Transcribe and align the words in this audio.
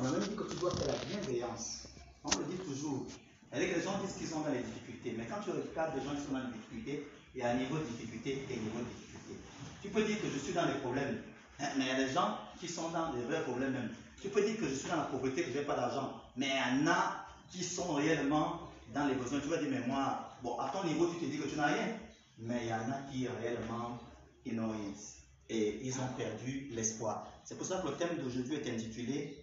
On 0.00 0.06
a 0.06 0.12
même 0.12 0.20
dit 0.20 0.34
que 0.34 0.44
tu 0.44 0.56
dois 0.56 0.70
faire 0.70 0.86
la 0.86 1.04
bienveillance. 1.04 1.88
On 2.24 2.30
le 2.38 2.44
dit 2.44 2.56
toujours. 2.64 3.04
Et 3.52 3.58
les 3.58 3.82
gens 3.82 3.98
disent 4.00 4.14
qu'ils 4.16 4.28
sont 4.28 4.40
dans 4.40 4.48
les 4.48 4.62
difficultés? 4.62 5.14
Mais 5.18 5.26
quand 5.26 5.42
tu 5.44 5.50
regardes 5.50 5.94
les 5.94 6.02
gens 6.02 6.14
qui 6.16 6.24
sont 6.24 6.32
dans 6.32 6.46
les 6.46 6.52
difficultés, 6.56 7.06
il 7.34 7.40
y 7.40 7.44
a 7.44 7.50
un 7.50 7.54
niveau 7.56 7.76
de 7.76 7.84
difficulté 7.84 8.46
et 8.48 8.54
un 8.54 8.62
niveau 8.62 8.78
de 8.78 8.88
difficulté. 8.88 9.34
Tu 9.82 9.88
peux 9.90 10.02
dire 10.02 10.18
que 10.22 10.28
je 10.32 10.38
suis 10.38 10.54
dans 10.54 10.64
les 10.64 10.80
problèmes. 10.80 11.20
hein, 11.60 11.68
mais 11.76 11.84
il 11.84 11.88
y 11.88 11.90
a 11.90 12.06
des 12.06 12.12
gens 12.14 12.38
qui 12.58 12.66
sont 12.66 12.88
dans 12.88 13.12
des 13.12 13.20
vrais 13.24 13.42
problèmes 13.42 13.72
même. 13.72 13.90
Tu 14.22 14.30
peux 14.30 14.42
dire 14.42 14.56
que 14.56 14.66
je 14.68 14.74
suis 14.74 14.88
dans 14.88 14.96
la 14.96 15.02
pauvreté, 15.02 15.42
que 15.42 15.52
je 15.52 15.58
n'ai 15.58 15.64
pas 15.64 15.76
d'argent. 15.76 16.14
Mais 16.34 16.48
il 16.48 16.80
y 16.80 16.88
en 16.88 16.90
a 16.90 17.26
qui 17.50 17.62
sont 17.62 17.92
réellement 17.92 18.70
dans 18.94 19.06
les 19.06 19.14
besoins. 19.14 19.40
Tu 19.40 19.48
vas 19.48 19.58
dire, 19.58 19.68
mais 19.70 19.86
moi, 19.86 20.30
bon, 20.42 20.58
à 20.58 20.70
ton 20.70 20.82
niveau, 20.84 21.08
tu 21.08 21.18
te 21.18 21.30
dis 21.30 21.36
que 21.36 21.46
tu 21.46 21.56
n'as 21.56 21.66
rien. 21.66 21.88
Mais 22.38 22.60
il 22.62 22.68
y 22.68 22.72
en 22.72 22.88
a 22.90 23.02
qui 23.12 23.28
réellement, 23.28 23.98
ils 24.46 24.54
n'ont 24.56 24.70
rien. 24.70 24.92
Et 25.50 25.80
ils 25.84 25.94
ont 26.00 26.08
perdu 26.16 26.68
l'espoir. 26.70 27.26
C'est 27.44 27.58
pour 27.58 27.66
ça 27.66 27.82
que 27.82 27.88
le 27.88 27.96
thème 27.96 28.16
d'aujourd'hui 28.16 28.54
est 28.54 28.70
intitulé 28.70 29.39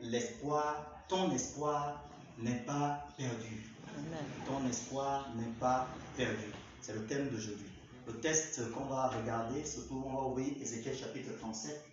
L'espoir, 0.00 1.04
ton 1.08 1.30
espoir 1.32 2.04
n'est 2.38 2.64
pas 2.64 3.06
perdu. 3.16 3.70
Amen. 3.96 4.24
Ton 4.46 4.66
espoir 4.68 5.32
n'est 5.36 5.52
pas 5.60 5.88
perdu. 6.16 6.52
C'est 6.80 6.94
le 6.94 7.06
thème 7.06 7.28
d'aujourd'hui. 7.30 7.70
Le 8.06 8.20
texte 8.20 8.70
qu'on 8.72 8.84
va 8.84 9.08
regarder, 9.08 9.64
surtout 9.64 10.02
on 10.06 10.12
va 10.12 10.22
ouvrir 10.28 10.60
Ézéchiel 10.60 10.96
chapitre 10.96 11.30
37, 11.38 11.84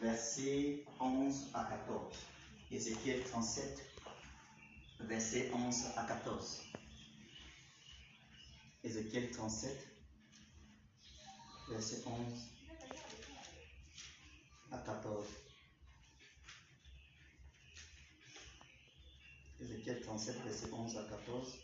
versets 0.00 0.84
11 1.00 1.50
à 1.52 1.64
14. 1.64 2.16
Ézéchiel 2.70 3.22
37, 3.24 3.78
versets 5.00 5.50
11 5.52 5.76
à 5.96 6.04
14. 6.04 6.62
Ézéchiel 8.82 9.30
37, 9.30 9.86
verset 11.68 12.02
11 12.06 12.14
à 14.72 14.78
14. 14.78 15.26
Ézéchiel 19.62 20.00
37, 20.00 20.36
verset 20.42 20.72
11 20.72 20.96
à 20.96 21.02
14. 21.04 21.58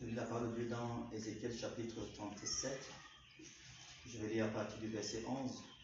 Je 0.00 0.06
lis 0.06 0.14
la 0.14 0.22
parole 0.22 0.50
de 0.50 0.60
Dieu 0.60 0.68
dans 0.68 1.10
Ézéchiel 1.12 1.58
chapitre 1.58 1.96
37. 2.14 2.78
Je 4.06 4.18
vais 4.18 4.28
lire 4.28 4.44
à 4.44 4.48
partir 4.48 4.78
du 4.78 4.86
verset 4.86 5.24
11. 5.26 5.77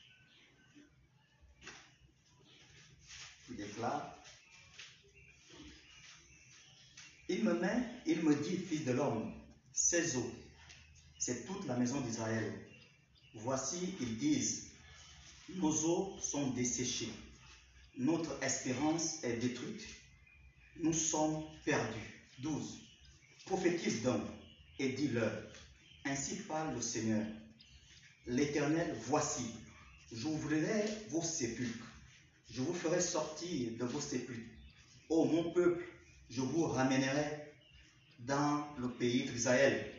Il 7.28 7.42
me 7.42 7.54
met, 7.54 7.82
il 8.06 8.22
me 8.22 8.34
dit, 8.34 8.56
fils 8.56 8.84
de 8.84 8.92
l'homme, 8.92 9.32
ces 9.72 10.16
eaux, 10.16 10.32
c'est 11.18 11.46
toute 11.46 11.66
la 11.66 11.76
maison 11.76 12.00
d'Israël. 12.00 12.52
Voici, 13.34 13.94
ils 14.00 14.18
disent, 14.18 14.64
nos 15.48 15.72
eaux 15.84 16.16
sont 16.20 16.50
desséchées, 16.50 17.12
notre 17.96 18.42
espérance 18.42 19.22
est 19.24 19.36
détruite, 19.36 19.84
nous 20.76 20.92
sommes 20.92 21.42
perdus. 21.64 22.14
12. 22.38 22.80
Prophétise 23.46 24.02
donc 24.02 24.22
et 24.78 24.88
dis-leur, 24.90 25.32
ainsi 26.04 26.36
parle 26.36 26.74
le 26.74 26.82
Seigneur, 26.82 27.24
l'Éternel, 28.26 28.96
voici, 29.06 29.46
j'ouvrirai 30.12 30.84
vos 31.10 31.22
sépulcres, 31.22 31.93
je 32.54 32.62
vous 32.62 32.72
ferai 32.72 33.00
sortir 33.00 33.72
de 33.78 33.84
vos 33.84 34.00
sépulcres. 34.00 34.48
Ô 35.08 35.24
mon 35.24 35.50
peuple, 35.50 35.84
je 36.30 36.40
vous 36.40 36.66
ramènerai 36.66 37.52
dans 38.20 38.64
le 38.78 38.88
pays 38.90 39.24
d'Israël, 39.24 39.90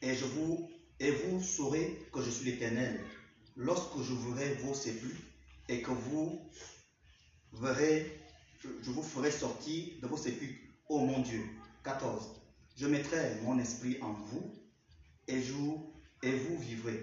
et 0.00 0.12
vous 0.12 1.42
saurez 1.42 1.98
que 2.12 2.22
je 2.22 2.30
suis 2.30 2.44
l'Éternel, 2.44 3.04
lorsque 3.56 4.00
j'ouvrirai 4.00 4.54
vos 4.62 4.74
sépulcres 4.74 5.26
et 5.68 5.82
que 5.82 5.90
vous 5.90 6.40
verrez, 7.52 8.20
je, 8.62 8.90
vous 8.90 9.02
ferai 9.02 9.32
sortir 9.32 9.94
de 10.00 10.06
vos 10.06 10.16
sépulcres. 10.16 10.62
Ô 10.88 11.00
mon 11.00 11.18
Dieu. 11.18 11.44
14. 11.82 12.30
Je 12.76 12.86
mettrai 12.86 13.40
mon 13.42 13.58
esprit 13.58 13.98
en 14.02 14.12
vous 14.12 14.54
et, 15.26 15.42
et 16.22 16.30
vous 16.30 16.58
vivrez. 16.58 17.02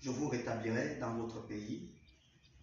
Je 0.00 0.08
vous 0.08 0.28
rétablirai 0.28 0.96
dans 0.98 1.14
votre 1.14 1.46
pays 1.46 1.90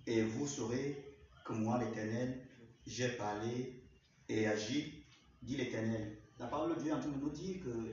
et 0.08 0.24
vous 0.24 0.48
saurez 0.48 1.09
que 1.50 1.54
moi, 1.56 1.80
l'Éternel, 1.84 2.48
j'ai 2.86 3.10
parlé 3.10 3.82
et 4.30 4.46
agi, 4.46 5.04
dit 5.42 5.58
l'Éternel. 5.58 6.20
La 6.38 6.46
parole 6.46 6.76
de 6.76 6.82
Dieu 6.82 6.92
est 6.92 6.94
en 6.94 7.00
train 7.00 7.10
de 7.10 7.18
nous 7.18 7.32
dire 7.32 7.64
que 7.64 7.92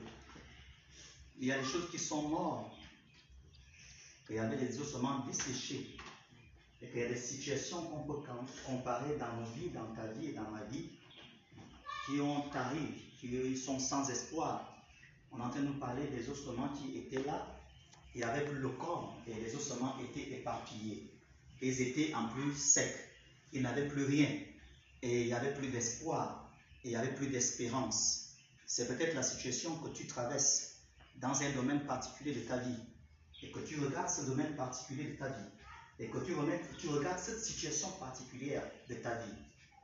il 1.39 1.47
y 1.47 1.51
a 1.51 1.57
des 1.57 1.65
choses 1.65 1.89
qui 1.89 1.99
sont 1.99 2.29
mortes, 2.29 2.71
qu'il 4.25 4.35
y 4.35 4.39
avait 4.39 4.57
des 4.57 4.79
ossements 4.79 5.25
desséchés, 5.25 5.97
et 6.81 6.87
qu'il 6.89 6.99
y 6.99 7.03
a 7.03 7.09
des 7.09 7.17
situations 7.17 7.83
qu'on 7.87 8.03
peut 8.03 8.21
comparer 8.65 9.17
dans 9.17 9.35
nos 9.37 9.45
vies, 9.55 9.69
dans 9.69 9.91
ta 9.93 10.07
vie 10.13 10.27
et 10.27 10.33
dans 10.33 10.49
ma 10.49 10.63
vie, 10.65 10.89
qui 12.05 12.21
ont 12.21 12.49
tari, 12.49 13.03
qui 13.19 13.57
sont 13.57 13.79
sans 13.79 14.07
espoir. 14.09 14.73
On 15.31 15.39
est 15.39 15.43
en 15.43 15.49
train 15.49 15.61
de 15.61 15.67
nous 15.67 15.79
parler 15.79 16.07
des 16.07 16.29
ossements 16.29 16.69
qui 16.69 16.97
étaient 16.97 17.23
là, 17.23 17.47
avait 18.23 18.45
plus 18.45 18.59
le 18.59 18.69
corps, 18.69 19.15
et 19.27 19.33
les 19.35 19.55
ossements 19.55 19.95
étaient 19.99 20.31
éparpillés. 20.39 21.11
Ils 21.61 21.81
étaient 21.81 22.13
en 22.15 22.29
plus 22.29 22.53
secs, 22.55 23.06
ils 23.53 23.61
n'avaient 23.61 23.87
plus 23.87 24.05
rien, 24.05 24.29
et 25.01 25.21
il 25.21 25.27
n'y 25.27 25.33
avait 25.33 25.53
plus 25.53 25.69
d'espoir, 25.69 26.51
et 26.83 26.89
il 26.89 26.91
n'y 26.91 26.95
avait 26.95 27.13
plus 27.13 27.27
d'espérance. 27.27 28.35
C'est 28.65 28.87
peut-être 28.87 29.15
la 29.15 29.23
situation 29.23 29.77
que 29.77 29.89
tu 29.89 30.07
traverses 30.07 30.81
dans 31.15 31.41
un 31.41 31.51
domaine 31.51 31.85
particulier 31.85 32.33
de 32.33 32.41
ta 32.41 32.57
vie, 32.57 32.79
et 33.43 33.51
que 33.51 33.59
tu 33.59 33.79
regardes 33.79 34.09
ce 34.09 34.21
domaine 34.21 34.55
particulier 34.55 35.11
de 35.11 35.15
ta 35.15 35.27
vie, 35.29 35.49
et 35.99 36.07
que 36.09 36.17
tu 36.19 36.33
regardes 36.89 37.19
cette 37.19 37.43
situation 37.43 37.89
particulière 37.91 38.63
de 38.89 38.95
ta 38.95 39.15
vie, 39.15 39.33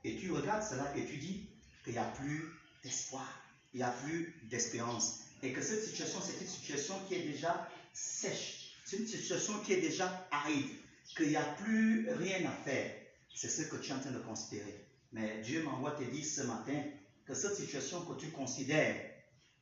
et 0.04 0.18
tu 0.18 0.32
regardes 0.32 0.64
cela 0.64 0.96
et 0.96 1.06
tu 1.06 1.18
dis 1.18 1.50
qu'il 1.84 1.94
n'y 1.94 2.00
a 2.00 2.06
plus 2.06 2.46
d'espoir, 2.84 3.28
il 3.74 3.78
n'y 3.78 3.84
a 3.84 3.92
plus 3.92 4.36
d'espérance, 4.44 5.20
et 5.42 5.54
que 5.54 5.62
cette 5.62 5.84
situation, 5.84 6.20
c'est 6.22 6.42
une 6.42 6.48
situation 6.48 6.96
qui 7.08 7.16
est 7.16 7.24
déjà 7.24 7.70
sèche, 7.94 8.76
c'est 8.86 8.98
une 8.98 9.08
situation 9.08 9.60
qui 9.60 9.74
est 9.74 9.82
déjà 9.82 10.28
aride, 10.32 10.70
qu'il 11.16 11.30
n'y 11.30 11.36
a 11.36 11.44
plus 11.44 12.10
rien 12.12 12.46
à 12.50 12.52
faire. 12.64 12.92
C'est 13.34 13.50
ce 13.50 13.64
que 13.64 13.78
tu 13.78 13.92
es 13.92 13.94
en 13.94 14.00
train 14.00 14.12
de 14.12 14.20
considérer. 14.20 14.86
Mais 15.12 15.42
Dieu 15.42 15.64
m'envoie 15.64 15.92
te 15.92 16.04
dire 16.04 16.26
ce 16.26 16.42
matin 16.42 16.82
que 17.26 17.34
cette 17.34 17.56
situation 17.56 18.06
que 18.06 18.20
tu 18.20 18.30
considères 18.30 18.96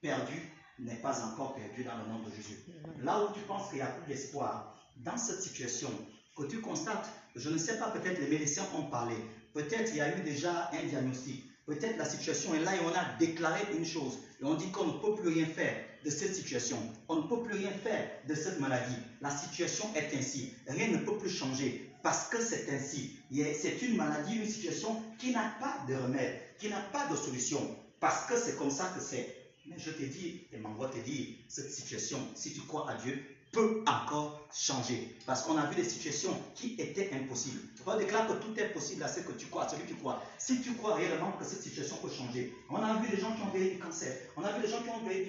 perdue 0.01 0.51
n'est 0.79 1.01
pas 1.01 1.23
encore 1.23 1.55
perdue 1.55 1.83
dans 1.83 1.97
le 1.97 2.07
nom 2.07 2.19
de 2.19 2.31
Jésus. 2.35 2.59
Là 2.99 3.23
où 3.23 3.33
tu 3.33 3.41
penses 3.41 3.69
qu'il 3.69 3.77
n'y 3.77 3.83
a 3.83 3.87
plus 3.87 4.07
d'espoir, 4.07 4.75
dans 4.97 5.17
cette 5.17 5.41
situation 5.41 5.89
que 6.35 6.43
tu 6.43 6.59
constates, 6.59 7.09
je 7.35 7.49
ne 7.49 7.57
sais 7.57 7.77
pas, 7.77 7.91
peut-être 7.91 8.19
les 8.19 8.27
médecins 8.27 8.65
ont 8.75 8.83
parlé, 8.83 9.15
peut-être 9.53 9.91
il 9.91 9.97
y 9.97 10.01
a 10.01 10.17
eu 10.17 10.21
déjà 10.21 10.69
un 10.73 10.83
diagnostic, 10.87 11.45
peut-être 11.65 11.97
la 11.97 12.05
situation 12.05 12.55
est 12.55 12.61
là 12.61 12.75
et 12.75 12.79
on 12.79 12.95
a 12.95 13.17
déclaré 13.19 13.61
une 13.75 13.85
chose, 13.85 14.19
et 14.41 14.45
on 14.45 14.55
dit 14.55 14.71
qu'on 14.71 14.85
ne 14.85 14.99
peut 14.99 15.15
plus 15.15 15.29
rien 15.29 15.45
faire 15.45 15.75
de 16.03 16.09
cette 16.09 16.35
situation, 16.35 16.77
on 17.07 17.17
ne 17.17 17.27
peut 17.27 17.43
plus 17.43 17.57
rien 17.57 17.71
faire 17.71 18.09
de 18.27 18.33
cette 18.33 18.59
maladie. 18.59 18.95
La 19.21 19.29
situation 19.29 19.93
est 19.95 20.15
ainsi, 20.17 20.53
rien 20.67 20.87
ne 20.87 20.97
peut 20.97 21.17
plus 21.17 21.29
changer 21.29 21.90
parce 22.03 22.27
que 22.29 22.41
c'est 22.41 22.69
ainsi. 22.71 23.17
C'est 23.31 23.81
une 23.81 23.95
maladie, 23.95 24.37
une 24.37 24.47
situation 24.47 25.01
qui 25.17 25.31
n'a 25.31 25.53
pas 25.59 25.77
de 25.87 25.95
remède, 25.95 26.39
qui 26.59 26.69
n'a 26.69 26.79
pas 26.79 27.07
de 27.07 27.15
solution, 27.15 27.75
parce 27.99 28.25
que 28.25 28.37
c'est 28.37 28.57
comme 28.57 28.71
ça 28.71 28.91
que 28.95 29.01
c'est. 29.01 29.35
Mais 29.67 29.75
je 29.77 29.91
te 29.91 30.03
dis, 30.03 30.41
et 30.51 30.57
m'envoie 30.57 30.89
te 30.89 30.97
dire, 30.97 31.27
cette 31.47 31.71
situation, 31.71 32.17
si 32.35 32.53
tu 32.53 32.61
crois 32.61 32.89
à 32.89 32.95
Dieu, 32.95 33.23
peut 33.51 33.83
encore 33.85 34.47
changer. 34.53 35.15
Parce 35.25 35.43
qu'on 35.43 35.57
a 35.57 35.65
vu 35.67 35.75
des 35.75 35.87
situations 35.87 36.35
qui 36.55 36.75
étaient 36.79 37.11
impossibles. 37.13 37.59
Tu 37.75 37.83
vois, 37.83 37.97
déclare 37.97 38.27
que 38.27 38.33
tout 38.33 38.57
est 38.57 38.69
possible 38.69 39.03
à 39.03 39.07
ce 39.07 39.19
que 39.19 39.33
tu 39.33 39.47
crois, 39.47 39.65
à 39.65 39.69
celui 39.69 39.83
qui 39.83 39.95
croit. 39.95 40.23
Si 40.37 40.61
tu 40.61 40.73
crois 40.73 40.95
réellement 40.95 41.33
que 41.33 41.45
cette 41.45 41.61
situation 41.61 41.97
peut 41.97 42.09
changer, 42.09 42.53
on 42.69 42.77
a 42.77 42.95
vu 43.01 43.15
des 43.15 43.21
gens 43.21 43.35
qui 43.35 43.41
ont 43.41 43.51
guéri 43.53 43.71
du 43.71 43.79
cancer, 43.79 44.13
on 44.37 44.43
a 44.43 44.51
vu 44.53 44.61
des 44.61 44.69
gens 44.69 44.81
qui 44.81 44.89
ont 44.89 45.05
guéri 45.05 45.25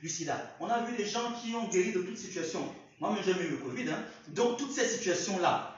du 0.00 0.08
sida, 0.08 0.56
on 0.60 0.68
a 0.68 0.84
vu 0.84 0.96
des 0.96 1.06
gens 1.06 1.32
qui 1.42 1.54
ont 1.54 1.68
guéri 1.68 1.92
de 1.92 2.00
toute 2.00 2.16
situation. 2.16 2.60
Moi-même, 3.00 3.22
j'ai 3.24 3.32
eu 3.32 3.50
le 3.50 3.56
Covid. 3.56 3.88
Hein. 3.88 4.04
Donc, 4.28 4.58
toutes 4.58 4.72
ces 4.72 4.86
situations-là, 4.86 5.69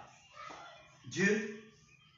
Dieu 1.13 1.63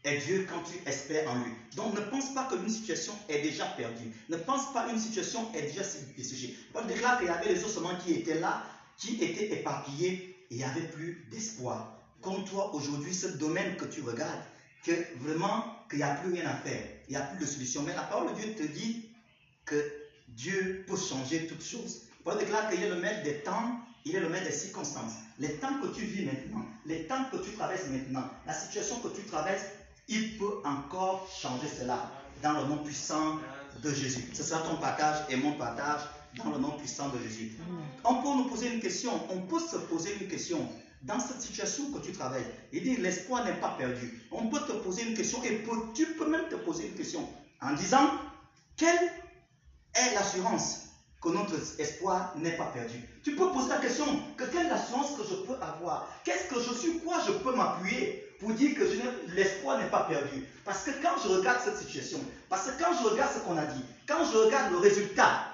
est 0.05 0.19
Dieu 0.19 0.47
quand 0.49 0.63
tu 0.63 0.89
espères 0.89 1.29
en 1.29 1.35
lui. 1.41 1.51
Donc 1.75 1.95
ne 1.95 2.01
pense 2.01 2.33
pas 2.33 2.49
qu'une 2.49 2.69
situation 2.69 3.13
est 3.29 3.43
déjà 3.43 3.67
perdue. 3.67 4.13
Ne 4.29 4.37
pense 4.37 4.73
pas 4.73 4.89
qu'une 4.89 5.01
situation 5.01 5.53
est 5.53 5.63
déjà 5.63 5.83
desséchée. 6.17 6.57
Paul 6.73 6.87
déclare 6.87 7.19
qu'il 7.19 7.27
y 7.27 7.31
avait 7.31 7.53
les 7.53 7.65
ossements 7.65 7.97
qui 7.97 8.13
étaient 8.13 8.39
là, 8.39 8.63
qui 8.97 9.23
étaient 9.23 9.53
éparpillés, 9.53 10.13
et 10.51 10.55
il 10.55 10.57
n'y 10.59 10.65
avait 10.65 10.87
plus 10.87 11.27
d'espoir. 11.31 11.99
Comme 12.21 12.45
toi, 12.45 12.73
aujourd'hui, 12.75 13.13
ce 13.13 13.27
domaine 13.27 13.77
que 13.77 13.85
tu 13.87 14.01
regardes, 14.03 14.43
que 14.85 14.93
vraiment, 15.19 15.65
qu'il 15.89 15.99
n'y 15.99 16.05
a 16.05 16.15
plus 16.15 16.33
rien 16.33 16.47
à 16.47 16.55
faire, 16.55 16.87
il 17.09 17.11
n'y 17.11 17.17
a 17.17 17.23
plus 17.23 17.45
de 17.45 17.51
solution. 17.51 17.83
Mais 17.83 17.95
la 17.95 18.03
parole 18.03 18.33
de 18.33 18.41
Dieu 18.41 18.55
te 18.55 18.63
dit 18.63 19.09
que 19.65 19.93
Dieu 20.29 20.85
peut 20.87 20.97
changer 20.97 21.47
toutes 21.49 21.65
choses. 21.65 22.03
Paul 22.23 22.39
déclare 22.39 22.71
qu'il 22.71 22.83
est 22.83 22.89
le 22.89 23.01
maître 23.01 23.25
des 23.25 23.39
temps 23.39 23.81
Il 24.05 24.15
est 24.15 24.21
le 24.21 24.29
maître 24.29 24.47
des 24.47 24.53
circonstances. 24.53 25.15
Les 25.39 25.55
temps 25.55 25.81
que 25.83 25.89
tu 25.89 26.05
vis 26.05 26.27
maintenant, 26.27 26.65
les 26.85 27.07
temps 27.07 27.25
que 27.33 27.39
tu 27.39 27.53
traverses 27.53 27.89
maintenant, 27.89 28.25
la 28.47 28.53
situation 28.53 29.01
que 29.01 29.09
tu 29.09 29.23
traverses, 29.23 29.65
il 30.09 30.37
peut 30.39 30.61
encore 30.65 31.27
changer 31.29 31.69
cela 31.69 32.11
dans 32.43 32.53
le 32.53 32.69
nom 32.69 32.79
puissant 32.79 33.39
de 33.83 33.91
Jésus. 33.93 34.29
Ce 34.35 34.43
sera 34.43 34.61
ton 34.61 34.77
partage 34.77 35.25
et 35.31 35.37
mon 35.37 35.53
partage 35.53 36.03
dans 36.37 36.51
le 36.51 36.59
nom 36.59 36.73
puissant 36.73 37.09
de 37.09 37.19
Jésus. 37.23 37.53
On 38.05 38.17
peut 38.17 38.29
nous 38.29 38.45
poser 38.45 38.75
une 38.75 38.81
question, 38.81 39.11
on 39.31 39.41
peut 39.41 39.61
se 39.61 39.77
poser 39.77 40.15
une 40.21 40.29
question 40.29 40.69
dans 41.03 41.21
cette 41.21 41.41
situation 41.41 41.91
que 41.93 41.99
tu 41.99 42.13
travailles. 42.13 42.47
Il 42.73 42.83
dit 42.83 42.97
l'espoir 42.97 43.45
n'est 43.45 43.61
pas 43.61 43.75
perdu. 43.79 44.23
On 44.31 44.49
peut 44.49 44.61
te 44.61 44.73
poser 44.73 45.03
une 45.03 45.15
question 45.15 45.43
et 45.45 45.65
tu 45.95 46.07
peux 46.15 46.29
même 46.29 46.49
te 46.49 46.57
poser 46.57 46.89
une 46.89 46.95
question 46.95 47.29
en 47.61 47.73
disant 47.73 48.11
quelle 48.77 49.11
est 49.95 50.15
l'assurance 50.15 50.81
que 51.25 51.31
notre 51.31 51.55
espoir 51.79 52.35
n'est 52.37 52.57
pas 52.57 52.67
perdu. 52.67 53.03
Tu 53.23 53.35
peux 53.35 53.51
poser 53.51 53.71
la 53.71 53.79
question 53.79 54.05
que 54.37 54.45
quelle 54.45 54.67
est 54.67 54.69
que 54.69 55.25
je 55.29 55.37
peux 55.47 55.55
avoir? 55.55 56.07
Qu'est-ce 56.23 56.55
que 56.55 56.61
je 56.61 56.75
suis 56.79 56.99
Quoi 56.99 57.17
je 57.27 57.33
peux 57.33 57.57
m'appuyer 57.57 58.23
pour 58.39 58.51
dire 58.53 58.77
que 58.77 58.85
l'espoir 59.35 59.79
n'est 59.79 59.89
pas 59.89 60.05
perdu? 60.05 60.47
Parce 60.65 60.85
que 60.85 60.91
quand 61.03 61.17
je 61.25 61.29
regarde 61.29 61.61
cette 61.65 61.79
situation, 61.79 62.21
parce 62.51 62.71
que 62.71 62.83
quand 62.83 62.93
je 63.03 63.09
regarde 63.09 63.33
ce 63.33 63.39
qu'on 63.41 63.57
a 63.57 63.65
dit, 63.65 63.83
quand 64.07 64.23
je 64.31 64.37
regarde 64.37 64.73
le 64.73 64.79
résultat, 64.79 65.47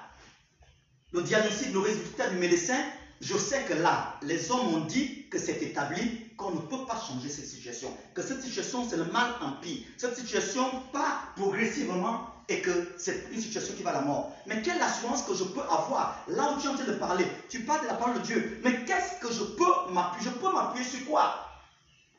le 1.13 1.21
diagnostic, 1.21 1.71
le 1.71 1.79
résultat 1.79 2.29
du 2.29 2.37
médecin, 2.37 2.77
je 3.21 3.37
sais 3.37 3.63
que 3.63 3.73
là, 3.73 4.15
les 4.23 4.51
hommes 4.51 4.75
ont 4.75 4.85
dit 4.85 5.29
que 5.29 5.39
c'est 5.39 5.61
établi, 5.61 6.27
qu'on 6.37 6.51
ne 6.51 6.59
peut 6.59 6.85
pas 6.87 6.99
changer 6.99 7.29
cette 7.29 7.45
situation. 7.45 7.95
Que 8.13 8.21
cette 8.21 8.41
situation, 8.41 8.87
c'est 8.89 8.97
le 8.97 9.05
mal 9.05 9.31
en 9.41 9.53
pire. 9.61 9.85
Cette 9.97 10.17
situation 10.17 10.63
part 10.91 11.33
progressivement 11.35 12.30
et 12.51 12.61
que 12.61 12.93
c'est 12.97 13.27
une 13.31 13.41
situation 13.41 13.73
qui 13.75 13.83
va 13.83 13.91
à 13.91 13.93
la 13.93 14.01
mort. 14.01 14.35
Mais 14.45 14.61
quelle 14.61 14.81
assurance 14.81 15.23
que 15.23 15.33
je 15.33 15.43
peux 15.43 15.61
avoir? 15.61 16.23
Là 16.27 16.51
où 16.51 16.59
tu 16.59 16.67
es 16.67 16.69
en 16.69 16.75
train 16.75 16.85
de 16.85 16.93
parler, 16.93 17.25
tu 17.49 17.61
parles 17.61 17.83
de 17.83 17.87
la 17.87 17.93
parole 17.93 18.21
de 18.21 18.25
Dieu. 18.25 18.59
Mais 18.63 18.83
qu'est-ce 18.85 19.19
que 19.25 19.33
je 19.33 19.43
peux 19.43 19.93
m'appuyer? 19.93 20.29
Je 20.31 20.37
peux 20.37 20.51
m'appuyer 20.51 20.85
sur 20.85 21.05
quoi? 21.05 21.47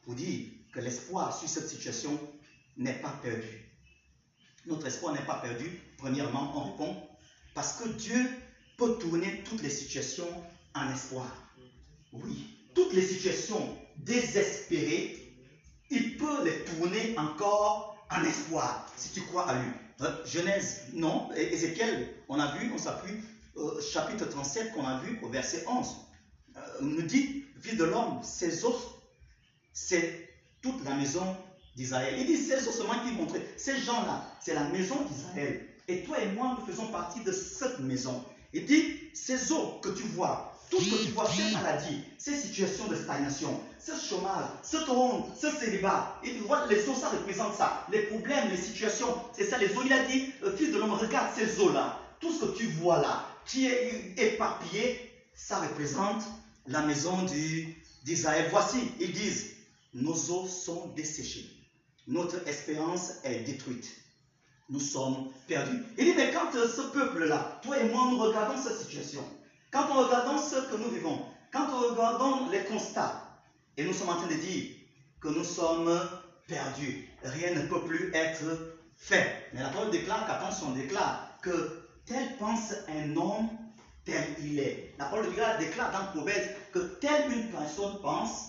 Pour 0.04 0.14
dire 0.14 0.48
que 0.72 0.80
l'espoir 0.80 1.36
sur 1.36 1.48
cette 1.48 1.68
situation 1.68 2.18
n'est 2.76 2.94
pas 2.94 3.14
perdu. 3.22 3.68
Notre 4.66 4.86
espoir 4.86 5.12
n'est 5.12 5.26
pas 5.26 5.34
perdu. 5.34 5.80
Premièrement, 5.98 6.52
on 6.56 6.70
répond 6.70 6.96
parce 7.54 7.74
que 7.74 7.88
Dieu 7.88 8.30
peut 8.78 8.96
tourner 8.98 9.42
toutes 9.44 9.62
les 9.62 9.70
situations 9.70 10.28
en 10.74 10.90
espoir. 10.92 11.30
Oui, 12.12 12.56
toutes 12.74 12.94
les 12.94 13.06
situations 13.06 13.76
désespérées, 13.98 15.21
il 15.92 16.16
peut 16.16 16.44
les 16.44 16.64
tourner 16.64 17.14
encore 17.18 17.96
en 18.10 18.24
espoir, 18.24 18.90
si 18.96 19.10
tu 19.10 19.20
crois 19.22 19.48
à 19.48 19.62
lui. 19.62 19.70
Euh, 20.00 20.26
Genèse, 20.26 20.80
non. 20.94 21.30
Ézéchiel, 21.34 22.08
on 22.28 22.40
a 22.40 22.56
vu, 22.56 22.72
on 22.74 22.78
s'appuie, 22.78 23.14
euh, 23.56 23.80
chapitre 23.80 24.24
37 24.24 24.72
qu'on 24.72 24.86
a 24.86 24.98
vu 25.00 25.18
au 25.22 25.28
verset 25.28 25.64
11, 25.68 25.96
euh, 26.56 26.60
nous 26.80 27.02
dit, 27.02 27.44
vie 27.56 27.76
de 27.76 27.84
l'homme, 27.84 28.20
ses 28.22 28.64
os, 28.64 28.74
c'est 29.72 30.30
toute 30.62 30.82
la 30.84 30.94
maison 30.94 31.36
d'Israël. 31.76 32.14
Il 32.18 32.26
dit, 32.26 32.36
ces 32.36 32.66
os 32.66 32.74
seulement 32.74 32.98
qui 33.04 33.12
montraient, 33.12 33.46
ces 33.58 33.78
gens-là, 33.78 34.26
c'est 34.40 34.54
la 34.54 34.64
maison 34.68 34.96
d'Israël. 35.04 35.68
Et 35.88 36.04
toi 36.04 36.18
et 36.20 36.32
moi, 36.32 36.56
nous 36.58 36.66
faisons 36.66 36.86
partie 36.86 37.22
de 37.22 37.32
cette 37.32 37.80
maison. 37.80 38.24
Il 38.54 38.64
dit, 38.64 39.10
ces 39.12 39.52
os 39.52 39.80
que 39.82 39.90
tu 39.90 40.04
vois, 40.04 40.51
tout 40.72 40.80
ce 40.80 40.88
que 40.88 41.04
tu 41.04 41.10
vois, 41.10 41.28
ces 41.28 41.52
maladies, 41.52 42.00
ces 42.16 42.34
situations 42.34 42.86
de 42.86 42.96
stagnation, 42.96 43.60
ce 43.78 43.92
chômage, 43.92 44.46
cette 44.62 44.88
honte, 44.88 45.26
ce 45.38 45.50
célibat, 45.50 46.18
il 46.24 46.40
voit 46.40 46.66
les 46.66 46.88
os, 46.88 46.98
ça 46.98 47.10
représente 47.10 47.54
ça. 47.54 47.86
Les 47.92 48.04
problèmes, 48.04 48.48
les 48.48 48.56
situations, 48.56 49.14
c'est 49.36 49.44
ça 49.44 49.58
les 49.58 49.76
os. 49.76 49.82
Il 49.84 49.92
a 49.92 50.02
dit, 50.04 50.32
fils 50.56 50.72
de 50.72 50.78
l'homme, 50.78 50.94
regarde 50.94 51.28
ces 51.36 51.60
os-là. 51.60 52.00
Tout 52.20 52.32
ce 52.32 52.46
que 52.46 52.56
tu 52.56 52.68
vois 52.68 53.02
là, 53.02 53.26
qui 53.44 53.66
est 53.66 54.14
éparpillé, 54.16 55.12
ça 55.34 55.60
représente 55.60 56.22
la 56.66 56.80
maison 56.80 57.18
d'Israël. 58.04 58.48
Voici, 58.50 58.78
ils 58.98 59.12
disent, 59.12 59.50
nos 59.92 60.14
os 60.30 60.48
sont 60.48 60.86
desséchés. 60.96 61.50
Notre 62.06 62.48
espérance 62.48 63.12
est 63.24 63.40
détruite 63.40 63.94
nous 64.70 64.80
sommes 64.80 65.28
perdus. 65.46 65.82
Il 65.98 66.06
dit, 66.06 66.14
mais 66.16 66.30
quand 66.30 66.50
ce 66.50 66.80
peuple-là, 66.92 67.60
toi 67.62 67.78
et 67.78 67.84
moi, 67.90 68.08
nous 68.10 68.18
regardons 68.18 68.56
cette 68.56 68.78
situation, 68.78 69.22
quand 69.72 69.86
on 69.90 70.04
regarde 70.04 70.38
ce 70.38 70.56
que 70.70 70.76
nous 70.76 70.90
vivons, 70.90 71.24
quand 71.50 71.66
on 71.72 71.94
regarde 71.94 72.52
les 72.52 72.64
constats, 72.64 73.26
et 73.76 73.84
nous 73.84 73.92
sommes 73.92 74.10
en 74.10 74.16
train 74.16 74.26
de 74.26 74.34
dire 74.34 74.70
que 75.20 75.28
nous 75.28 75.44
sommes 75.44 75.90
perdus, 76.46 77.08
rien 77.22 77.54
ne 77.54 77.62
peut 77.62 77.82
plus 77.84 78.14
être 78.14 78.44
fait. 78.96 79.48
Mais 79.54 79.62
la 79.62 79.70
parole 79.70 79.90
déclare 79.90 80.26
qu'attention, 80.26 80.72
déclare 80.72 81.26
que 81.40 81.86
tel 82.04 82.36
pense 82.36 82.74
un 82.88 83.16
homme, 83.16 83.48
tel 84.04 84.22
il 84.40 84.58
est. 84.58 84.94
La 84.98 85.06
parole 85.06 85.28
déclare, 85.28 85.58
déclare 85.58 85.90
dans 85.90 86.06
Proverbe 86.06 86.50
que 86.72 86.78
telle 87.00 87.32
une 87.32 87.48
personne 87.48 87.98
pense, 88.02 88.48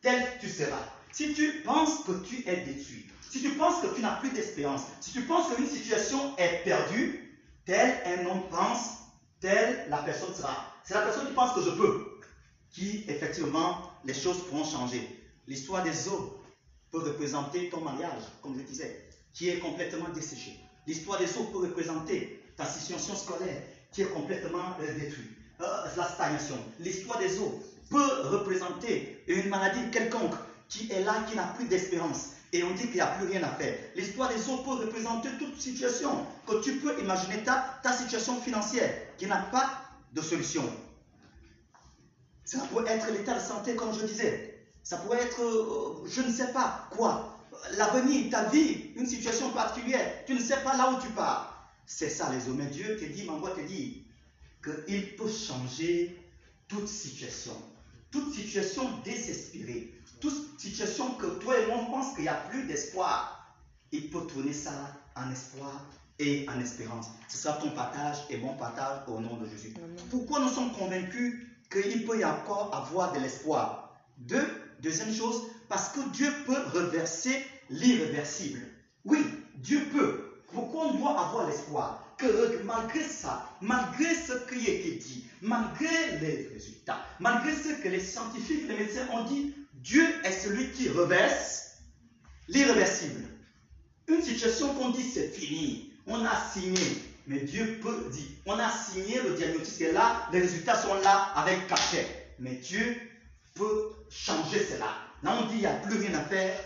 tel 0.00 0.38
tu 0.40 0.48
seras. 0.48 0.88
Si 1.12 1.34
tu 1.34 1.62
penses 1.64 2.04
que 2.04 2.12
tu 2.24 2.48
es 2.48 2.56
détruit, 2.62 3.06
si 3.28 3.42
tu 3.42 3.50
penses 3.50 3.82
que 3.82 3.94
tu 3.94 4.00
n'as 4.00 4.16
plus 4.16 4.30
d'espérance, 4.30 4.82
si 5.00 5.12
tu 5.12 5.22
penses 5.22 5.54
qu'une 5.54 5.66
situation 5.66 6.34
est 6.38 6.62
perdue, 6.64 7.38
tel 7.66 7.98
un 8.06 8.26
homme 8.26 8.48
pense, 8.48 9.01
telle 9.42 9.86
la 9.90 9.98
personne 9.98 10.34
sera. 10.34 10.72
C'est 10.84 10.94
la 10.94 11.02
personne 11.02 11.26
qui 11.26 11.34
pense 11.34 11.52
que 11.52 11.62
je 11.62 11.70
peux, 11.70 12.06
qui 12.70 13.04
effectivement 13.08 13.92
les 14.04 14.14
choses 14.14 14.38
pourront 14.48 14.64
changer. 14.64 15.06
L'histoire 15.46 15.82
des 15.82 16.08
eaux 16.08 16.40
peut 16.90 17.00
représenter 17.00 17.68
ton 17.68 17.80
mariage, 17.80 18.22
comme 18.40 18.56
je 18.56 18.62
disais, 18.62 19.08
qui 19.34 19.50
est 19.50 19.58
complètement 19.58 20.08
desséché. 20.14 20.58
L'histoire 20.86 21.18
des 21.18 21.36
eaux 21.36 21.44
peut 21.44 21.58
représenter 21.58 22.42
ta 22.56 22.64
situation 22.64 23.14
scolaire 23.14 23.62
qui 23.92 24.02
est 24.02 24.12
complètement 24.12 24.76
détruite. 24.78 25.30
Euh, 25.60 25.66
la 25.96 26.04
stagnation. 26.08 26.56
L'histoire 26.80 27.18
des 27.18 27.38
eaux 27.38 27.62
peut 27.90 28.28
représenter 28.30 29.22
une 29.26 29.48
maladie 29.48 29.90
quelconque 29.90 30.34
qui 30.68 30.90
est 30.90 31.04
là, 31.04 31.24
qui 31.28 31.36
n'a 31.36 31.44
plus 31.44 31.66
d'espérance 31.66 32.30
et 32.52 32.62
on 32.62 32.72
dit 32.72 32.84
qu'il 32.84 32.94
n'y 32.94 33.00
a 33.00 33.06
plus 33.06 33.26
rien 33.26 33.42
à 33.42 33.48
faire. 33.48 33.74
L'histoire 33.96 34.28
des 34.28 34.48
autres 34.48 34.64
peut 34.64 34.84
représenter 34.84 35.30
toute 35.38 35.58
situation 35.58 36.26
que 36.46 36.62
tu 36.62 36.76
peux 36.76 37.00
imaginer, 37.00 37.42
ta, 37.42 37.92
situation 37.92 38.40
financière 38.40 38.92
qui 39.16 39.26
n'a 39.26 39.38
pas 39.38 39.70
de 40.12 40.20
solution. 40.20 40.62
Ça 42.44 42.58
pourrait 42.70 42.92
être 42.92 43.10
l'état 43.10 43.34
de 43.34 43.40
santé, 43.40 43.74
comme 43.74 43.98
je 43.98 44.04
disais. 44.04 44.66
Ça 44.82 44.98
pourrait 44.98 45.22
être, 45.22 45.40
euh, 45.40 46.06
je 46.06 46.20
ne 46.20 46.30
sais 46.30 46.52
pas 46.52 46.88
quoi. 46.90 47.38
L'avenir, 47.76 48.30
ta 48.30 48.44
vie, 48.44 48.90
une 48.96 49.06
situation 49.06 49.50
particulière. 49.50 50.24
Tu 50.26 50.34
ne 50.34 50.40
sais 50.40 50.58
pas 50.58 50.76
là 50.76 50.92
où 50.92 51.00
tu 51.00 51.08
pars. 51.12 51.70
C'est 51.86 52.10
ça 52.10 52.30
les 52.32 52.48
hommes. 52.48 52.66
Dieu 52.66 52.98
te 52.98 53.04
dit, 53.04 53.24
m'envoie 53.24 53.52
te 53.52 53.60
dire 53.60 53.94
qu'il 54.62 55.16
peut 55.16 55.30
changer 55.30 56.18
toute 56.68 56.88
situation. 56.88 57.56
Toute 58.10 58.34
situation 58.34 58.90
désespérée 59.04 59.94
toute 60.22 60.58
situation 60.58 61.10
que 61.14 61.26
toi 61.26 61.58
et 61.58 61.66
moi 61.66 61.76
on 61.80 61.90
pense 61.90 62.14
qu'il 62.14 62.22
n'y 62.22 62.28
a 62.28 62.34
plus 62.34 62.64
d'espoir, 62.64 63.54
il 63.90 64.08
peut 64.08 64.22
tourner 64.26 64.52
ça 64.52 64.70
en 65.16 65.30
espoir 65.30 65.84
et 66.18 66.46
en 66.48 66.60
espérance. 66.60 67.08
Ce 67.28 67.36
sera 67.36 67.54
ton 67.54 67.70
partage 67.70 68.18
et 68.30 68.38
mon 68.38 68.54
partage 68.54 69.00
au 69.08 69.20
nom 69.20 69.36
de 69.36 69.46
Jésus. 69.48 69.74
Pourquoi 70.10 70.40
nous 70.40 70.48
sommes 70.48 70.72
convaincus 70.72 71.46
qu'il 71.70 72.06
peut 72.06 72.20
y 72.20 72.24
encore 72.24 72.74
avoir 72.74 73.12
de 73.12 73.18
l'espoir? 73.18 73.94
Deux, 74.18 74.46
deuxième 74.80 75.12
chose, 75.12 75.42
parce 75.68 75.88
que 75.88 76.00
Dieu 76.10 76.32
peut 76.46 76.62
reverser 76.72 77.44
l'irréversible. 77.68 78.60
Oui, 79.04 79.18
Dieu 79.56 79.84
peut. 79.92 80.42
Pourquoi 80.52 80.86
on 80.86 80.94
doit 80.94 81.18
avoir 81.18 81.48
l'espoir? 81.48 82.14
Que 82.18 82.62
malgré 82.62 83.02
ça, 83.02 83.50
malgré 83.60 84.14
ce 84.14 84.32
qui 84.48 84.70
a 84.70 84.74
été 84.74 84.92
dit, 84.92 85.24
malgré 85.40 86.18
les 86.20 86.50
résultats, 86.52 87.00
malgré 87.18 87.52
ce 87.52 87.82
que 87.82 87.88
les 87.88 87.98
scientifiques, 87.98 88.68
les 88.68 88.76
médecins 88.76 89.08
ont 89.12 89.24
dit, 89.24 89.54
Dieu 89.82 90.06
est 90.24 90.32
celui 90.32 90.70
qui 90.70 90.88
reverse 90.88 91.78
l'irréversible. 92.46 93.24
Une 94.06 94.22
situation 94.22 94.74
qu'on 94.74 94.90
dit 94.90 95.02
c'est 95.02 95.28
fini, 95.28 95.92
on 96.06 96.24
a 96.24 96.36
signé, 96.52 96.80
mais 97.26 97.40
Dieu 97.40 97.80
peut 97.82 98.08
dire, 98.10 98.28
on 98.46 98.58
a 98.58 98.70
signé 98.70 99.20
le 99.22 99.34
diagnostic, 99.34 99.80
et 99.82 99.92
là, 99.92 100.28
les 100.32 100.40
résultats 100.40 100.76
sont 100.76 100.94
là 101.02 101.32
avec 101.34 101.66
cachet. 101.66 102.06
Mais 102.38 102.54
Dieu 102.54 102.96
peut 103.54 103.90
changer 104.08 104.64
cela. 104.64 104.94
Là, 105.22 105.38
on 105.40 105.46
dit 105.46 105.54
il 105.54 105.60
n'y 105.60 105.66
a 105.66 105.74
plus 105.74 105.98
rien 105.98 106.14
à 106.14 106.24
faire, 106.24 106.58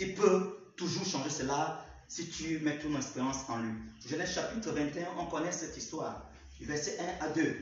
il 0.00 0.14
peut 0.14 0.72
toujours 0.76 1.06
changer 1.06 1.30
cela 1.30 1.84
si 2.08 2.28
tu 2.28 2.58
mets 2.60 2.78
ton 2.78 2.96
espérance 2.98 3.48
en 3.48 3.58
lui. 3.58 3.72
Genèse 4.08 4.34
chapitre 4.34 4.72
21, 4.72 5.06
on 5.18 5.26
connaît 5.26 5.52
cette 5.52 5.76
histoire. 5.76 6.28
Verset 6.60 6.98
1 7.20 7.26
à 7.26 7.28
2 7.30 7.56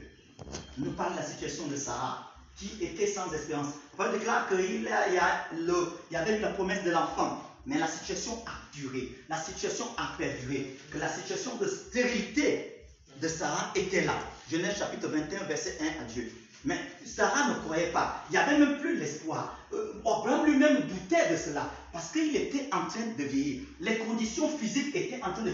nous 0.79 0.93
parle 0.93 1.13
de 1.13 1.19
la 1.19 1.27
situation 1.27 1.67
de 1.67 1.77
Sarah 1.77 2.32
qui 2.63 2.85
était 2.85 3.07
sans 3.07 3.33
espérance. 3.33 3.75
On 3.99 4.13
déclare 4.13 4.49
qu'il 4.49 4.83
y 4.83 6.17
avait 6.17 6.39
eu 6.39 6.41
la 6.41 6.51
promesse 6.51 6.85
de 6.85 6.91
l'enfant, 6.91 7.43
mais 7.67 7.79
la 7.79 7.87
situation 7.87 8.43
a 8.47 8.77
duré, 8.77 9.17
la 9.29 9.37
situation 9.37 9.87
a 9.97 10.15
perduré, 10.19 10.77
que 10.91 10.99
la 10.99 11.09
situation 11.09 11.57
de 11.57 11.67
stérilité 11.67 12.85
de 13.21 13.29
Sarah 13.29 13.73
était 13.75 14.05
là. 14.05 14.15
Genèse 14.51 14.79
chapitre 14.79 15.09
21, 15.09 15.45
verset 15.45 15.79
1 15.81 16.03
à 16.03 16.05
Dieu. 16.07 16.33
Mais 16.65 16.79
Sarah 17.05 17.49
ne 17.49 17.55
croyait 17.65 17.91
pas. 17.91 18.25
Il 18.29 18.33
n'y 18.33 18.39
avait 18.39 18.59
même 18.59 18.79
plus 18.79 18.97
l'espoir. 18.97 19.59
Euh, 19.73 19.95
Abraham 20.01 20.47
lui-même 20.47 20.83
doutait 20.83 21.33
de 21.33 21.37
cela 21.37 21.69
parce 21.93 22.13
qu'il 22.13 22.35
était 22.37 22.69
en 22.73 22.87
train 22.87 23.07
de 23.19 23.25
vieillir. 23.25 23.63
Les 23.81 23.99
conditions 23.99 24.49
physiques 24.59 24.95
étaient 24.95 25.21
en 25.23 25.33
train 25.33 25.43
de 25.43 25.53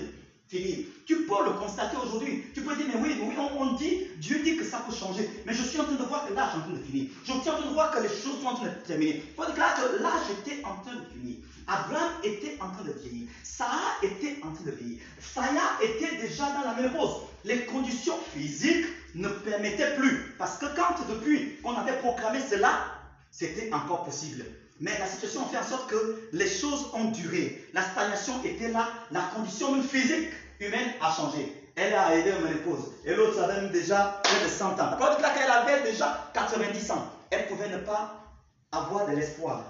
finir. 0.48 0.86
Tu 1.06 1.24
peux 1.24 1.44
le 1.44 1.52
constater 1.52 1.96
aujourd'hui. 1.96 2.44
Tu 2.54 2.62
peux 2.62 2.74
dire, 2.76 2.86
mais 2.88 3.00
oui, 3.00 3.16
oui 3.20 3.34
on, 3.58 3.72
dit, 3.72 4.06
Dieu 4.16 4.40
dit 4.42 4.56
que 4.56 4.64
ça 4.64 4.78
peut 4.78 4.94
changer. 4.94 5.28
Mais 5.46 5.52
je 5.52 5.62
suis 5.62 5.78
en 5.80 5.84
train 5.84 5.94
de 5.94 6.04
voir 6.04 6.26
que 6.26 6.34
l'âge 6.34 6.50
est 6.54 6.58
en 6.58 6.60
train 6.62 6.72
de 6.72 6.82
finir. 6.82 7.10
Je 7.24 7.30
suis 7.32 7.38
en 7.38 7.42
train 7.42 7.66
de 7.66 7.72
voir 7.72 7.90
que 7.90 8.02
les 8.02 8.08
choses 8.08 8.40
sont 8.40 8.46
en 8.46 8.54
train 8.54 8.66
de 8.66 8.86
terminer. 8.86 9.22
Il 9.24 9.34
faut 9.34 9.46
déclarer 9.46 9.82
que 9.82 10.02
l'âge 10.02 10.22
était 10.40 10.64
en 10.64 10.76
train 10.82 10.96
de 10.96 11.04
finir. 11.12 11.36
Abraham 11.66 12.12
était 12.24 12.56
en 12.60 12.70
train 12.70 12.84
de 12.84 12.92
vieillir. 12.92 13.28
Sarah 13.42 13.98
était 14.02 14.38
en 14.42 14.52
train 14.52 14.64
de 14.64 14.70
vieillir. 14.70 15.00
Saya 15.20 15.62
était 15.82 16.16
déjà 16.16 16.44
dans 16.52 16.70
la 16.70 16.74
ménopause. 16.74 17.22
Les 17.44 17.66
conditions 17.66 18.18
physiques 18.34 18.86
ne 19.14 19.28
permettaient 19.28 19.94
plus. 19.96 20.34
Parce 20.38 20.56
que 20.56 20.66
quand 20.74 20.94
depuis 21.10 21.56
qu'on 21.62 21.74
avait 21.74 21.98
proclamé 21.98 22.40
cela, 22.40 22.86
c'était 23.30 23.70
encore 23.72 24.04
possible. 24.04 24.44
Mais 24.80 24.97
la 24.99 25.06
situation 25.06 25.42
a 25.42 25.47
fait 25.47 25.58
en 25.58 25.64
sorte 25.64 25.90
que 25.90 26.28
les 26.32 26.49
choses 26.49 26.90
ont 26.94 27.06
duré. 27.06 27.64
La 27.75 27.82
stagnation 27.82 28.42
était 28.44 28.70
là. 28.70 28.88
La 29.11 29.23
condition 29.35 29.82
physique 29.82 30.30
humaine 30.61 30.92
a 31.00 31.12
changé. 31.12 31.52
Elle 31.75 31.94
a 31.94 32.16
aidé 32.16 32.30
à 32.32 32.38
ménopause. 32.40 32.92
Et 33.04 33.14
l'autre 33.14 33.40
avait 33.42 33.61
même 33.61 33.70
déjà 33.70 34.20
près 34.23 34.44
de 34.44 34.49
100 34.49 34.80
ans. 34.80 34.97
Quand 34.99 35.16
elle 35.42 35.50
avait 35.50 35.90
déjà 35.90 36.30
90 36.35 36.90
ans, 36.92 37.06
elle 37.30 37.47
pouvait 37.47 37.68
ne 37.68 37.78
pas 37.78 38.25
avoir 38.73 39.06
de 39.06 39.16
l'espoir. 39.16 39.64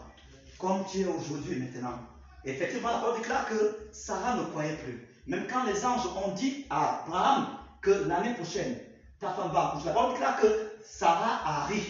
Comme 0.59 0.85
tu 0.91 1.00
es 1.00 1.07
aujourd'hui 1.07 1.57
maintenant. 1.57 1.99
effectivement, 2.45 2.88
la 2.88 2.99
parole 2.99 3.19
déclare 3.19 3.47
que 3.47 3.77
Sarah 3.93 4.35
ne 4.35 4.45
croyait 4.45 4.77
plus. 4.77 5.07
Même 5.27 5.47
quand 5.47 5.65
les 5.65 5.85
anges 5.85 6.07
ont 6.25 6.33
dit 6.33 6.67
à 6.71 7.05
Abraham 7.05 7.47
que 7.81 7.91
l'année 7.91 8.35
prochaine, 8.35 8.77
ta 9.21 9.31
femme 9.31 9.53
va 9.53 9.69
accoucher, 9.69 9.87
la 9.87 9.93
parole 9.93 10.12
déclare 10.15 10.41
que 10.41 10.73
Sarah 10.83 11.41
a 11.45 11.67
ri. 11.67 11.83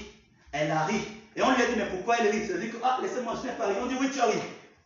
Elle 0.53 0.71
a 0.71 0.85
ri. 0.85 1.18
Et 1.38 1.42
on 1.42 1.54
lui 1.54 1.62
a 1.62 1.66
dit, 1.66 1.76
mais 1.76 1.87
pourquoi 1.87 2.16
elle 2.18 2.30
rit 2.33 2.50
Elle 2.52 2.61
dit 2.61 2.71
que, 2.71 2.78
ah, 2.83 2.99
laissez-moi, 3.00 3.35
je 3.40 3.47
n'ai 3.47 3.54
pas 3.54 3.68
ri. 3.68 3.75
On 3.80 3.87
dit, 3.87 3.95
oui, 4.00 4.11
tu 4.12 4.21
ri. 4.21 4.38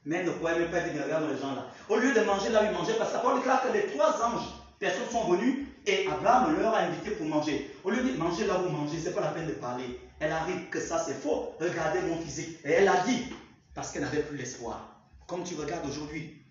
Mais 0.05 0.23
croyait 0.25 0.59
même 0.59 0.71
pas, 0.71 0.81
dit, 0.81 0.99
regarde 1.01 1.25
les 1.33 1.41
gens 1.41 1.55
là. 1.55 1.67
Au 1.89 1.97
lieu 1.97 2.13
de 2.13 2.21
manger 2.21 2.51
là 2.51 2.65
ils 2.65 2.77
mangeaient, 2.77 2.99
parce 2.99 3.11
que 3.11 3.17
la 3.17 3.23
parole 3.23 3.39
déclare 3.39 3.63
que 3.63 3.73
les 3.73 3.87
trois 3.87 4.23
anges, 4.23 4.49
personnes 4.79 5.09
sont 5.11 5.31
venus 5.31 5.69
et 5.87 6.07
Abraham 6.09 6.55
leur 6.59 6.75
a 6.75 6.81
invité 6.81 7.13
pour 7.13 7.27
manger. 7.27 7.75
Au 7.85 7.91
lieu 7.91 8.03
de 8.03 8.19
manger 8.19 8.47
là 8.47 8.59
où 8.59 8.65
vous 8.65 8.77
mangez, 8.77 8.99
ce 8.99 9.07
n'est 9.07 9.15
pas 9.15 9.23
la 9.23 9.29
peine 9.29 9.47
de 9.47 9.53
parler. 9.53 9.99
Elle 10.21 10.33
a 10.33 10.43
ri 10.43 10.53
que 10.71 10.81
ça 10.81 10.99
c'est 10.99 11.15
faux. 11.15 11.55
Regardez 11.59 12.01
mon 12.03 12.17
physique. 12.17 12.59
Et 12.65 12.73
elle 12.73 12.89
a 12.89 12.99
dit, 13.07 13.33
parce 13.75 13.91
qu'elle 13.91 14.03
n'avait 14.03 14.23
plus 14.23 14.37
l'espoir. 14.37 15.07
Comme 15.29 15.45
tu 15.45 15.55
regardes 15.55 15.89
aujourd'hui 15.89 16.45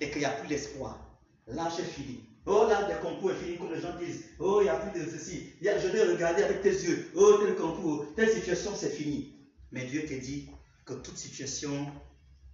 et 0.00 0.10
qu'il 0.10 0.20
n'y 0.20 0.24
a 0.24 0.30
plus 0.30 0.48
l'espoir, 0.48 0.98
l'âge 1.46 1.78
est 1.78 1.82
fini. 1.84 2.24
Oh 2.46 2.66
là, 2.68 2.88
le 2.88 3.06
concours 3.06 3.30
est 3.30 3.36
fini, 3.36 3.56
comme 3.56 3.72
les 3.72 3.80
gens 3.80 3.96
disent. 3.98 4.24
Oh, 4.38 4.60
il 4.60 4.64
n'y 4.64 4.70
a 4.70 4.76
plus 4.76 4.98
de 4.98 5.08
ceci. 5.08 5.50
Je 5.62 5.88
vais 5.88 6.02
regarder 6.12 6.42
avec 6.42 6.62
tes 6.62 6.70
yeux. 6.72 7.10
Oh, 7.14 7.38
tel 7.44 7.54
concours, 7.54 8.06
telle 8.16 8.30
situation, 8.30 8.72
c'est 8.74 8.90
fini. 8.90 9.34
Mais 9.74 9.86
Dieu 9.86 10.06
te 10.06 10.14
dit 10.14 10.48
que 10.84 10.94
toute 10.94 11.18
situation, 11.18 11.86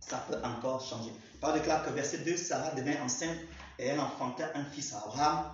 ça 0.01 0.25
peut 0.27 0.39
encore 0.43 0.83
changer. 0.83 1.13
Par 1.39 1.53
déclare 1.53 1.85
que 1.85 1.91
verset 1.91 2.19
2, 2.19 2.35
Sarah 2.35 2.71
devint 2.71 3.03
enceinte 3.05 3.37
et 3.79 3.89
elle 3.89 4.01
enfanta 4.01 4.51
un 4.55 4.65
fils 4.65 4.95
à 4.95 5.03
Abraham 5.05 5.45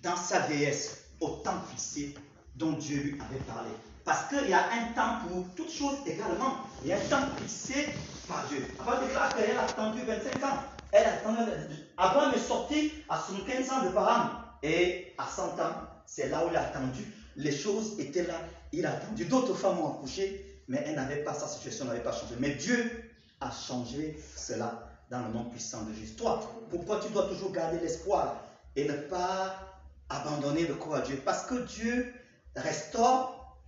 dans 0.00 0.14
sa 0.14 0.46
vieillesse, 0.46 1.06
au 1.20 1.30
temps 1.42 1.60
fixé 1.70 2.14
dont 2.54 2.70
Dieu 2.72 2.98
lui 2.98 3.20
avait 3.20 3.40
parlé. 3.48 3.70
Parce 4.04 4.28
qu'il 4.28 4.48
y 4.48 4.52
a 4.52 4.64
un 4.70 4.92
temps 4.94 5.26
pour 5.26 5.44
toutes 5.56 5.72
choses 5.72 5.96
également. 6.06 6.58
Il 6.84 6.90
y 6.90 6.92
a 6.92 6.98
un 6.98 7.08
temps 7.08 7.26
fixé 7.36 7.88
par 8.28 8.46
Dieu. 8.46 8.64
Après, 8.78 9.04
déclare 9.04 9.34
qu'elle 9.34 9.56
a 9.56 9.64
attendu 9.64 10.02
25 10.02 10.44
ans. 10.44 10.58
Elle 10.92 11.04
a 11.04 11.14
attendu. 11.14 11.42
Abraham 11.96 12.32
est 12.32 12.38
sorti 12.38 12.92
à 13.08 13.20
15 13.44 13.70
ans 13.70 13.84
de 13.84 13.88
Paran. 13.88 14.30
Et 14.62 15.14
à 15.18 15.26
100 15.26 15.42
ans, 15.60 15.72
c'est 16.06 16.28
là 16.28 16.46
où 16.46 16.50
il 16.50 16.56
a 16.56 16.68
attendu. 16.68 17.12
Les 17.34 17.52
choses 17.52 17.98
étaient 17.98 18.24
là. 18.24 18.40
Il 18.72 18.86
a 18.86 18.92
attendu. 18.92 19.24
D'autres 19.24 19.54
femmes 19.54 19.80
ont 19.80 19.94
accouché 19.94 20.44
mais 20.68 20.82
elle 20.86 20.94
n'avait 20.94 21.24
pas, 21.24 21.34
sa 21.34 21.48
situation 21.48 21.86
n'avait 21.86 22.02
pas 22.02 22.12
changé. 22.12 22.34
Mais 22.38 22.50
Dieu 22.50 22.90
a 23.40 23.50
changé 23.50 24.18
cela 24.36 24.88
dans 25.10 25.26
le 25.26 25.32
nom 25.32 25.44
puissant 25.44 25.82
de 25.84 25.94
Jésus. 25.94 26.14
Toi, 26.14 26.40
pourquoi 26.70 27.00
tu 27.00 27.10
dois 27.12 27.26
toujours 27.26 27.52
garder 27.52 27.78
l'espoir 27.80 28.42
et 28.76 28.86
ne 28.86 28.92
pas 28.94 29.56
abandonner 30.10 30.66
le 30.66 30.74
corps 30.74 30.96
à 30.96 31.00
Dieu 31.00 31.20
Parce 31.24 31.46
que 31.46 31.54
Dieu 31.54 32.12
restaure 32.54 33.58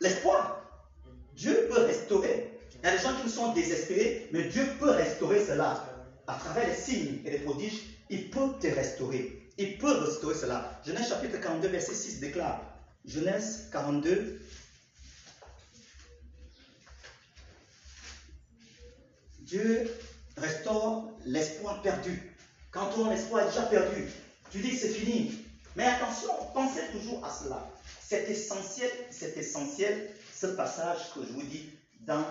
l'espoir. 0.00 0.62
Dieu 1.34 1.68
peut 1.68 1.82
restaurer. 1.82 2.58
Il 2.74 2.86
y 2.86 2.88
a 2.88 2.96
des 2.96 3.02
gens 3.02 3.14
qui 3.22 3.28
sont 3.28 3.52
désespérés, 3.52 4.28
mais 4.32 4.44
Dieu 4.44 4.64
peut 4.78 4.90
restaurer 4.90 5.44
cela. 5.44 5.84
À 6.26 6.34
travers 6.34 6.66
les 6.68 6.74
signes 6.74 7.20
et 7.24 7.30
les 7.30 7.38
prodiges, 7.38 7.84
il 8.10 8.30
peut 8.30 8.50
te 8.60 8.66
restaurer. 8.66 9.48
Il 9.58 9.78
peut 9.78 9.92
restaurer 9.92 10.34
cela. 10.34 10.80
Genèse 10.86 11.08
chapitre 11.08 11.40
42, 11.40 11.68
verset 11.68 11.94
6 11.94 12.20
déclare. 12.20 12.60
Genèse 13.04 13.68
42, 13.72 14.40
Dieu 19.48 19.90
restaure 20.36 21.10
l'espoir 21.24 21.80
perdu. 21.80 22.34
Quand 22.70 22.86
ton 22.90 23.10
espoir 23.10 23.44
est 23.44 23.48
déjà 23.48 23.62
perdu, 23.62 24.06
tu 24.50 24.58
dis 24.58 24.70
que 24.70 24.76
c'est 24.76 24.90
fini. 24.90 25.32
Mais 25.74 25.84
attention, 25.86 26.28
pensez 26.52 26.82
toujours 26.92 27.24
à 27.24 27.30
cela. 27.30 27.66
C'est 28.02 28.28
essentiel, 28.28 28.90
c'est 29.10 29.38
essentiel 29.38 30.10
ce 30.34 30.48
passage 30.48 30.98
que 31.14 31.20
je 31.26 31.32
vous 31.32 31.42
dis 31.42 31.70
dans 32.00 32.24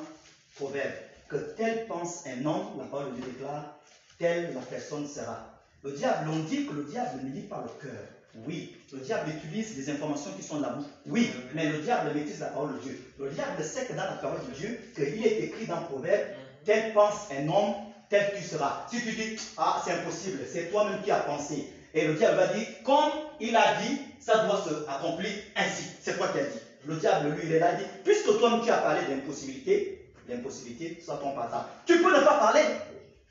Proverbe. 0.55 0.93
Que 1.27 1.37
tel 1.57 1.87
pense 1.87 2.23
un 2.27 2.45
homme, 2.45 2.77
la 2.77 2.85
parole 2.85 3.15
de 3.15 3.21
Dieu 3.21 3.31
déclare, 3.31 3.79
telle 4.19 4.53
la 4.53 4.61
personne 4.61 5.07
sera. 5.07 5.59
Le 5.83 5.93
diable, 5.93 6.29
on 6.31 6.39
dit 6.43 6.67
que 6.67 6.73
le 6.73 6.83
diable 6.83 7.21
ne 7.23 7.31
lit 7.31 7.47
pas 7.47 7.65
le 7.65 7.81
cœur. 7.81 8.03
Oui, 8.45 8.75
le 8.93 8.99
diable 8.99 9.31
utilise 9.31 9.75
des 9.75 9.89
informations 9.89 10.31
qui 10.33 10.43
sont 10.43 10.59
là 10.59 10.77
Oui, 11.07 11.31
mais 11.55 11.69
le 11.69 11.79
diable 11.79 12.13
maîtrise 12.13 12.41
la 12.41 12.47
parole 12.47 12.75
de 12.75 12.79
Dieu. 12.79 13.13
Le 13.17 13.31
diable 13.31 13.63
sait 13.63 13.85
que 13.85 13.93
dans 13.93 14.03
la 14.03 14.17
parole 14.21 14.45
de 14.47 14.53
Dieu, 14.53 14.79
qu'il 14.95 15.25
est 15.25 15.39
écrit 15.39 15.65
dans 15.65 15.81
Proverbe, 15.81 16.27
tel 16.67 16.93
pense 16.93 17.31
un 17.31 17.47
homme, 17.47 17.73
tel 18.09 18.33
tu 18.37 18.43
seras. 18.43 18.85
Si 18.91 19.01
tu 19.01 19.13
dis, 19.13 19.37
ah, 19.57 19.81
c'est 19.83 19.93
impossible, 19.93 20.39
c'est 20.51 20.69
toi-même 20.69 21.01
qui 21.01 21.09
as 21.09 21.21
pensé. 21.21 21.73
Et 21.93 22.05
le 22.05 22.13
diable 22.13 22.37
va 22.37 22.47
dire, 22.47 22.67
comme 22.83 23.09
il 23.39 23.55
a 23.55 23.81
dit, 23.81 23.99
ça 24.19 24.45
doit 24.45 24.61
se 24.61 24.87
accomplir 24.87 25.31
ainsi. 25.55 25.85
C'est 26.01 26.17
quoi 26.17 26.27
qu'il 26.27 26.41
a 26.41 26.43
dit? 26.43 26.59
Le 26.85 26.95
diable, 26.97 27.29
lui, 27.29 27.43
il 27.45 27.53
est 27.53 27.59
là, 27.59 27.71
il 27.71 27.79
dit, 27.79 27.89
puisque 28.03 28.37
toi-même 28.37 28.61
tu 28.61 28.69
as 28.69 28.77
parlé 28.77 29.01
d'impossibilité, 29.07 30.11
l'impossibilité, 30.27 31.01
ça 31.03 31.15
tombe 31.15 31.33
par. 31.33 31.69
Tu 31.85 32.01
peux 32.01 32.15
ne 32.15 32.23
pas 32.23 32.37
parler 32.37 32.63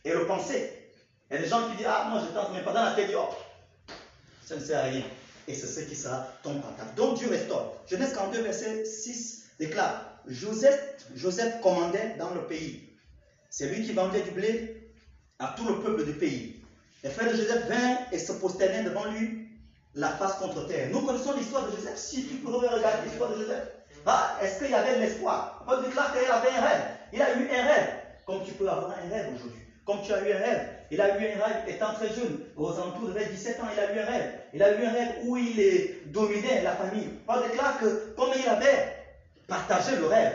et 0.04 0.10
le 0.10 0.26
penser. 0.26 0.72
Il 1.30 1.36
y 1.36 1.38
a 1.38 1.42
des 1.42 1.48
gens 1.48 1.68
qui 1.68 1.76
disent, 1.76 1.86
ah, 1.88 2.08
moi 2.10 2.20
je 2.26 2.32
tente, 2.32 2.50
mais 2.54 2.62
pas 2.62 2.72
dans 2.72 2.84
la 2.84 2.92
tête, 2.92 3.10
oh, 3.16 3.28
ça 4.44 4.56
ne 4.56 4.60
sert 4.60 4.78
à 4.78 4.82
rien. 4.82 5.02
Et 5.46 5.54
c'est 5.54 5.66
ce 5.66 5.80
qui 5.80 5.94
sera 5.94 6.26
ton 6.42 6.58
partage. 6.60 6.94
Donc 6.96 7.18
Dieu 7.18 7.28
restaure. 7.28 7.76
Genèse 7.88 8.14
42, 8.14 8.40
verset 8.40 8.84
6 8.84 9.42
déclare, 9.58 10.04
Joseph 10.26 11.60
commandait 11.62 12.16
dans 12.18 12.30
le 12.30 12.42
pays 12.46 12.85
c'est 13.50 13.68
lui 13.68 13.84
qui 13.84 13.92
vendait 13.92 14.22
du 14.22 14.30
blé 14.30 14.90
à 15.38 15.54
tout 15.56 15.66
le 15.66 15.80
peuple 15.80 16.04
du 16.04 16.12
pays. 16.12 16.62
Les 17.02 17.10
frères 17.10 17.30
de 17.30 17.36
Joseph 17.36 17.66
vinrent 17.68 17.98
et 18.12 18.18
se 18.18 18.32
prosternaient 18.32 18.84
devant 18.84 19.04
lui, 19.06 19.48
la 19.94 20.10
face 20.10 20.34
contre 20.34 20.66
terre. 20.66 20.88
Nous 20.92 21.00
connaissons 21.00 21.34
l'histoire 21.36 21.66
de 21.66 21.76
Joseph. 21.76 21.96
Si 21.96 22.26
tu 22.26 22.34
peux 22.36 22.50
regarder 22.50 23.08
l'histoire 23.08 23.30
de 23.30 23.42
Joseph, 23.42 23.64
ah, 24.06 24.38
est-ce 24.40 24.60
qu'il 24.60 24.70
y 24.70 24.74
avait 24.74 24.96
de 24.96 25.00
l'espoir? 25.00 25.64
On 25.66 25.80
dire 25.80 25.90
qu'il 25.90 25.98
avait 25.98 26.56
un 26.56 26.60
rêve. 26.60 26.82
Il 27.12 27.20
a 27.20 27.34
eu 27.34 27.48
un 27.50 27.66
rêve, 27.66 27.88
comme 28.24 28.44
tu 28.44 28.52
peux 28.52 28.68
avoir 28.68 28.90
un 28.90 29.08
rêve 29.10 29.34
aujourd'hui. 29.34 29.62
Comme 29.84 30.02
tu 30.02 30.12
as 30.12 30.20
eu 30.20 30.32
un 30.32 30.38
rêve. 30.38 30.68
Il 30.92 31.00
a 31.00 31.08
eu 31.08 31.32
un 31.32 31.44
rêve 31.44 31.68
étant 31.68 31.92
très 31.94 32.08
jeune, 32.08 32.40
aux 32.56 32.72
alentours 32.72 33.08
de 33.08 33.18
17 33.18 33.60
ans, 33.60 33.66
il 33.72 33.80
a 33.80 33.92
eu 33.92 33.98
un 33.98 34.04
rêve. 34.06 34.32
Il 34.52 34.62
a 34.62 34.72
eu 34.72 34.84
un 34.84 34.92
rêve 34.92 35.14
où 35.24 35.36
il 35.36 35.58
est 35.58 36.06
dominé 36.06 36.62
la 36.62 36.76
famille. 36.76 37.08
On 37.26 37.40
déclare 37.40 37.78
que 37.80 38.14
comme 38.16 38.30
il 38.38 38.48
avait 38.48 38.94
partagé 39.48 39.96
le 39.96 40.06
rêve 40.06 40.32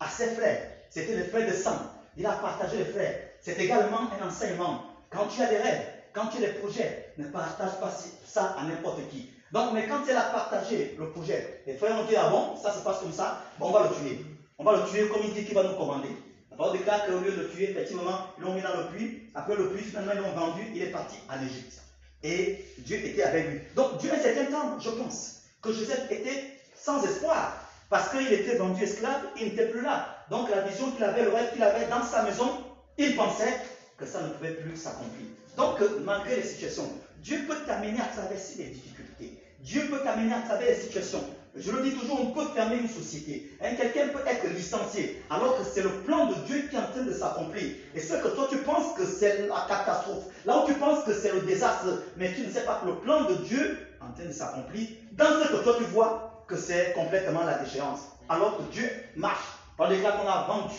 à 0.00 0.08
ses 0.08 0.28
frères, 0.28 0.62
c'était 0.88 1.16
les 1.16 1.24
frères 1.24 1.46
de 1.46 1.52
sang, 1.54 1.76
il 2.16 2.26
a 2.26 2.32
partagé 2.32 2.78
les 2.78 2.84
frères. 2.84 3.14
C'est 3.40 3.58
également 3.58 4.10
un 4.20 4.28
enseignement. 4.28 4.84
Quand 5.10 5.26
tu 5.26 5.42
as 5.42 5.46
des 5.46 5.58
rêves, 5.58 5.86
quand 6.12 6.26
tu 6.26 6.38
as 6.38 6.48
des 6.48 6.58
projets, 6.58 7.12
ne 7.18 7.24
partage 7.28 7.78
pas 7.80 7.90
ça 8.26 8.56
à 8.58 8.64
n'importe 8.64 9.08
qui. 9.10 9.30
Donc, 9.52 9.72
mais 9.74 9.86
quand 9.86 10.00
il 10.08 10.16
a 10.16 10.22
partagé 10.22 10.96
le 10.98 11.10
projet, 11.10 11.62
les 11.66 11.74
frères 11.74 11.98
ont 11.98 12.04
dit, 12.04 12.16
ah 12.16 12.30
bon, 12.30 12.56
ça 12.56 12.72
se 12.72 12.82
passe 12.82 13.00
comme 13.00 13.12
ça, 13.12 13.42
bon, 13.58 13.68
on 13.68 13.72
va 13.72 13.88
le 13.88 13.94
tuer. 13.94 14.24
On 14.58 14.64
va 14.64 14.76
le 14.76 14.84
tuer 14.90 15.08
comme 15.08 15.22
il 15.24 15.34
dit 15.34 15.44
qu'il 15.44 15.54
va 15.54 15.62
nous 15.62 15.76
commander. 15.76 16.08
La 16.50 16.56
parole 16.56 16.78
déclare 16.78 17.06
qu'au 17.06 17.18
lieu 17.18 17.32
de 17.32 17.42
le 17.42 17.48
tuer, 17.48 17.70
effectivement, 17.70 18.26
ils 18.38 18.44
l'ont 18.44 18.54
mis 18.54 18.62
dans 18.62 18.76
le 18.76 18.86
puits. 18.86 19.30
Après 19.34 19.56
le 19.56 19.70
puits, 19.70 19.84
finalement, 19.84 20.12
ils 20.14 20.20
l'ont 20.20 20.32
vendu. 20.32 20.62
Il 20.74 20.82
est 20.82 20.90
parti 20.90 21.16
en 21.28 21.42
Égypte. 21.44 21.80
Et 22.22 22.64
Dieu 22.78 22.98
était 23.04 23.22
avec 23.22 23.48
lui. 23.48 23.60
Donc, 23.74 23.98
Dieu, 23.98 24.12
un 24.14 24.18
certain 24.18 24.44
temps, 24.52 24.78
je 24.78 24.90
pense, 24.90 25.42
que 25.62 25.72
Joseph 25.72 26.10
était 26.10 26.60
sans 26.74 27.02
espoir. 27.04 27.56
Parce 27.88 28.10
qu'il 28.10 28.32
était 28.32 28.56
vendu 28.56 28.82
esclave, 28.82 29.22
il 29.38 29.48
n'était 29.48 29.68
plus 29.68 29.82
là. 29.82 30.21
Donc 30.32 30.48
la 30.48 30.62
vision 30.62 30.90
qu'il 30.92 31.04
avait, 31.04 31.24
le 31.24 31.28
rêve 31.28 31.52
qu'il 31.52 31.62
avait 31.62 31.84
dans 31.88 32.02
sa 32.02 32.22
maison, 32.22 32.48
il 32.96 33.14
pensait 33.14 33.54
que 33.98 34.06
ça 34.06 34.22
ne 34.22 34.28
pouvait 34.28 34.54
plus 34.54 34.74
s'accomplir. 34.78 35.26
Donc 35.58 35.78
malgré 36.06 36.36
les 36.36 36.42
situations, 36.42 36.90
Dieu 37.18 37.44
peut 37.46 37.58
t'amener 37.66 38.00
à 38.00 38.06
traverser 38.06 38.54
les 38.56 38.70
difficultés. 38.70 39.38
Dieu 39.60 39.82
peut 39.90 40.00
t'amener 40.02 40.32
à 40.32 40.40
travers 40.40 40.68
les 40.68 40.74
situations. 40.74 41.22
Je 41.54 41.70
le 41.70 41.82
dis 41.82 41.92
toujours, 41.92 42.18
on 42.22 42.30
peut 42.30 42.46
fermer 42.54 42.76
une 42.76 42.88
société. 42.88 43.52
Hein, 43.60 43.74
Quelqu'un 43.76 44.08
peut 44.08 44.26
être 44.26 44.46
licencié, 44.48 45.22
alors 45.28 45.58
que 45.58 45.64
c'est 45.64 45.82
le 45.82 45.90
plan 45.90 46.28
de 46.28 46.34
Dieu 46.46 46.66
qui 46.70 46.76
est 46.76 46.78
en 46.78 46.90
train 46.90 47.02
de 47.02 47.12
s'accomplir. 47.12 47.64
Et 47.94 48.00
ce 48.00 48.14
que 48.14 48.28
toi 48.28 48.46
tu 48.48 48.56
penses 48.56 48.96
que 48.96 49.04
c'est 49.04 49.46
la 49.48 49.66
catastrophe, 49.68 50.24
là 50.46 50.64
où 50.64 50.66
tu 50.66 50.72
penses 50.76 51.04
que 51.04 51.12
c'est 51.12 51.34
le 51.34 51.42
désastre, 51.42 51.88
mais 52.16 52.32
tu 52.32 52.40
ne 52.40 52.50
sais 52.50 52.62
pas 52.64 52.80
que 52.82 52.86
le 52.86 52.94
plan 52.94 53.24
de 53.24 53.34
Dieu 53.34 53.86
est 54.00 54.02
en 54.02 54.12
train 54.12 54.24
de 54.24 54.32
s'accomplir, 54.32 54.88
dans 55.12 55.42
ce 55.42 55.48
que 55.48 55.62
toi 55.62 55.74
tu 55.76 55.84
vois, 55.84 56.42
que 56.48 56.56
c'est 56.56 56.94
complètement 56.94 57.44
la 57.44 57.58
déchéance. 57.58 58.00
Alors 58.30 58.56
que 58.56 58.62
Dieu 58.72 58.88
marche. 59.14 59.61
On 59.78 59.88
déclare 59.88 60.20
qu'on 60.20 60.28
a 60.28 60.42
vendu. 60.42 60.74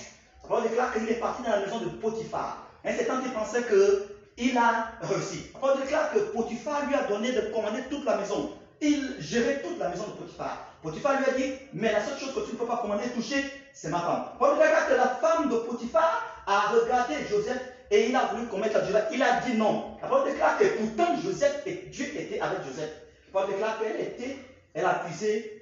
On 0.49 0.61
déclare 0.61 0.93
qu'il 0.93 1.09
est 1.09 1.15
parti 1.15 1.43
dans 1.43 1.51
la 1.51 1.59
maison 1.59 1.79
de 1.79 1.89
Potiphar. 1.89 2.67
Un 2.85 2.95
certain 2.95 3.21
qui 3.21 3.29
pensait 3.29 3.63
que 3.63 4.07
il 4.37 4.57
a 4.57 4.89
réussi. 5.01 5.51
On 5.61 5.75
déclare 5.75 6.11
que 6.11 6.19
Potiphar 6.19 6.85
lui 6.87 6.95
a 6.95 7.03
donné 7.03 7.31
de 7.31 7.41
commander 7.53 7.83
toute 7.89 8.05
la 8.05 8.17
maison. 8.17 8.51
Il 8.81 9.15
gérait 9.19 9.61
toute 9.61 9.79
la 9.79 9.89
maison 9.89 10.03
de 10.07 10.11
Potiphar. 10.11 10.67
Potiphar 10.81 11.19
lui 11.19 11.25
a 11.29 11.33
dit, 11.33 11.53
mais 11.73 11.91
la 11.91 12.03
seule 12.03 12.17
chose 12.17 12.33
que 12.33 12.41
tu 12.41 12.53
ne 12.53 12.57
peux 12.57 12.65
pas 12.65 12.77
commander, 12.77 13.07
toucher, 13.09 13.43
c'est 13.73 13.89
ma 13.89 13.99
femme. 13.99 14.25
On 14.39 14.55
déclare 14.55 14.87
que 14.87 14.93
la 14.93 15.07
femme 15.07 15.49
de 15.49 15.55
Potiphar 15.57 16.43
a 16.45 16.59
regardé 16.69 17.15
Joseph 17.29 17.61
et 17.89 18.09
il 18.09 18.15
a 18.15 18.25
voulu 18.25 18.47
commettre 18.47 18.83
Dieu. 18.83 18.95
Il 19.11 19.21
a 19.23 19.39
dit 19.39 19.53
non. 19.53 19.97
La 20.01 20.07
parole 20.07 20.29
déclare 20.29 20.57
que 20.57 20.65
pourtant 20.65 21.15
Joseph 21.23 21.61
et 21.65 21.87
Dieu 21.91 22.05
était 22.17 22.39
avec 22.39 22.65
Joseph. 22.65 22.91
La 23.27 23.33
parole 23.33 23.51
déclare 23.51 23.79
qu'elle 23.79 24.01
était, 24.01 24.37
elle 24.73 24.85
a 24.85 25.01
accusé 25.01 25.61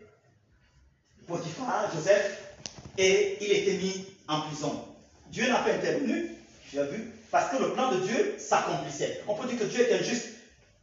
Potiphar, 1.27 1.91
Joseph, 1.93 2.50
et 2.97 3.37
il 3.41 3.51
était 3.51 3.73
mis 3.73 4.05
en 4.27 4.41
prison. 4.41 4.85
Dieu 5.31 5.47
n'a 5.47 5.59
pas 5.59 5.71
intervenu, 5.71 6.31
tu 6.69 6.79
as 6.79 6.83
vu, 6.83 7.11
parce 7.31 7.49
que 7.51 7.61
le 7.61 7.73
plan 7.73 7.91
de 7.91 7.99
Dieu 7.99 8.35
s'accomplissait. 8.37 9.21
On 9.27 9.35
peut 9.35 9.47
dire 9.47 9.59
que 9.59 9.63
Dieu 9.65 9.89
est 9.89 9.99
injuste. 9.99 10.29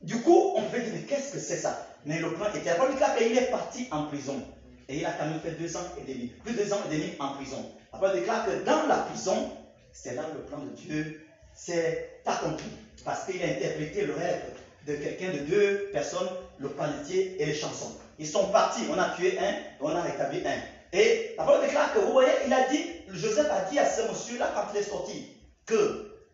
Du 0.03 0.21
coup, 0.23 0.53
on 0.57 0.63
peut 0.63 0.79
dire, 0.81 0.93
mais 0.95 1.03
qu'est-ce 1.03 1.33
que 1.33 1.39
c'est 1.39 1.57
ça? 1.57 1.87
Mais 2.07 2.21
le 2.21 2.33
plan 2.33 2.47
était. 2.55 2.71
Parole 2.75 2.93
déclare 2.93 3.17
qu'il 3.17 3.37
est 3.37 3.51
parti 3.51 3.89
en 3.91 4.05
prison. 4.05 4.43
Et 4.89 4.99
il 4.99 5.05
a 5.05 5.13
quand 5.13 5.27
même 5.27 5.41
fait 5.41 5.51
deux 5.51 5.77
ans 5.77 5.85
et 5.99 6.11
demi, 6.11 6.29
plus 6.43 6.55
de 6.55 6.63
deux 6.63 6.73
ans 6.73 6.81
et 6.91 6.95
demi 6.95 7.13
en 7.19 7.35
prison. 7.35 7.71
La 7.93 7.99
parole 7.99 8.19
déclare 8.19 8.47
que 8.47 8.65
dans 8.65 8.87
la 8.87 8.97
prison, 8.99 9.53
c'est 9.93 10.15
là 10.15 10.23
le 10.35 10.41
plan 10.43 10.59
de 10.59 10.71
Dieu 10.71 11.21
s'est 11.55 12.21
accompli. 12.25 12.69
Parce 13.05 13.25
qu'il 13.25 13.43
a 13.43 13.47
interprété 13.47 14.07
le 14.07 14.15
rêve 14.15 14.43
de 14.87 14.95
quelqu'un 14.95 15.33
de 15.33 15.39
deux 15.41 15.91
personnes, 15.93 16.29
le 16.59 16.69
panetier 16.71 17.37
et 17.41 17.47
les 17.47 17.55
chansons. 17.55 17.97
Ils 18.19 18.27
sont 18.27 18.49
partis, 18.49 18.83
on 18.91 18.99
a 18.99 19.11
tué 19.11 19.39
un, 19.39 19.55
on 19.81 19.91
a 19.91 20.01
rétabli 20.01 20.41
un. 20.47 20.59
Et 20.93 21.35
la 21.37 21.45
parole 21.45 21.67
déclare 21.67 21.93
que, 21.93 21.99
vous 22.01 22.13
voyez, 22.13 22.33
il 22.47 22.53
a 22.53 22.69
dit, 22.69 22.83
Joseph 23.09 23.49
a 23.51 23.71
dit 23.71 23.79
à 23.79 23.89
ce 23.89 24.09
monsieur-là 24.09 24.53
quand 24.55 24.73
il 24.73 24.79
est 24.79 24.83
sorti, 24.83 25.37
que, 25.67 26.25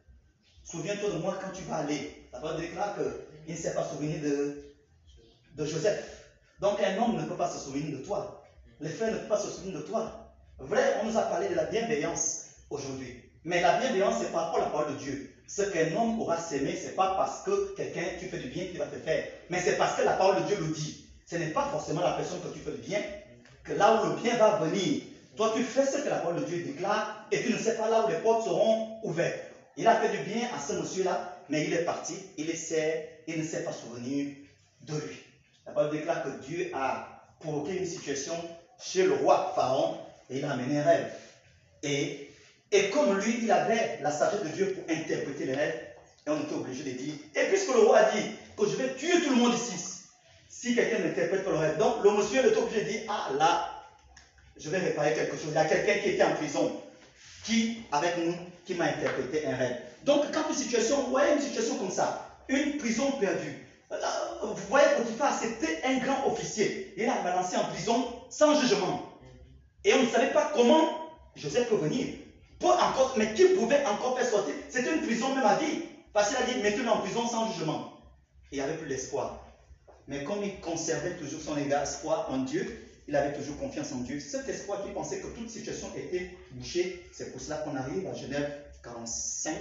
souviens-toi 0.64 1.10
de 1.10 1.18
moi 1.18 1.38
quand 1.40 1.50
tu 1.52 1.62
vas 1.64 1.76
aller. 1.76 2.28
La 2.32 2.40
parole 2.40 2.60
déclare 2.60 2.94
qu'il 2.96 3.54
ne 3.54 3.58
s'est 3.58 3.74
pas 3.74 3.84
souvenu 3.84 4.18
de, 4.18 4.74
de 5.56 5.64
Joseph. 5.64 6.24
Donc 6.60 6.80
un 6.80 6.96
homme 7.02 7.16
ne 7.16 7.26
peut 7.26 7.36
pas 7.36 7.50
se 7.50 7.58
souvenir 7.58 7.98
de 7.98 8.04
toi. 8.04 8.42
Les 8.80 8.88
frères 8.88 9.12
ne 9.12 9.18
peuvent 9.18 9.28
pas 9.28 9.38
se 9.38 9.48
souvenir 9.48 9.80
de 9.80 9.84
toi. 9.84 10.32
Vrai, 10.58 10.98
on 11.02 11.06
nous 11.06 11.18
a 11.18 11.22
parlé 11.22 11.48
de 11.48 11.54
la 11.54 11.64
bienveillance 11.64 12.42
aujourd'hui. 12.70 13.22
Mais 13.44 13.60
la 13.60 13.78
bienveillance, 13.78 14.20
c'est 14.20 14.32
par 14.32 14.46
rapport 14.46 14.60
à 14.60 14.64
la 14.64 14.70
parole 14.70 14.94
de 14.94 14.98
Dieu. 14.98 15.30
Ce 15.46 15.62
qu'un 15.62 15.94
homme 15.96 16.20
aura 16.20 16.38
s'aimer, 16.38 16.74
ce 16.76 16.86
n'est 16.86 16.92
pas 16.92 17.14
parce 17.16 17.42
que 17.42 17.74
quelqu'un, 17.74 18.04
tu 18.18 18.28
fais 18.28 18.38
du 18.38 18.48
bien, 18.48 18.66
qu'il 18.66 18.78
va 18.78 18.86
te 18.86 18.96
faire. 18.96 19.26
Mais 19.50 19.60
c'est 19.60 19.76
parce 19.76 19.96
que 19.96 20.02
la 20.02 20.14
parole 20.14 20.42
de 20.42 20.46
Dieu 20.46 20.56
le 20.58 20.68
dit. 20.68 21.04
Ce 21.26 21.36
n'est 21.36 21.50
pas 21.50 21.68
forcément 21.70 22.00
la 22.00 22.12
personne 22.12 22.40
que 22.40 22.48
tu 22.48 22.60
fais 22.60 22.72
du 22.72 22.86
bien, 22.86 23.00
que 23.64 23.72
là 23.72 24.02
où 24.02 24.10
le 24.10 24.16
bien 24.16 24.36
va 24.36 24.58
venir, 24.58 25.02
toi 25.36 25.52
tu 25.56 25.62
fais 25.62 25.86
ce 25.86 25.98
que 25.98 26.08
la 26.08 26.16
parole 26.16 26.40
de 26.40 26.44
Dieu 26.44 26.62
déclare 26.62 27.26
et 27.32 27.42
tu 27.42 27.52
ne 27.52 27.58
sais 27.58 27.76
pas 27.76 27.88
là 27.88 28.04
où 28.04 28.08
les 28.08 28.18
portes 28.18 28.44
seront 28.44 28.98
ouvertes. 29.02 29.40
Il 29.76 29.88
a 29.88 29.96
fait 29.96 30.16
du 30.16 30.22
bien 30.30 30.48
à 30.54 30.60
ce 30.60 30.74
monsieur-là, 30.74 31.36
mais 31.48 31.64
il 31.64 31.72
est 31.72 31.84
parti, 31.84 32.14
il 32.36 32.54
il 33.26 33.38
ne 33.38 33.42
s'est 33.42 33.64
pas 33.64 33.72
souvenir 33.72 34.34
de 34.82 34.94
lui. 34.94 35.18
La 35.66 35.72
parole 35.72 35.90
déclare 35.90 36.22
que 36.22 36.46
Dieu 36.46 36.70
a 36.74 37.24
provoqué 37.40 37.78
une 37.78 37.86
situation 37.86 38.34
chez 38.78 39.04
le 39.04 39.14
roi 39.14 39.52
Pharaon 39.54 39.98
et 40.30 40.38
il 40.38 40.44
a 40.44 40.52
amené 40.52 40.78
un 40.78 40.82
rêve. 40.82 41.12
Et, 41.82 42.30
et 42.70 42.90
comme 42.90 43.18
lui, 43.18 43.40
il 43.42 43.50
avait 43.50 43.98
la 44.02 44.10
sagesse 44.10 44.42
de 44.42 44.48
Dieu 44.48 44.74
pour 44.74 44.94
interpréter 44.94 45.46
les 45.46 45.54
rêves, 45.54 45.80
et 46.26 46.30
on 46.30 46.40
était 46.40 46.54
obligé 46.54 46.84
de 46.84 46.90
dire, 46.96 47.14
et 47.34 47.48
puisque 47.48 47.74
le 47.74 47.80
roi 47.80 47.98
a 47.98 48.10
dit 48.12 48.24
que 48.56 48.66
je 48.66 48.76
vais 48.76 48.94
tuer 48.94 49.22
tout 49.22 49.30
le 49.30 49.36
monde 49.36 49.54
ici, 49.54 49.93
si 50.64 50.74
quelqu'un 50.74 51.00
n'interprète 51.00 51.44
pas 51.44 51.50
le 51.50 51.58
rêve, 51.58 51.76
donc 51.76 52.02
le 52.02 52.10
monsieur 52.12 52.40
est 52.40 52.56
obligé 52.56 52.84
de 52.84 52.88
dire, 52.88 53.00
ah 53.10 53.28
là, 53.38 53.84
je 54.56 54.70
vais 54.70 54.78
réparer 54.78 55.12
quelque 55.12 55.36
chose. 55.36 55.48
Il 55.50 55.54
y 55.54 55.58
a 55.58 55.66
quelqu'un 55.66 56.00
qui 56.00 56.08
était 56.08 56.22
en 56.22 56.32
prison, 56.36 56.80
qui, 57.44 57.82
avec 57.92 58.16
nous, 58.16 58.34
qui 58.64 58.72
m'a 58.74 58.84
interprété 58.84 59.46
un 59.46 59.56
rêve. 59.56 59.76
Donc, 60.04 60.24
quand 60.32 60.48
une 60.48 60.54
situation, 60.54 61.02
vous 61.02 61.10
voyez 61.10 61.34
une 61.34 61.40
situation 61.40 61.76
comme 61.76 61.90
ça, 61.90 62.38
une 62.48 62.78
prison 62.78 63.12
perdue, 63.20 63.66
euh, 63.92 63.96
vous 64.42 64.54
voyez, 64.70 64.86
Potiphar, 64.96 65.38
c'était 65.38 65.82
un 65.84 65.98
grand 65.98 66.32
officier. 66.32 66.94
Il 66.96 67.06
a 67.10 67.20
balancé 67.20 67.58
en 67.58 67.64
prison 67.64 68.06
sans 68.30 68.58
jugement. 68.58 69.02
Et 69.84 69.92
on 69.92 70.02
ne 70.02 70.08
savait 70.08 70.32
pas 70.32 70.50
comment 70.54 71.10
Joseph 71.36 71.68
peut 71.68 71.76
venir. 71.76 72.06
encore, 72.62 73.12
mais 73.18 73.34
qui 73.34 73.44
pouvait 73.48 73.84
encore 73.84 74.16
faire 74.16 74.26
sortir 74.26 74.54
C'était 74.70 74.94
une 74.94 75.02
prison 75.02 75.34
même 75.34 75.44
à 75.44 75.56
vie. 75.56 75.82
Parce 76.14 76.30
qu'il 76.30 76.38
a 76.38 76.46
dit, 76.46 76.62
mettez-le 76.62 76.88
en 76.88 77.00
prison 77.00 77.28
sans 77.28 77.52
jugement. 77.52 77.92
il 78.50 78.56
n'y 78.56 78.64
avait 78.64 78.78
plus 78.78 78.88
d'espoir. 78.88 79.43
Mais 80.08 80.24
comme 80.24 80.42
il 80.42 80.60
conservait 80.60 81.16
toujours 81.16 81.40
son 81.40 81.56
espoir 81.56 82.30
en 82.30 82.38
Dieu, 82.38 82.80
il 83.08 83.16
avait 83.16 83.34
toujours 83.34 83.58
confiance 83.58 83.92
en 83.92 83.98
Dieu. 83.98 84.20
Cet 84.20 84.48
espoir 84.48 84.84
qui 84.84 84.90
pensait 84.90 85.20
que 85.20 85.26
toute 85.28 85.50
situation 85.50 85.88
était 85.96 86.30
bouchée, 86.52 87.04
c'est 87.12 87.32
pour 87.32 87.40
cela 87.40 87.58
qu'on 87.58 87.76
arrive 87.76 88.06
à 88.06 88.14
Genève 88.14 88.50
45, 88.82 89.54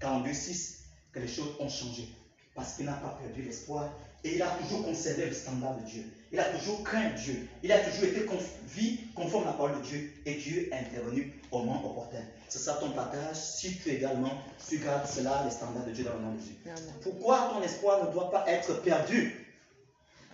42, 0.00 0.32
6, 0.32 0.78
que 1.12 1.20
les 1.20 1.28
choses 1.28 1.54
ont 1.60 1.68
changé. 1.68 2.08
Parce 2.54 2.74
qu'il 2.74 2.86
n'a 2.86 2.94
pas 2.94 3.18
perdu 3.22 3.42
l'espoir 3.42 3.88
et 4.24 4.34
il 4.34 4.42
a 4.42 4.48
toujours 4.48 4.84
conservé 4.84 5.26
le 5.26 5.32
standard 5.32 5.76
de 5.76 5.84
Dieu. 5.84 6.04
Il 6.32 6.40
a 6.40 6.44
toujours 6.44 6.82
craint 6.82 7.10
Dieu. 7.10 7.48
Il 7.62 7.70
a 7.70 7.78
toujours 7.78 8.04
été 8.04 8.26
vie 8.66 8.98
conforme 9.14 9.44
à 9.44 9.46
la 9.48 9.52
parole 9.52 9.78
de 9.78 9.86
Dieu. 9.86 10.12
Et 10.26 10.34
Dieu 10.34 10.68
est 10.72 10.76
intervenu 10.76 11.40
au 11.52 11.60
moment 11.60 11.88
opportun. 11.88 12.18
C'est 12.48 12.58
ça 12.58 12.74
ton 12.74 12.90
partage. 12.90 13.36
Si 13.36 13.76
tu 13.78 13.90
également, 13.90 14.32
tu 14.68 14.78
gardes 14.78 15.06
cela, 15.06 15.42
les 15.44 15.50
standards 15.52 15.86
de 15.86 15.92
Dieu 15.92 16.04
dans 16.04 16.14
le 16.14 16.20
nom 16.20 16.32
de 16.32 16.40
Dieu. 16.40 16.54
Pourquoi 17.02 17.50
ton 17.52 17.62
espoir 17.62 18.04
ne 18.06 18.12
doit 18.12 18.30
pas 18.30 18.44
être 18.48 18.82
perdu? 18.82 19.47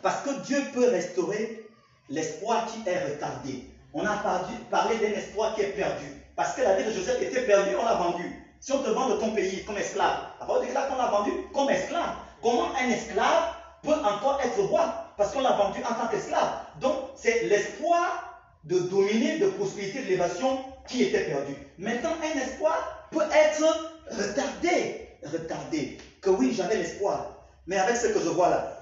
Parce 0.05 0.21
que 0.21 0.39
Dieu 0.43 0.59
peut 0.75 0.91
restaurer 0.91 1.67
l'espoir 2.11 2.67
qui 2.67 2.87
est 2.87 3.05
retardé. 3.07 3.65
On 3.95 4.05
a 4.05 4.23
parlé 4.71 4.99
d'un 4.99 5.19
espoir 5.19 5.55
qui 5.55 5.63
est 5.63 5.69
perdu. 5.69 6.05
Parce 6.37 6.53
que 6.55 6.61
la 6.61 6.75
vie 6.75 6.85
de 6.85 6.91
Joseph 6.91 7.23
était 7.23 7.41
perdue, 7.41 7.75
on 7.81 7.87
l'a 7.87 7.95
vendu. 7.95 8.23
Si 8.61 8.71
on 8.73 8.83
te 8.83 8.91
vend 8.91 9.09
de 9.09 9.15
ton 9.15 9.31
pays 9.31 9.65
comme 9.65 9.79
esclave, 9.79 10.19
la 10.39 10.47
parole 10.47 10.67
là 10.75 10.83
qu'on 10.83 10.97
l'a 10.97 11.07
vendu 11.07 11.31
comme 11.55 11.71
esclave. 11.71 12.17
Comment 12.43 12.75
un 12.75 12.91
esclave 12.91 13.55
peut 13.83 13.95
encore 13.95 14.43
être 14.45 14.61
roi? 14.65 15.07
Parce 15.17 15.33
qu'on 15.33 15.41
l'a 15.41 15.53
vendu 15.53 15.81
en 15.83 15.95
tant 15.95 16.09
qu'esclave. 16.09 16.51
Donc, 16.83 16.97
c'est 17.17 17.45
l'espoir 17.45 18.45
de 18.65 18.81
dominer, 18.81 19.39
de 19.39 19.47
prospérité, 19.47 20.03
de 20.03 20.09
l'évasion 20.09 20.59
qui 20.87 21.05
était 21.05 21.25
perdu. 21.25 21.57
Maintenant, 21.79 22.13
un 22.23 22.41
espoir 22.41 23.09
peut 23.11 23.25
être 23.33 23.95
retardé. 24.11 25.09
Retardé. 25.25 25.97
Que 26.21 26.29
oui, 26.29 26.53
j'avais 26.55 26.77
l'espoir. 26.77 27.31
Mais 27.67 27.79
avec 27.79 27.97
ce 27.97 28.09
que 28.09 28.21
je 28.21 28.29
vois 28.29 28.51
là, 28.51 28.74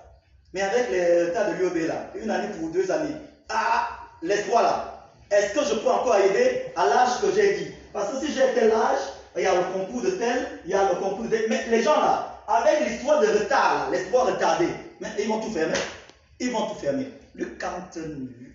mais 0.53 0.63
avec 0.63 0.91
les 0.91 1.33
tas 1.33 1.51
de 1.51 1.55
l'UEB 1.55 1.89
là, 1.89 2.11
une 2.15 2.31
année 2.31 2.49
pour 2.59 2.71
deux 2.71 2.91
années, 2.91 3.15
ah, 3.49 3.89
l'espoir 4.23 4.63
là, 4.63 5.09
est-ce 5.31 5.55
que 5.55 5.65
je 5.65 5.81
peux 5.81 5.89
encore 5.89 6.15
arriver 6.15 6.73
à 6.77 6.87
l'âge 6.87 7.21
que 7.21 7.33
j'ai 7.35 7.55
dit? 7.57 7.71
Parce 7.93 8.13
que 8.13 8.27
si 8.27 8.33
j'ai 8.33 8.53
tel 8.55 8.71
âge, 8.73 9.01
il 9.37 9.43
y 9.43 9.47
a 9.47 9.55
le 9.55 9.63
concours 9.73 10.03
de 10.03 10.11
tel, 10.11 10.61
il 10.65 10.71
y 10.71 10.75
a 10.75 10.91
le 10.91 10.97
concours 10.97 11.25
de... 11.25 11.39
Mais 11.49 11.67
les 11.71 11.83
gens 11.83 11.99
là, 11.99 12.43
avec 12.47 12.89
l'histoire 12.89 13.21
de 13.21 13.27
retard, 13.27 13.89
l'espoir 13.91 14.27
retardé, 14.27 14.69
mais 15.01 15.09
ils 15.19 15.29
vont 15.29 15.41
tout 15.41 15.51
fermer. 15.51 15.79
Ils 16.39 16.51
vont 16.51 16.67
tout 16.67 16.75
fermer. 16.75 17.09
Luc, 17.35 17.59
40, 17.59 17.99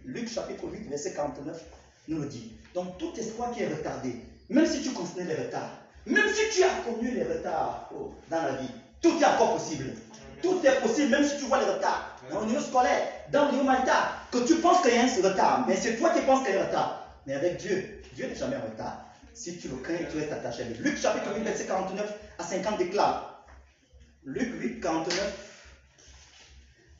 Luc 0.05 0.29
chapitre 0.29 0.65
8, 0.71 0.89
verset 0.89 1.13
49 1.13 1.63
nous 2.07 2.19
le 2.19 2.27
dit. 2.27 2.53
Donc 2.73 2.97
tout 2.97 3.11
espoir 3.17 3.51
qui 3.51 3.63
est 3.63 3.67
retardé, 3.67 4.15
même 4.49 4.65
si 4.65 4.81
tu 4.81 4.91
connais 4.91 5.27
les 5.27 5.35
retards, 5.35 5.71
même 6.05 6.27
si 6.33 6.55
tu 6.55 6.63
as 6.63 6.69
connu 6.85 7.11
les 7.11 7.23
retards 7.23 7.89
oh, 7.93 8.13
dans 8.29 8.43
la 8.43 8.53
vie, 8.53 8.69
tout 9.01 9.17
est 9.19 9.25
encore 9.25 9.53
possible. 9.55 9.93
Tout 10.41 10.61
est 10.65 10.81
possible, 10.81 11.09
même 11.09 11.23
si 11.23 11.37
tu 11.37 11.45
vois 11.45 11.59
les 11.59 11.69
retards. 11.69 12.15
Dans 12.31 12.41
le 12.41 12.47
niveau 12.47 12.61
scolaire, 12.61 13.07
dans 13.31 13.45
le 13.45 13.51
niveau 13.53 13.63
marital, 13.63 14.03
que 14.31 14.39
tu 14.39 14.55
penses 14.55 14.81
qu'il 14.81 14.93
y 14.93 14.97
a 14.97 15.03
un 15.03 15.29
retard, 15.29 15.65
mais 15.67 15.75
c'est 15.75 15.97
toi 15.97 16.09
qui 16.11 16.21
penses 16.21 16.45
qu'il 16.45 16.53
y 16.53 16.57
a 16.57 16.61
un 16.61 16.65
retard. 16.65 17.07
Mais 17.25 17.33
avec 17.33 17.57
Dieu, 17.57 18.01
Dieu 18.13 18.27
n'est 18.27 18.35
jamais 18.35 18.57
en 18.57 18.61
retard. 18.61 19.05
Si 19.33 19.57
tu 19.57 19.67
le 19.69 19.77
crains, 19.77 20.05
tu 20.11 20.19
es 20.19 20.31
attaché 20.31 20.63
à 20.63 20.65
lui. 20.65 20.75
Luc 20.79 20.97
chapitre 20.97 21.33
8, 21.35 21.43
verset 21.43 21.65
49 21.65 22.13
à 22.39 22.43
50 22.43 22.77
déclare. 22.77 23.45
Luc 24.23 24.61
8, 24.61 24.81
49 24.81 25.47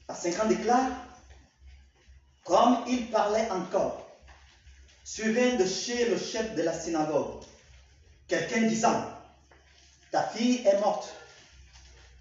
à 0.07 0.15
50 0.15 0.47
déclare, 0.47 0.91
comme 2.45 2.77
il 2.87 3.09
parlait 3.09 3.49
encore, 3.51 4.07
suivant 5.03 5.57
de 5.57 5.65
chez 5.65 6.09
le 6.09 6.17
chef 6.17 6.55
de 6.55 6.61
la 6.61 6.73
synagogue, 6.73 7.41
quelqu'un 8.27 8.61
disant, 8.61 9.03
ta 10.11 10.23
fille 10.23 10.65
est 10.65 10.79
morte, 10.79 11.13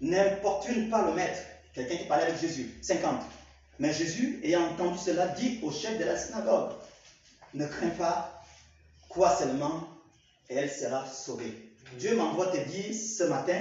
n'importune 0.01 0.89
pas 0.89 1.05
le 1.05 1.13
maître, 1.13 1.39
quelqu'un 1.73 1.97
qui 1.97 2.05
parlait 2.05 2.25
avec 2.25 2.39
Jésus, 2.39 2.73
50. 2.81 3.21
Mais 3.79 3.93
Jésus, 3.93 4.39
ayant 4.43 4.65
entendu 4.65 4.97
cela, 4.97 5.27
dit 5.27 5.59
au 5.63 5.71
chef 5.71 5.99
de 5.99 6.03
la 6.03 6.17
synagogue, 6.17 6.71
ne 7.53 7.65
crains 7.65 7.89
pas, 7.89 8.43
crois 9.09 9.35
seulement, 9.35 9.87
et 10.49 10.55
elle 10.55 10.71
sera 10.71 11.05
sauvée. 11.05 11.53
Dieu 11.97 12.15
m'envoie 12.15 12.47
te 12.47 12.57
dire 12.57 12.93
ce 12.93 13.23
matin 13.23 13.59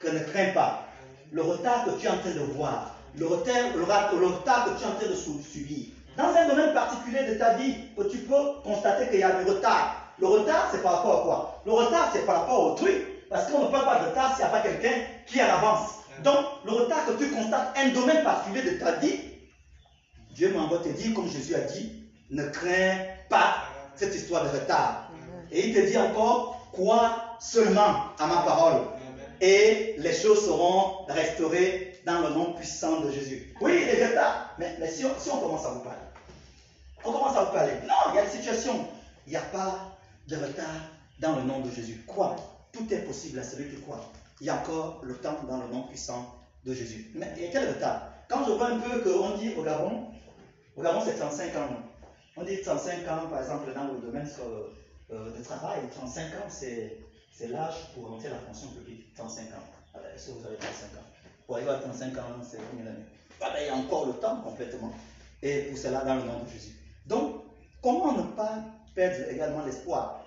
que 0.00 0.08
ne 0.08 0.18
crains 0.20 0.52
pas. 0.52 0.86
Le 1.30 1.42
retard 1.42 1.84
que 1.84 1.90
tu 1.98 2.06
es 2.06 2.08
en 2.08 2.18
train 2.18 2.30
de 2.30 2.40
voir, 2.40 2.96
le 3.16 3.26
retard, 3.26 3.54
le, 3.76 3.82
retard 3.82 4.64
que 4.64 4.78
tu 4.78 4.84
es 4.84 4.86
en 4.86 4.94
train 4.94 5.08
de 5.08 5.14
subir. 5.14 5.86
Dans 6.16 6.34
un 6.34 6.48
domaine 6.48 6.72
particulier 6.72 7.24
de 7.24 7.34
ta 7.34 7.54
vie, 7.54 7.74
que 7.96 8.04
tu 8.04 8.18
peux 8.18 8.60
constater 8.62 9.08
qu'il 9.08 9.20
y 9.20 9.22
a 9.22 9.42
du 9.42 9.50
retard. 9.50 10.12
Le 10.18 10.26
retard, 10.26 10.68
c'est 10.70 10.82
par 10.82 10.96
rapport 10.96 11.20
à 11.20 11.22
quoi? 11.24 11.62
Le 11.66 11.72
retard, 11.72 12.10
c'est 12.12 12.24
par 12.24 12.42
rapport 12.42 12.72
au 12.72 12.74
truc. 12.74 13.13
Parce 13.34 13.50
qu'on 13.50 13.64
ne 13.64 13.66
parle 13.66 13.84
pas 13.84 13.98
de 13.98 14.10
retard 14.10 14.36
s'il 14.36 14.44
n'y 14.44 14.50
a 14.52 14.52
pas 14.52 14.60
quelqu'un 14.60 14.94
qui 15.26 15.42
en 15.42 15.46
avance. 15.46 15.94
Donc, 16.22 16.36
le 16.64 16.70
retard 16.70 17.04
que 17.04 17.12
tu 17.14 17.32
constates, 17.32 17.76
un 17.76 17.88
domaine 17.88 18.22
particulier 18.22 18.62
de 18.62 18.78
ta 18.78 18.92
vie, 18.92 19.18
Dieu 20.30 20.52
m'envoie 20.52 20.78
te 20.78 20.88
dire, 20.90 21.12
comme 21.14 21.28
Jésus 21.28 21.56
a 21.56 21.62
dit, 21.62 22.04
ne 22.30 22.44
crains 22.44 22.96
pas 23.28 23.64
cette 23.96 24.14
histoire 24.14 24.44
de 24.44 24.50
retard. 24.50 25.10
Et 25.50 25.66
il 25.66 25.74
te 25.74 25.80
dit 25.80 25.98
encore, 25.98 26.70
crois 26.72 27.24
seulement 27.40 28.04
à 28.20 28.26
ma 28.28 28.42
parole. 28.42 28.82
et 29.40 29.96
les 29.98 30.12
choses 30.12 30.44
seront 30.44 31.04
restaurées 31.08 32.00
dans 32.06 32.20
le 32.20 32.28
nom 32.28 32.52
puissant 32.52 33.00
de 33.00 33.10
Jésus. 33.10 33.52
Oui, 33.60 33.84
les 33.84 34.06
retards. 34.06 34.54
Mais, 34.58 34.76
mais 34.78 34.88
si, 34.88 35.04
on, 35.06 35.10
si 35.18 35.28
on 35.30 35.38
commence 35.38 35.66
à 35.66 35.70
vous 35.70 35.80
parler, 35.80 35.98
on 37.04 37.10
commence 37.10 37.36
à 37.36 37.42
vous 37.42 37.52
parler. 37.52 37.72
Non, 37.82 38.12
il 38.12 38.14
y 38.14 38.18
a 38.20 38.24
une 38.26 38.30
situation. 38.30 38.86
Il 39.26 39.30
n'y 39.30 39.36
a 39.36 39.40
pas 39.40 39.96
de 40.28 40.36
retard 40.36 40.82
dans 41.18 41.34
le 41.34 41.42
nom 41.42 41.58
de 41.58 41.70
Jésus. 41.72 42.04
Quoi 42.06 42.36
Tout 42.74 42.92
est 42.92 43.04
possible 43.06 43.38
à 43.38 43.44
celui 43.44 43.70
qui 43.70 43.80
croit. 43.80 44.10
Il 44.40 44.46
y 44.48 44.50
a 44.50 44.56
encore 44.56 45.00
le 45.04 45.14
temps 45.14 45.36
dans 45.48 45.58
le 45.58 45.68
nom 45.68 45.84
puissant 45.84 46.34
de 46.64 46.74
Jésus. 46.74 47.10
Mais 47.14 47.26
a 47.26 47.50
quel 47.52 47.68
retard 47.68 48.08
Quand 48.28 48.44
je 48.44 48.52
vois 48.52 48.68
un 48.68 48.78
peu 48.78 49.00
qu'on 49.00 49.36
dit 49.38 49.54
au 49.56 49.62
Gabon, 49.62 50.08
au 50.76 50.82
Gabon 50.82 51.00
c'est 51.04 51.14
35 51.14 51.56
ans. 51.56 51.68
On 52.36 52.42
dit 52.42 52.60
35 52.60 53.08
ans, 53.08 53.28
par 53.30 53.40
exemple, 53.40 53.72
dans 53.72 53.84
le 53.84 54.00
domaine 54.00 54.28
euh, 55.12 55.38
de 55.38 55.44
travail, 55.44 55.80
35 55.94 56.22
ans, 56.34 56.48
c'est 56.48 56.98
l'âge 57.48 57.92
pour 57.94 58.08
rentrer 58.08 58.28
la 58.28 58.38
fonction 58.38 58.68
publique. 58.68 59.14
35 59.14 59.42
ans. 59.42 60.00
Est-ce 60.14 60.28
que 60.28 60.32
vous 60.32 60.46
avez 60.46 60.56
35 60.56 60.86
ans? 60.98 61.04
Pour 61.46 61.56
arriver 61.56 61.70
à 61.70 61.78
35 61.78 62.18
ans, 62.18 62.22
c'est 62.42 62.58
combien 62.70 62.86
d'années? 62.86 63.04
Voilà, 63.38 63.62
Il 63.62 63.66
y 63.66 63.70
a 63.70 63.76
encore 63.76 64.06
le 64.06 64.14
temps 64.14 64.40
complètement. 64.40 64.92
Et 65.42 65.62
pour 65.62 65.78
cela, 65.78 66.02
dans 66.04 66.16
le 66.16 66.22
nom 66.22 66.42
de 66.42 66.48
Jésus. 66.50 66.74
Donc, 67.06 67.44
comment 67.80 68.12
ne 68.12 68.22
pas 68.22 68.64
perdre 68.94 69.30
également 69.30 69.64
l'espoir? 69.64 70.23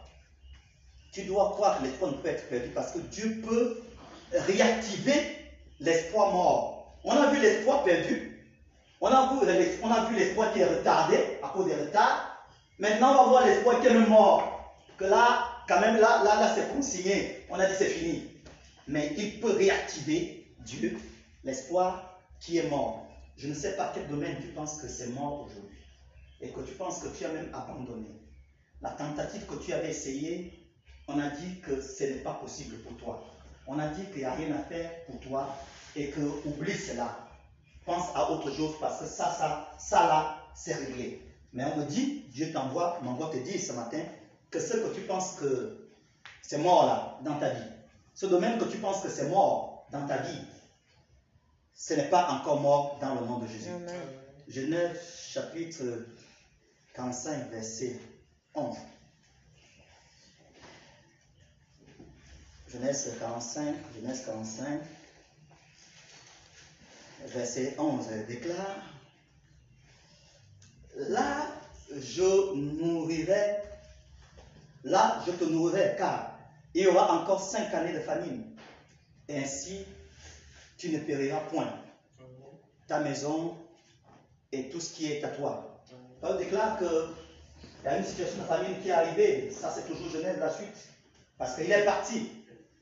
Tu 1.11 1.23
dois 1.23 1.49
croire 1.51 1.79
que 1.79 1.85
l'espoir 1.85 2.11
ne 2.11 2.17
peut 2.17 2.29
être 2.29 2.49
perdu 2.49 2.69
parce 2.69 2.91
que 2.91 2.99
Dieu 2.99 3.41
peut 3.47 3.81
réactiver 4.31 5.37
l'espoir 5.79 6.31
mort. 6.33 6.97
On 7.03 7.11
a 7.11 7.27
vu 7.31 7.41
l'espoir 7.41 7.83
perdu. 7.83 8.45
On 8.99 9.07
a 9.07 10.09
vu 10.09 10.15
l'espoir 10.15 10.53
qui 10.53 10.59
est 10.59 10.65
retardé 10.65 11.17
à 11.43 11.49
cause 11.49 11.67
des 11.67 11.75
retards. 11.75 12.45
Maintenant, 12.79 13.11
on 13.11 13.23
va 13.23 13.29
voir 13.29 13.45
l'espoir 13.45 13.81
qui 13.81 13.87
est 13.87 13.93
mort. 13.93 14.75
Que 14.97 15.05
là, 15.05 15.45
quand 15.67 15.79
même, 15.79 15.97
là, 15.97 16.23
là, 16.23 16.39
là 16.39 16.55
c'est 16.55 16.73
consigné. 16.73 17.45
On 17.49 17.59
a 17.59 17.65
dit 17.65 17.75
c'est 17.77 17.89
fini. 17.89 18.23
Mais 18.87 19.13
il 19.17 19.39
peut 19.39 19.51
réactiver 19.51 20.47
Dieu, 20.59 20.97
l'espoir 21.43 22.19
qui 22.39 22.57
est 22.57 22.69
mort. 22.69 23.05
Je 23.37 23.47
ne 23.47 23.53
sais 23.53 23.75
pas 23.75 23.91
quel 23.93 24.07
domaine 24.07 24.37
tu 24.41 24.47
penses 24.47 24.81
que 24.81 24.87
c'est 24.87 25.09
mort 25.09 25.45
aujourd'hui. 25.45 25.77
Et 26.41 26.49
que 26.49 26.61
tu 26.61 26.73
penses 26.73 26.99
que 26.99 27.07
tu 27.15 27.25
as 27.25 27.29
même 27.29 27.49
abandonné. 27.53 28.09
La 28.81 28.91
tentative 28.91 29.45
que 29.45 29.55
tu 29.55 29.73
avais 29.73 29.89
essayée, 29.89 30.66
on 31.07 31.19
a 31.19 31.29
dit 31.29 31.59
que 31.61 31.81
ce 31.81 32.03
n'est 32.03 32.19
pas 32.19 32.33
possible 32.33 32.77
pour 32.79 32.97
toi. 32.97 33.23
On 33.65 33.79
a 33.79 33.87
dit 33.87 34.05
qu'il 34.07 34.19
n'y 34.19 34.25
a 34.25 34.33
rien 34.33 34.55
à 34.55 34.63
faire 34.63 35.05
pour 35.05 35.19
toi 35.19 35.55
et 35.95 36.09
que 36.09 36.21
oublie 36.45 36.77
cela. 36.77 37.27
Pense 37.85 38.15
à 38.15 38.31
autre 38.31 38.51
chose 38.51 38.75
parce 38.79 38.99
que 38.99 39.05
ça, 39.05 39.31
ça, 39.31 39.71
ça 39.77 40.07
là, 40.07 40.43
c'est 40.53 40.73
réglé. 40.73 41.21
Mais 41.53 41.63
on 41.65 41.77
me 41.77 41.85
dit, 41.85 42.25
Dieu 42.29 42.51
t'envoie, 42.51 42.99
m'envoie 43.01 43.29
te 43.29 43.37
dire 43.37 43.59
ce 43.59 43.71
matin 43.71 44.01
que 44.51 44.59
ce 44.59 44.73
que 44.73 44.93
tu 44.93 45.01
penses 45.01 45.35
que 45.35 45.89
c'est 46.41 46.57
mort 46.57 46.85
là, 46.85 47.19
dans 47.23 47.39
ta 47.39 47.49
vie, 47.49 47.69
ce 48.13 48.25
domaine 48.25 48.57
que 48.57 48.65
tu 48.65 48.77
penses 48.77 49.01
que 49.01 49.09
c'est 49.09 49.29
mort 49.29 49.87
dans 49.91 50.05
ta 50.05 50.17
vie, 50.17 50.41
ce 51.73 51.93
n'est 51.93 52.09
pas 52.09 52.29
encore 52.31 52.59
mort 52.59 52.97
dans 52.99 53.15
le 53.15 53.25
nom 53.25 53.39
de 53.39 53.47
Jésus. 53.47 53.69
Genèse 54.47 54.99
chapitre 55.29 55.83
45, 56.93 57.49
verset 57.51 57.99
11. 58.55 58.75
Genèse 62.71 63.15
45, 63.17 63.75
Genèse 63.95 64.25
45, 64.25 64.81
verset 67.27 67.75
11 67.77 68.07
déclare, 68.27 68.75
Là, 71.09 71.47
je 71.91 72.55
nourrirai, 72.55 73.61
là, 74.83 75.21
je 75.25 75.31
te 75.31 75.43
nourrirai, 75.43 75.95
car 75.95 76.31
il 76.73 76.83
y 76.83 76.87
aura 76.87 77.13
encore 77.13 77.39
cinq 77.39 77.73
années 77.73 77.93
de 77.93 77.99
famine. 77.99 78.43
Ainsi, 79.29 79.85
tu 80.75 80.89
ne 80.89 80.97
périras 80.97 81.41
point. 81.41 81.71
Ta 82.87 82.99
maison 82.99 83.55
et 84.51 84.69
tout 84.69 84.79
ce 84.79 84.91
qui 84.91 85.11
est 85.11 85.23
à 85.23 85.29
toi. 85.29 85.79
On 86.23 86.35
déclare 86.35 86.79
qu'il 86.79 86.87
y 87.85 87.87
a 87.87 87.97
une 87.97 88.03
situation 88.03 88.39
de 88.39 88.47
famine 88.47 88.81
qui 88.81 88.89
est 88.89 88.93
arrivée. 88.93 89.51
Ça, 89.51 89.71
c'est 89.73 89.85
toujours 89.85 90.09
Genèse 90.09 90.39
la 90.39 90.51
suite. 90.51 90.89
Parce 91.37 91.55
qu'il 91.55 91.71
est 91.71 91.85
parti. 91.85 92.31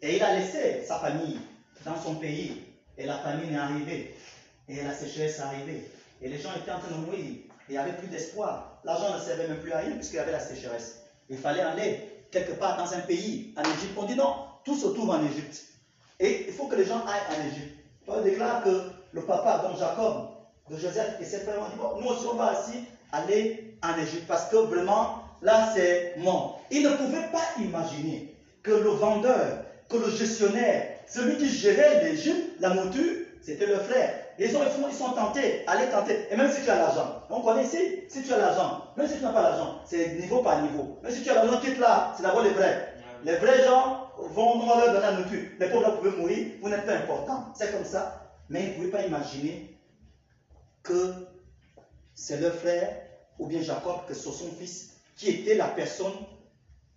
Et 0.01 0.17
il 0.17 0.23
a 0.23 0.35
laissé 0.37 0.83
sa 0.85 0.99
famille 0.99 1.39
dans 1.85 1.99
son 1.99 2.15
pays. 2.15 2.61
Et 2.97 3.05
la 3.05 3.17
famine 3.19 3.53
est 3.53 3.57
arrivée. 3.57 4.15
Et 4.67 4.81
la 4.81 4.93
sécheresse 4.93 5.39
est 5.39 5.41
arrivée. 5.41 5.89
Et 6.21 6.29
les 6.29 6.37
gens 6.37 6.49
étaient 6.55 6.71
en 6.71 6.79
train 6.79 6.91
de 6.91 7.05
mourir. 7.05 7.19
Et 7.19 7.45
il 7.69 7.71
n'y 7.73 7.77
avait 7.77 7.93
plus 7.93 8.07
d'espoir. 8.07 8.79
L'argent 8.83 9.13
ne 9.13 9.19
servait 9.19 9.47
même 9.47 9.59
plus 9.59 9.71
à 9.71 9.79
rien 9.79 9.91
puisqu'il 9.91 10.17
y 10.17 10.19
avait 10.19 10.31
la 10.31 10.39
sécheresse. 10.39 11.01
Il 11.29 11.37
fallait 11.37 11.61
aller 11.61 12.01
quelque 12.31 12.53
part 12.53 12.77
dans 12.77 12.93
un 12.93 12.99
pays, 12.99 13.53
en 13.57 13.61
Égypte. 13.61 13.93
On 13.97 14.03
dit 14.03 14.15
non, 14.15 14.35
tout 14.63 14.75
se 14.75 14.87
trouve 14.87 15.09
en 15.09 15.23
Égypte. 15.25 15.63
Et 16.19 16.45
il 16.47 16.53
faut 16.53 16.67
que 16.67 16.75
les 16.75 16.85
gens 16.85 17.03
aillent 17.05 17.37
en 17.37 17.47
Égypte. 17.47 17.75
On 18.07 18.21
déclare 18.21 18.63
que 18.63 18.91
le 19.11 19.21
papa, 19.21 19.67
donc 19.67 19.79
Jacob, 19.79 20.29
de 20.69 20.77
Joseph 20.77 21.17
et 21.19 21.25
ses 21.25 21.39
frères 21.39 21.59
ont 21.59 21.69
dit 21.69 21.77
bon, 21.77 22.01
nous 22.01 22.07
aussi 22.07 22.25
on 22.31 22.35
va 22.35 22.53
aussi 22.53 22.85
aller 23.11 23.77
en 23.83 23.97
Égypte 23.99 24.25
parce 24.27 24.49
que 24.49 24.57
vraiment 24.57 25.23
là 25.41 25.71
c'est 25.75 26.15
mort. 26.17 26.61
Ils 26.71 26.83
ne 26.83 26.89
pouvaient 26.89 27.29
pas 27.31 27.43
imaginer 27.59 28.35
que 28.63 28.71
le 28.71 28.89
vendeur, 28.89 29.64
que 29.89 29.97
le 29.97 30.09
gestionnaire, 30.09 30.99
celui 31.07 31.37
qui 31.37 31.49
gérait 31.49 32.03
l'Égypte, 32.03 32.59
la 32.59 32.69
mouture, 32.73 33.25
c'était 33.41 33.67
le 33.67 33.77
frère. 33.77 34.13
Ils 34.39 34.51
sont, 34.51 34.59
ils 34.87 34.93
sont 34.93 35.11
tentés, 35.11 35.63
allez 35.67 35.89
tenter. 35.89 36.27
Et 36.31 36.35
même 36.35 36.51
si 36.51 36.63
tu 36.63 36.69
as 36.69 36.75
l'argent, 36.75 37.23
on 37.29 37.41
connaît 37.41 37.63
ici, 37.63 37.77
si 38.09 38.23
tu 38.23 38.33
as 38.33 38.37
l'argent, 38.37 38.83
même 38.97 39.07
si 39.07 39.17
tu 39.17 39.23
n'as 39.23 39.31
pas 39.31 39.43
l'argent, 39.43 39.79
c'est 39.85 40.15
niveau 40.15 40.41
par 40.41 40.61
niveau. 40.61 40.99
Même 41.03 41.11
si 41.11 41.23
tu 41.23 41.29
as 41.29 41.35
l'argent, 41.35 41.59
quitte 41.59 41.77
là, 41.77 42.13
c'est 42.17 42.23
d'abord 42.23 42.43
les 42.43 42.49
vrais. 42.49 42.93
Les 43.23 43.35
vrais 43.37 43.63
gens 43.63 44.09
vont, 44.17 44.61
on 44.61 44.77
leur 44.77 44.87
donner 44.87 44.99
la 44.99 45.11
nourriture. 45.13 45.49
Les 45.59 45.69
pauvres 45.69 45.97
pouvaient 45.97 46.17
mourir, 46.17 46.47
vous 46.61 46.69
n'êtes 46.69 46.85
pas 46.85 46.93
important. 46.95 47.45
C'est 47.55 47.71
comme 47.71 47.85
ça. 47.85 48.21
Mais 48.49 48.63
ils 48.63 48.69
ne 48.69 48.73
pouvaient 48.75 48.89
pas 48.89 49.05
imaginer 49.05 49.79
que 50.83 51.13
c'est 52.13 52.39
leur 52.39 52.53
frère, 52.53 52.97
ou 53.39 53.47
bien 53.47 53.61
Jacob, 53.61 54.05
que 54.07 54.13
c'est 54.13 54.23
son 54.23 54.51
fils, 54.59 54.89
qui 55.15 55.29
était 55.29 55.55
la 55.55 55.67
personne 55.67 56.13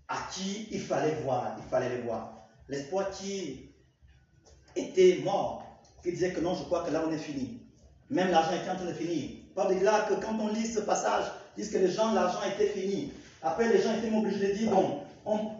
à 0.09 0.16
qui 0.33 0.68
il 0.70 0.81
fallait 0.81 1.16
voir, 1.22 1.57
il 1.59 1.64
fallait 1.68 1.90
les 1.90 2.03
voir. 2.03 2.38
L'espoir 2.68 3.11
qui 3.11 3.70
était 4.76 5.20
mort, 5.24 5.64
qui 6.02 6.12
disait 6.12 6.33
que 6.33 6.40
non, 6.40 6.54
je 6.54 6.64
crois 6.64 6.85
que 6.85 6.90
là 6.90 7.02
on 7.07 7.12
est 7.12 7.18
fini. 7.18 7.62
Même 8.11 8.31
l'argent 8.31 8.54
était 8.54 8.70
en 8.70 8.76
train 8.76 8.87
de 8.87 8.92
finir. 8.92 9.31
Par 9.54 9.68
là 9.70 10.07
que 10.09 10.14
quand 10.14 10.38
on 10.40 10.48
lit 10.48 10.66
ce 10.66 10.81
passage, 10.81 11.24
disent 11.57 11.70
que 11.70 11.78
les 11.78 11.90
gens, 11.90 12.12
l'argent 12.12 12.40
était 12.54 12.68
fini. 12.68 13.12
Après, 13.42 13.68
les 13.68 13.83
gens 13.83 13.94
étaient 13.94 14.14
obligés 14.14 14.48
de 14.48 14.52
dire, 14.52 14.70
bon, 14.70 15.02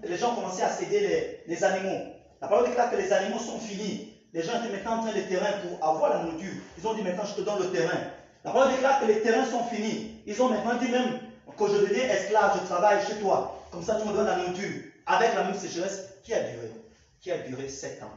les 0.03 0.17
gens 0.17 0.35
commençaient 0.35 0.63
à 0.63 0.71
céder 0.71 1.41
les, 1.47 1.65
animaux. 1.65 2.15
La 2.41 2.49
parole 2.49 2.69
déclare 2.69 2.91
que 2.91 2.97
les 2.97 3.13
animaux 3.13 3.39
sont 3.39 3.59
finis. 3.59 4.15
Les 4.33 4.43
gens 4.43 4.53
étaient 4.63 4.73
maintenant 4.73 4.99
en 4.99 5.03
train 5.03 5.13
de 5.13 5.21
terrain 5.23 5.53
pour 5.63 5.87
avoir 5.87 6.11
la 6.11 6.23
nourriture. 6.23 6.53
Ils 6.79 6.87
ont 6.87 6.95
dit 6.95 7.03
maintenant 7.03 7.25
je 7.25 7.35
te 7.35 7.41
donne 7.41 7.59
le 7.61 7.71
terrain. 7.71 7.99
La 8.45 8.53
parole 8.53 8.73
déclare 8.73 9.01
que 9.01 9.07
les 9.07 9.21
terrains 9.21 9.47
sont 9.47 9.65
finis. 9.65 10.21
Ils 10.27 10.41
ont 10.41 10.49
maintenant 10.49 10.77
dit 10.77 10.91
même 10.91 11.19
que 11.57 11.67
je 11.67 11.79
deviens 11.81 12.05
esclave, 12.09 12.61
je 12.61 12.67
travaille 12.67 13.05
chez 13.05 13.17
toi. 13.17 13.65
Comme 13.73 13.83
ça 13.83 13.99
tu 14.01 14.09
me 14.09 14.13
donnes 14.15 14.27
la 14.27 14.37
nourriture. 14.37 14.83
Avec 15.07 15.35
la 15.35 15.45
même 15.45 15.55
sécheresse 15.55 16.05
qui 16.23 16.35
a 16.35 16.41
duré. 16.41 16.71
Qui 17.21 17.31
a 17.33 17.39
duré 17.39 17.69
sept 17.69 18.03
ans. 18.03 18.13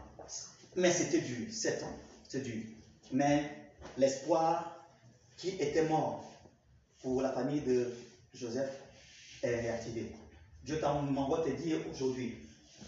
Mais 0.75 0.91
c'était 0.91 1.21
dur, 1.21 1.47
sept 1.51 1.83
ans. 1.83 1.95
C'est 2.27 2.41
dur. 2.41 2.63
Mais 3.11 3.49
l'espoir 3.97 4.85
qui 5.37 5.49
était 5.49 5.83
mort 5.83 6.23
pour 7.01 7.21
la 7.21 7.31
famille 7.31 7.61
de 7.61 7.91
Joseph 8.33 8.71
est 9.43 9.59
réactivé. 9.59 10.11
Dieu 10.63 10.79
m'envoie 11.11 11.43
te 11.43 11.49
dire 11.49 11.77
aujourd'hui, 11.91 12.37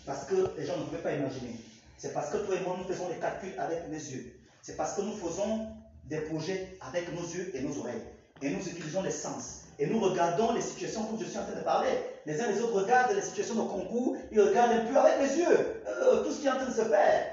parce 0.06 0.26
que 0.26 0.36
les 0.58 0.65
gens 0.65 0.78
ne 0.78 0.84
pouvaient 0.84 1.02
pas 1.02 1.13
imaginer. 1.13 1.56
C'est 1.97 2.13
parce 2.13 2.30
que 2.30 2.38
toi 2.38 2.56
et 2.56 2.62
moi, 2.62 2.78
nous 2.78 2.84
faisons 2.86 3.10
des 3.10 3.15
calculs 3.15 3.54
avec 3.58 3.88
nos 3.88 3.95
yeux. 3.95 4.39
C'est 4.62 4.78
parce 4.78 4.93
que 4.93 5.02
nous 5.02 5.15
faisons 5.15 5.67
des 6.06 6.21
projets 6.21 6.78
avec 6.82 7.12
nos 7.13 7.26
yeux 7.26 7.52
et 7.56 7.62
nos 7.62 7.78
oreilles. 7.80 8.02
Et 8.41 8.49
nous 8.49 8.62
utilisons 8.67 9.02
les 9.02 9.12
sens. 9.12 9.62
Et 9.80 9.88
nous 9.88 9.99
regardons 9.99 10.54
les 10.54 10.62
situations 10.62 11.06
comme 11.06 11.19
je 11.19 11.26
suis 11.26 11.38
en 11.38 11.45
train 11.45 11.56
de 11.56 11.63
parler. 11.63 11.89
Les 12.25 12.41
uns 12.41 12.47
les 12.47 12.62
autres 12.62 12.81
regardent 12.81 13.15
les 13.15 13.21
situations 13.21 13.55
de 13.55 13.62
concours, 13.62 14.15
ils 14.31 14.41
regardent 14.41 14.71
un 14.73 14.86
peu 14.86 14.97
avec 14.97 15.19
les 15.21 15.39
yeux, 15.39 15.81
euh, 15.88 16.23
tout 16.23 16.31
ce 16.31 16.39
qui 16.39 16.47
est 16.47 16.51
en 16.51 16.55
train 16.55 16.65
de 16.65 16.73
se 16.73 16.83
faire. 16.83 17.25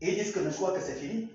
Et 0.00 0.10
ils 0.10 0.14
disent 0.16 0.32
que 0.32 0.40
je 0.42 0.48
crois 0.48 0.72
que 0.72 0.80
c'est 0.80 0.94
fini. 0.94 1.28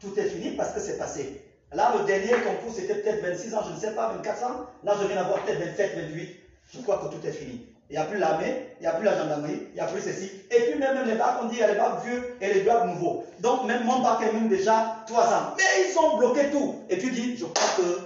Tout 0.00 0.18
est 0.18 0.24
fini 0.28 0.52
parce 0.52 0.72
que 0.72 0.80
c'est 0.80 0.96
passé. 0.96 1.42
Là, 1.72 1.92
le 1.98 2.04
dernier 2.04 2.32
concours, 2.42 2.72
c'était 2.74 2.94
peut-être 2.94 3.22
26 3.22 3.54
ans, 3.54 3.60
je 3.68 3.74
ne 3.74 3.78
sais 3.78 3.94
pas, 3.94 4.08
24 4.16 4.44
ans. 4.44 4.66
Là, 4.84 4.94
je 5.00 5.06
viens 5.06 5.16
d'avoir 5.16 5.42
peut-être 5.44 5.58
27, 5.58 5.96
28 5.96 6.38
je 6.74 6.80
crois 6.80 6.98
que 6.98 7.14
tout 7.14 7.26
est 7.26 7.32
fini. 7.32 7.66
Il 7.90 7.92
n'y 7.92 7.98
a 7.98 8.04
plus 8.04 8.18
l'armée, 8.18 8.66
il 8.78 8.82
n'y 8.82 8.86
a 8.86 8.92
plus 8.92 9.04
la 9.04 9.16
gendarmerie, 9.16 9.62
il 9.70 9.74
n'y 9.74 9.80
a 9.80 9.86
plus 9.86 10.02
ceci. 10.02 10.30
Et 10.50 10.60
puis 10.60 10.78
même, 10.78 11.06
les 11.06 11.14
bacs, 11.14 11.38
on 11.42 11.46
dit 11.46 11.56
il 11.56 11.60
y 11.60 11.62
a 11.62 11.72
les 11.72 11.78
bacs 11.78 12.04
vieux 12.04 12.36
et 12.40 12.52
les 12.52 12.60
bacs 12.60 12.84
nouveaux. 12.84 13.24
Donc 13.40 13.64
même 13.64 13.84
mon 13.84 14.00
bac 14.00 14.18
est 14.22 14.32
même 14.32 14.48
déjà 14.48 15.02
3 15.06 15.24
ans. 15.24 15.54
Mais 15.56 15.88
ils 15.88 15.98
ont 15.98 16.18
bloqué 16.18 16.50
tout. 16.50 16.74
Et 16.90 16.98
tu 16.98 17.10
dis, 17.10 17.36
je 17.38 17.46
crois 17.46 17.68
que 17.78 18.00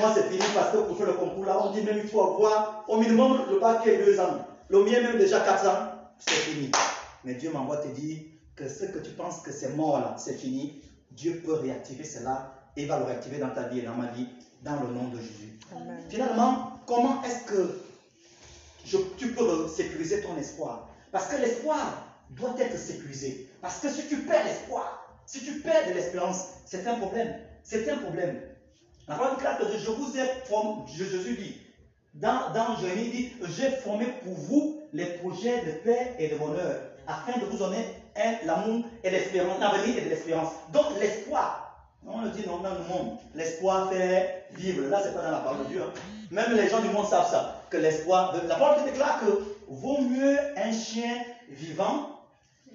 moi 0.00 0.12
c'est 0.14 0.24
fini 0.24 0.42
parce 0.54 0.72
que 0.72 0.78
pour 0.78 0.96
faire 0.96 1.06
le 1.06 1.14
concours 1.14 1.44
là, 1.44 1.58
on 1.64 1.70
dit 1.72 1.82
même 1.82 1.98
il 2.02 2.08
faut 2.08 2.22
avoir 2.22 2.84
au 2.88 2.98
minimum 2.98 3.42
le 3.50 3.58
bac 3.58 3.86
est 3.86 4.04
2 4.04 4.20
ans. 4.20 4.46
Le 4.68 4.84
mien 4.84 5.00
même 5.00 5.18
déjà 5.18 5.40
4 5.40 5.68
ans, 5.68 5.88
c'est 6.18 6.32
fini. 6.32 6.70
Mais 7.24 7.34
Dieu 7.34 7.50
m'envoie 7.52 7.76
te 7.78 7.88
dire 7.88 8.18
que 8.56 8.68
ce 8.68 8.84
que 8.86 8.98
tu 8.98 9.10
penses 9.10 9.40
que 9.42 9.52
c'est 9.52 9.76
mort 9.76 10.00
là, 10.00 10.16
c'est 10.18 10.34
fini. 10.34 10.82
Dieu 11.10 11.42
peut 11.44 11.54
réactiver 11.54 12.04
cela 12.04 12.54
et 12.76 12.86
va 12.86 12.98
le 12.98 13.04
réactiver 13.04 13.38
dans 13.38 13.50
ta 13.50 13.64
vie 13.64 13.80
et 13.80 13.82
dans 13.82 13.94
ma 13.94 14.06
vie, 14.12 14.26
dans 14.62 14.80
le 14.80 14.88
nom 14.88 15.08
de 15.08 15.18
Jésus. 15.18 15.58
Finalement, 16.08 16.80
comment 16.86 17.22
est-ce 17.22 17.44
que 17.44 17.78
tu 19.16 19.32
peux 19.32 19.68
sécuriser 19.68 20.22
ton 20.22 20.36
espoir? 20.36 20.88
Parce 21.10 21.26
que 21.26 21.36
l'espoir 21.36 22.06
doit 22.30 22.54
être 22.58 22.78
sécurisé. 22.78 23.48
Parce 23.60 23.78
que 23.78 23.88
si 23.90 24.06
tu 24.08 24.22
perds 24.22 24.44
l'espoir, 24.44 25.06
si 25.26 25.40
tu 25.40 25.60
perds 25.60 25.88
de 25.88 25.92
l'espérance, 25.92 26.46
c'est 26.64 26.86
un 26.86 26.94
problème. 26.96 27.34
C'est 27.62 27.88
un 27.90 27.98
problème. 27.98 28.40
La 29.12 29.18
parole 29.18 29.36
claire 29.36 29.58
que 29.58 29.64
je 29.76 29.90
vous 29.90 30.16
ai 30.16 30.24
formé, 30.46 30.84
Jésus 30.86 31.36
dit, 31.36 31.56
dans, 32.14 32.50
dans 32.54 32.78
Jérémie 32.80 33.10
dit, 33.10 33.32
j'ai 33.42 33.68
formé 33.68 34.06
pour 34.24 34.32
vous 34.32 34.80
les 34.94 35.04
projets 35.04 35.60
de 35.66 35.70
paix 35.84 36.14
et 36.18 36.28
de 36.28 36.36
bonheur, 36.36 36.80
afin 37.06 37.38
de 37.38 37.44
vous 37.44 37.58
donner 37.58 37.84
l'amour 38.44 38.86
et 39.04 39.10
l'espérance, 39.10 39.60
l'avenir 39.60 39.98
et 39.98 40.08
l'espérance. 40.08 40.52
Donc 40.72 40.86
l'espoir, 40.98 41.90
on 42.06 42.22
le 42.22 42.30
dit 42.30 42.42
dans 42.44 42.56
le 42.56 42.88
monde, 42.88 43.18
l'espoir 43.34 43.90
fait 43.92 44.46
vivre. 44.52 44.88
Là, 44.88 45.00
c'est 45.02 45.14
pas 45.14 45.22
dans 45.22 45.30
la 45.30 45.40
parole 45.40 45.64
de 45.64 45.68
Dieu. 45.68 45.82
Hein. 45.82 45.92
Même 46.30 46.56
les 46.56 46.70
gens 46.70 46.80
du 46.80 46.88
monde 46.88 47.06
savent 47.06 47.30
ça, 47.30 47.62
que 47.68 47.76
l'espoir, 47.76 48.34
la 48.48 48.54
parole 48.54 48.82
déclare 48.86 49.20
que 49.20 49.44
vaut 49.68 50.00
mieux 50.00 50.38
un 50.56 50.72
chien 50.72 51.16
vivant 51.50 52.18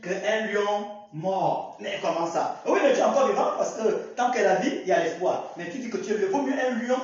qu'un 0.03 0.45
lion 0.51 0.85
mort. 1.17 1.77
Mais 1.79 1.97
comment 2.01 2.27
ça? 2.27 2.61
Oui, 2.65 2.79
mais 2.83 2.93
tu 2.93 2.99
es 2.99 3.03
encore 3.03 3.27
vivant 3.27 3.51
parce 3.57 3.73
que 3.73 4.13
tant 4.15 4.31
qu'elle 4.31 4.47
a 4.47 4.55
vie, 4.55 4.79
il 4.83 4.87
y 4.87 4.91
a 4.91 5.03
l'espoir. 5.03 5.53
Mais 5.57 5.69
tu 5.69 5.79
dis 5.79 5.89
que 5.89 5.97
tu 5.97 6.11
es 6.11 6.27
vaut 6.27 6.41
mieux 6.41 6.53
un 6.53 6.71
lion, 6.79 6.99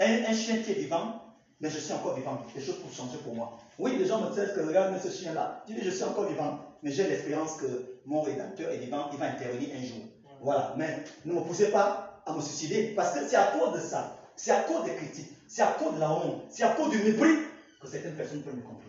un, 0.00 0.32
chien 0.32 0.58
qui 0.58 0.72
est 0.72 0.74
vivant, 0.74 1.22
mais 1.60 1.70
je 1.70 1.78
suis 1.78 1.92
encore 1.92 2.14
vivant. 2.14 2.38
Les 2.54 2.60
choses 2.60 2.78
pour 2.78 2.90
changer 2.90 3.18
pour 3.18 3.34
moi. 3.34 3.56
Oui, 3.78 3.96
les 3.98 4.06
gens 4.06 4.20
me 4.20 4.28
disent 4.28 4.52
que 4.54 4.60
regarde 4.60 4.96
ce 4.98 5.10
chien-là. 5.10 5.62
Tu 5.66 5.74
dis 5.74 5.82
je 5.82 5.90
suis 5.90 6.04
encore 6.04 6.26
vivant, 6.26 6.58
mais 6.82 6.90
j'ai 6.90 7.08
l'espérance 7.08 7.56
que 7.56 7.66
mon 8.06 8.22
rédacteur 8.22 8.70
est 8.70 8.78
vivant, 8.78 9.08
il 9.12 9.18
va 9.18 9.26
intervenir 9.26 9.68
un 9.74 9.82
jour. 9.82 10.04
Voilà. 10.40 10.72
Mais 10.76 11.02
ne 11.24 11.34
me 11.34 11.40
poussez 11.40 11.70
pas 11.70 12.22
à 12.26 12.32
me 12.32 12.40
suicider 12.40 12.92
parce 12.94 13.14
que 13.14 13.26
c'est 13.26 13.36
à 13.36 13.46
cause 13.46 13.74
de 13.74 13.80
ça, 13.80 14.14
c'est 14.36 14.52
à 14.52 14.60
cause 14.60 14.84
des 14.84 14.94
critiques, 14.94 15.32
c'est 15.48 15.62
à 15.62 15.76
cause 15.78 15.94
de 15.94 16.00
la 16.00 16.12
honte, 16.12 16.42
c'est 16.50 16.62
à 16.62 16.70
cause 16.70 16.90
du 16.90 16.98
mépris 16.98 17.36
que 17.80 17.88
certaines 17.88 18.14
personnes 18.14 18.42
peuvent 18.42 18.56
me 18.56 18.62
comprendre. 18.62 18.87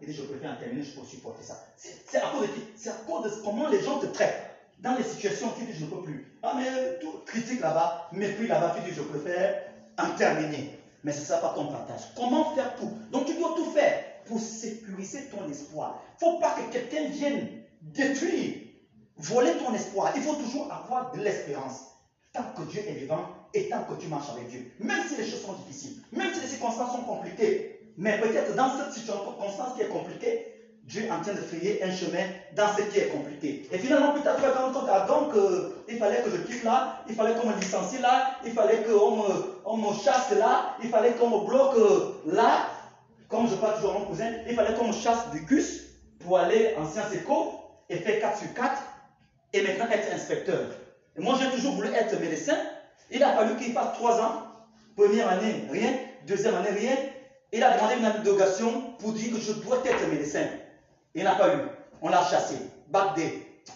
Il 0.00 0.08
dit, 0.08 0.14
je 0.14 0.22
préfère 0.22 0.52
en 0.52 0.56
terminer, 0.56 0.82
je 0.82 0.98
peux 0.98 1.06
supporter 1.06 1.44
ça. 1.44 1.62
C'est 1.76 2.18
à 2.18 2.30
cause 2.30 2.42
de 2.42 2.46
qui? 2.46 2.60
C'est 2.76 2.90
à 2.90 2.94
cause 3.06 3.24
de 3.24 3.42
comment 3.42 3.68
les 3.68 3.82
gens 3.82 3.98
te 3.98 4.06
traitent. 4.06 4.46
Dans 4.78 4.96
les 4.96 5.04
situations, 5.04 5.52
tu 5.58 5.64
dis, 5.64 5.78
je 5.78 5.84
ne 5.84 5.90
peux 5.90 6.02
plus. 6.02 6.38
Ah, 6.42 6.54
mais 6.56 6.98
tout 7.00 7.20
critique 7.26 7.60
là-bas, 7.60 8.08
mépris 8.12 8.46
là-bas, 8.46 8.74
tu 8.76 8.88
dis, 8.88 8.96
je 8.96 9.02
préfère 9.02 9.62
en 9.98 10.10
terminer. 10.16 10.78
Mais 11.04 11.12
ce 11.12 11.20
ne 11.20 11.24
sera 11.24 11.40
pas 11.40 11.54
ton 11.54 11.66
partage. 11.66 12.00
Comment 12.16 12.54
faire 12.54 12.76
tout 12.76 12.90
Donc 13.10 13.26
tu 13.26 13.34
dois 13.34 13.54
tout 13.56 13.70
faire 13.72 14.04
pour 14.26 14.38
sécuriser 14.38 15.28
ton 15.28 15.48
espoir. 15.48 16.02
Il 16.20 16.26
ne 16.26 16.32
faut 16.32 16.38
pas 16.38 16.54
que 16.54 16.72
quelqu'un 16.72 17.08
vienne 17.08 17.48
détruire, 17.82 18.54
voler 19.16 19.52
ton 19.58 19.74
espoir. 19.74 20.12
Il 20.16 20.22
faut 20.22 20.34
toujours 20.34 20.72
avoir 20.72 21.12
de 21.12 21.20
l'espérance. 21.20 21.86
Tant 22.32 22.44
que 22.56 22.62
Dieu 22.70 22.80
est 22.86 22.92
vivant 22.92 23.28
et 23.54 23.68
tant 23.68 23.82
que 23.84 23.94
tu 23.94 24.06
marches 24.08 24.30
avec 24.30 24.48
Dieu. 24.48 24.70
Même 24.78 25.02
si 25.08 25.16
les 25.16 25.26
choses 25.26 25.42
sont 25.42 25.54
difficiles, 25.54 25.96
même 26.12 26.32
si 26.32 26.40
les 26.40 26.46
circonstances 26.46 26.92
sont 26.92 27.02
compliquées, 27.02 27.79
mais 28.00 28.18
peut-être 28.18 28.56
dans 28.56 28.70
cette 28.78 28.94
circonstance 28.94 29.74
qui 29.76 29.82
est 29.82 29.88
compliquée, 29.88 30.46
Dieu 30.84 31.04
est 31.04 31.10
en 31.10 31.20
train 31.20 31.34
de 31.34 31.40
frayer 31.40 31.84
un 31.84 31.92
chemin 31.92 32.24
dans 32.56 32.74
ce 32.74 32.82
qui 32.82 32.98
est 32.98 33.08
compliqué. 33.08 33.68
Et 33.70 33.76
finalement, 33.76 34.12
plus 34.12 34.22
tard, 34.22 34.36
tu 34.36 34.42
vas 34.42 34.52
te 34.52 34.56
compte, 34.56 34.86
donc, 35.06 35.34
il 35.86 35.98
fallait 35.98 36.22
que 36.22 36.30
je 36.30 36.36
quitte 36.38 36.64
là, 36.64 37.04
il 37.10 37.14
fallait 37.14 37.34
qu'on 37.34 37.48
me 37.48 37.54
licencie 37.60 37.98
là, 37.98 38.38
il 38.46 38.52
fallait 38.52 38.82
qu'on 38.84 39.76
me, 39.76 39.94
chasse 40.02 40.32
là, 40.32 40.76
il 40.82 40.88
fallait 40.88 41.12
qu'on 41.12 41.28
me 41.28 41.46
bloque 41.46 41.76
là. 42.26 42.70
Comme 43.28 43.48
je 43.48 43.54
parle 43.56 43.74
toujours 43.76 43.94
à 43.94 43.98
mon 43.98 44.06
cousin, 44.06 44.32
il 44.48 44.56
fallait 44.56 44.74
qu'on 44.74 44.88
me 44.88 44.94
chasse 44.94 45.30
du 45.32 45.44
CUS 45.44 45.82
pour 46.20 46.38
aller 46.38 46.74
en 46.78 46.88
sciences 46.88 47.12
éco 47.14 47.52
et 47.90 47.96
faire 47.96 48.18
4 48.18 48.38
sur 48.38 48.54
4 48.54 48.82
et 49.52 49.62
maintenant 49.62 49.86
être 49.92 50.14
inspecteur. 50.14 50.70
Et 51.16 51.20
moi, 51.20 51.36
j'ai 51.38 51.50
toujours 51.50 51.74
voulu 51.74 51.88
être 51.94 52.18
médecin. 52.18 52.56
Il 53.10 53.22
a 53.22 53.34
fallu 53.34 53.56
qu'il 53.56 53.74
fasse 53.74 53.92
3 53.92 54.20
ans. 54.22 54.42
Première 54.96 55.28
année, 55.28 55.66
rien. 55.70 55.92
Deuxième 56.26 56.54
année, 56.54 56.70
rien. 56.70 56.96
Il 57.52 57.62
a 57.62 57.76
demandé 57.76 57.96
une 57.96 58.04
interrogation 58.04 58.92
pour 58.98 59.12
dire 59.12 59.32
que 59.34 59.40
je 59.40 59.52
dois 59.52 59.82
être 59.84 60.08
médecin. 60.08 60.46
Il 61.14 61.24
n'a 61.24 61.34
pas 61.34 61.54
eu. 61.54 61.58
On 62.00 62.08
l'a 62.08 62.24
chassé. 62.24 62.56
Bac 62.88 63.18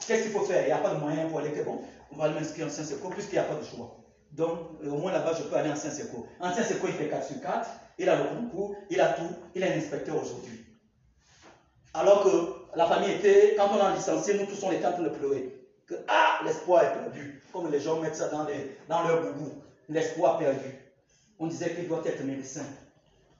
Qu'est-ce 0.06 0.22
qu'il 0.22 0.32
faut 0.32 0.44
faire? 0.44 0.62
Il 0.62 0.66
n'y 0.66 0.72
a 0.72 0.78
pas 0.78 0.94
de 0.94 1.00
moyen 1.00 1.28
pour 1.28 1.40
aller. 1.40 1.50
Bon, 1.64 1.80
on 2.12 2.16
va 2.16 2.28
m'inscrire 2.28 2.66
en 2.66 2.70
Sciences 2.70 2.92
Éco 2.92 3.08
puisqu'il 3.10 3.34
n'y 3.34 3.40
a 3.40 3.44
pas 3.44 3.54
de 3.54 3.64
choix. 3.64 3.96
Donc, 4.32 4.58
euh, 4.84 4.90
au 4.90 4.98
moins 4.98 5.12
là-bas, 5.12 5.32
je 5.36 5.44
peux 5.44 5.56
aller 5.56 5.70
en 5.70 5.76
Sciences 5.76 6.00
Éco. 6.00 6.26
En 6.40 6.52
Sciences 6.52 6.72
Éco, 6.72 6.86
il 6.88 6.94
fait 6.94 7.08
4 7.08 7.26
sur 7.26 7.40
4. 7.40 7.70
Il 7.98 8.08
a 8.08 8.16
le 8.16 8.24
concours, 8.24 8.76
il 8.90 9.00
a 9.00 9.12
tout. 9.12 9.28
Il 9.54 9.62
est 9.62 9.72
un 9.72 9.78
inspecteur 9.78 10.20
aujourd'hui. 10.20 10.64
Alors 11.92 12.24
que 12.24 12.76
la 12.76 12.86
famille 12.86 13.12
était, 13.12 13.54
quand 13.56 13.68
on 13.72 13.80
a 13.80 13.94
licencié, 13.94 14.34
nous 14.34 14.46
tous 14.46 14.62
on 14.64 14.72
était 14.72 14.86
en 14.86 14.92
train 14.92 15.02
de 15.02 15.08
pleurer. 15.10 15.54
Que, 15.86 15.94
ah, 16.08 16.40
l'espoir 16.44 16.84
est 16.84 16.92
perdu. 16.92 17.42
Comme 17.52 17.70
les 17.70 17.80
gens 17.80 18.00
mettent 18.00 18.16
ça 18.16 18.28
dans, 18.28 18.44
les, 18.44 18.76
dans 18.88 19.06
leur 19.06 19.22
boubou. 19.22 19.52
L'espoir 19.88 20.38
perdu. 20.38 20.74
On 21.38 21.46
disait 21.46 21.74
qu'il 21.74 21.86
doit 21.86 22.02
être 22.04 22.24
médecin. 22.24 22.64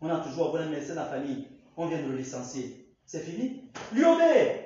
On 0.05 0.11
a 0.11 0.19
toujours 0.19 0.55
un 0.59 0.67
médecin 0.67 0.95
dans 0.95 1.05
la 1.05 1.07
famille. 1.07 1.49
On 1.79 1.87
vient 1.87 2.03
de 2.03 2.09
le 2.11 2.17
licencier. 2.17 2.95
C'est 3.07 3.21
fini. 3.21 3.63
Lui 3.91 4.05
obéit. 4.05 4.61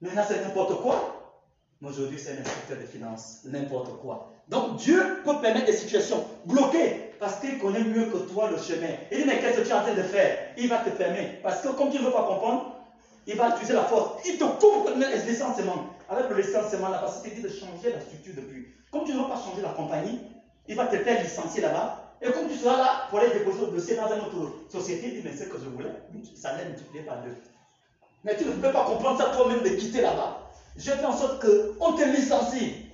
Maintenant, 0.00 0.24
c'est 0.26 0.42
n'importe 0.42 0.82
quoi. 0.82 1.38
Mais 1.80 1.88
aujourd'hui, 1.88 2.18
c'est 2.18 2.32
un 2.32 2.40
inspecteur 2.40 2.78
de 2.78 2.86
finances. 2.86 3.42
N'importe 3.44 4.00
quoi. 4.00 4.32
Donc, 4.48 4.78
Dieu 4.78 5.00
peut 5.24 5.38
permettre 5.40 5.66
des 5.66 5.72
situations 5.72 6.24
bloquées 6.46 7.12
parce 7.20 7.38
qu'il 7.38 7.60
connaît 7.60 7.84
mieux 7.84 8.06
que 8.06 8.16
toi 8.32 8.50
le 8.50 8.58
chemin. 8.58 8.88
Il 9.12 9.18
dit, 9.18 9.24
mais 9.24 9.38
qu'est-ce 9.38 9.60
que 9.60 9.62
tu 9.62 9.70
es 9.70 9.72
en 9.72 9.82
train 9.82 9.94
de 9.94 10.02
faire? 10.02 10.52
Il 10.58 10.68
va 10.68 10.78
te 10.78 10.90
fermer. 10.90 11.38
Parce 11.44 11.62
que 11.62 11.68
comme 11.68 11.90
tu 11.90 12.00
ne 12.00 12.04
veux 12.04 12.10
pas 12.12 12.24
comprendre, 12.24 12.74
il 13.28 13.36
va 13.36 13.50
utiliser 13.50 13.74
la 13.74 13.84
force. 13.84 14.26
Il 14.26 14.36
te 14.36 14.44
coupe 14.44 14.90
le 14.96 15.30
licenciement. 15.30 15.94
Avec 16.08 16.28
le 16.28 16.38
licenciement, 16.38 16.88
la 16.88 16.98
facilité 16.98 17.40
de 17.40 17.48
changer 17.48 17.92
la 17.92 18.00
structure 18.00 18.34
depuis. 18.34 18.66
Comme 18.90 19.04
tu 19.04 19.12
ne 19.12 19.18
veux 19.18 19.28
pas 19.28 19.36
changer 19.36 19.62
la 19.62 19.68
compagnie, 19.68 20.18
il 20.66 20.74
va 20.74 20.86
te 20.86 20.96
faire 20.96 21.22
licencier 21.22 21.62
là-bas 21.62 22.01
et 22.22 22.30
comme 22.30 22.48
tu 22.48 22.56
seras 22.56 22.76
là 22.76 23.06
pour 23.10 23.18
aller 23.18 23.32
déposer 23.32 23.60
le 23.60 23.72
dossier 23.72 23.96
dans 23.96 24.06
une 24.06 24.20
autre 24.20 24.52
société, 24.68 25.10
dit, 25.10 25.20
mais 25.24 25.32
c'est 25.32 25.48
que 25.48 25.58
je 25.58 25.68
voulais, 25.68 25.90
ça 26.36 26.56
l'a 26.56 26.64
multiplié 26.66 27.02
par 27.02 27.22
deux. 27.22 27.34
Mais 28.22 28.36
tu 28.36 28.44
ne 28.44 28.52
peux 28.52 28.70
pas 28.70 28.84
comprendre 28.84 29.18
ça 29.18 29.30
toi-même 29.30 29.62
de 29.62 29.70
quitter 29.70 30.00
là-bas. 30.00 30.50
Je 30.76 30.90
fais 30.92 31.04
en 31.04 31.16
sorte 31.16 31.44
qu'on 31.44 31.92
te 31.94 32.04
licencie. 32.04 32.86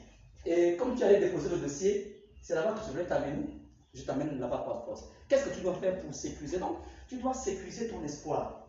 Et 0.47 0.77
comme 0.77 0.97
tu 0.97 1.05
allais 1.05 1.21
déposer 1.21 1.51
le 1.51 1.59
dossier, 1.59 2.25
c'est 2.41 2.55
là-bas 2.55 2.73
que 2.73 2.81
je 2.87 2.91
voulais 2.93 3.05
t'amener. 3.05 3.45
Je 3.93 4.03
t'amène 4.03 4.39
là-bas 4.41 4.59
par 4.59 4.85
force. 4.85 5.05
Qu'est-ce 5.29 5.45
que 5.45 5.55
tu 5.55 5.61
dois 5.61 5.75
faire 5.75 5.99
pour 5.99 6.15
sécuriser 6.15 6.59
Donc, 6.59 6.79
tu 7.07 7.17
dois 7.17 7.35
sécuriser 7.35 7.89
ton 7.89 8.03
espoir. 8.05 8.67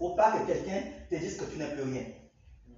Il 0.00 0.04
ne 0.04 0.08
faut 0.08 0.14
pas 0.14 0.32
que 0.32 0.46
quelqu'un 0.46 0.82
te 1.10 1.14
dise 1.16 1.36
que 1.36 1.44
tu 1.44 1.58
n'es 1.58 1.68
plus 1.68 1.82
rien. 1.82 2.04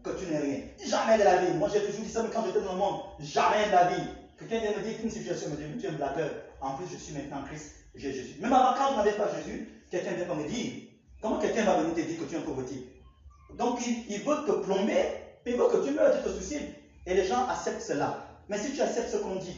Que 0.03 0.11
tu 0.11 0.27
n'es 0.27 0.39
rien. 0.39 0.61
Jamais 0.85 1.19
de 1.19 1.25
la 1.25 1.37
vie. 1.37 1.55
Moi, 1.57 1.69
j'ai 1.73 1.81
toujours 1.85 2.05
dit 2.05 2.11
ça, 2.11 2.23
mais 2.25 2.31
quand 2.31 2.45
j'étais 2.45 2.61
dans 2.61 2.73
le 2.73 2.79
monde, 2.79 3.01
jamais 3.21 3.67
de 3.67 3.73
la 3.73 3.85
vie. 3.93 4.09
Quelqu'un 4.39 4.59
vient 4.61 4.77
me 4.77 4.83
dire 4.83 5.01
qu'une 5.01 5.11
situation 5.11 5.51
me 5.51 5.57
dit, 5.57 5.79
tu 5.79 5.87
es 5.87 5.89
un 5.89 5.93
blagueur. 5.93 6.31
En 6.67 6.73
plus, 6.73 6.87
je 6.93 6.97
suis 6.97 7.15
maintenant 7.15 7.45
Christ, 7.47 7.77
j'ai 7.95 8.13
Jésus. 8.13 8.41
Même 8.41 8.53
avant, 8.53 8.77
quand 8.77 8.91
je 8.91 8.97
n'avais 8.97 9.13
pas 9.13 9.29
Jésus, 9.37 9.69
quelqu'un 9.89 10.15
vient 10.15 10.35
me 10.35 10.49
dire, 10.49 10.73
comment 11.23 11.39
quelqu'un 11.39 11.65
va 11.65 11.77
venir 11.77 11.95
te 11.95 12.01
dire 12.01 12.19
que 12.19 12.25
tu 12.25 12.35
es 12.35 12.39
un 12.39 12.41
pauvreté 12.41 12.75
Donc, 13.57 13.79
il, 13.87 14.19
veut 14.19 14.45
te 14.45 14.53
plomber, 14.65 15.05
il 15.47 15.53
veut 15.53 15.69
que 15.69 15.87
tu 15.87 15.93
meurs, 15.93 16.13
tu 16.17 16.29
te 16.29 16.35
suicides. 16.35 16.75
Et 17.07 17.15
les 17.15 17.25
gens 17.25 17.47
acceptent 17.49 17.83
cela. 17.83 18.27
Mais 18.49 18.59
si 18.59 18.73
tu 18.73 18.83
acceptes 18.83 19.11
ce 19.11 19.19
qu'on 19.19 19.37
dit, 19.37 19.57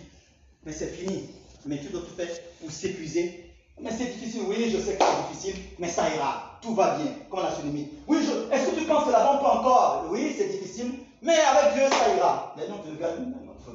mais 0.64 0.72
c'est 0.72 0.88
fini. 0.88 1.30
Mais 1.64 1.78
tu 1.80 1.86
dois 1.86 2.02
tout 2.02 2.14
faire 2.14 2.28
pour 2.60 2.70
s'épuiser. 2.70 3.54
Mais 3.80 3.90
c'est 3.90 4.12
difficile, 4.12 4.42
oui, 4.46 4.70
je 4.70 4.76
sais 4.78 4.96
que 4.96 5.02
c'est 5.04 5.32
difficile, 5.32 5.64
mais 5.78 5.88
ça 5.88 6.14
ira. 6.14 6.58
Tout 6.60 6.74
va 6.74 6.98
bien, 6.98 7.06
comme 7.30 7.42
la 7.42 7.54
tsunami. 7.54 7.88
Oui, 8.06 8.18
est-ce 8.52 8.68
que 8.68 8.80
tu 8.80 8.84
penses 8.84 9.06
que 9.06 9.12
là-bas 9.12 9.36
on 9.36 9.38
peut 9.38 9.50
encore? 9.50 10.08
Oui, 10.10 10.34
c'est 10.36 10.48
difficile, 10.48 10.92
mais 11.22 11.36
avec 11.38 11.72
Dieu, 11.72 11.84
ça 11.88 12.14
ira. 12.14 12.54
Mais 12.56 12.68
non, 12.68 12.80
tu 12.84 12.90
regardes, 12.90 13.20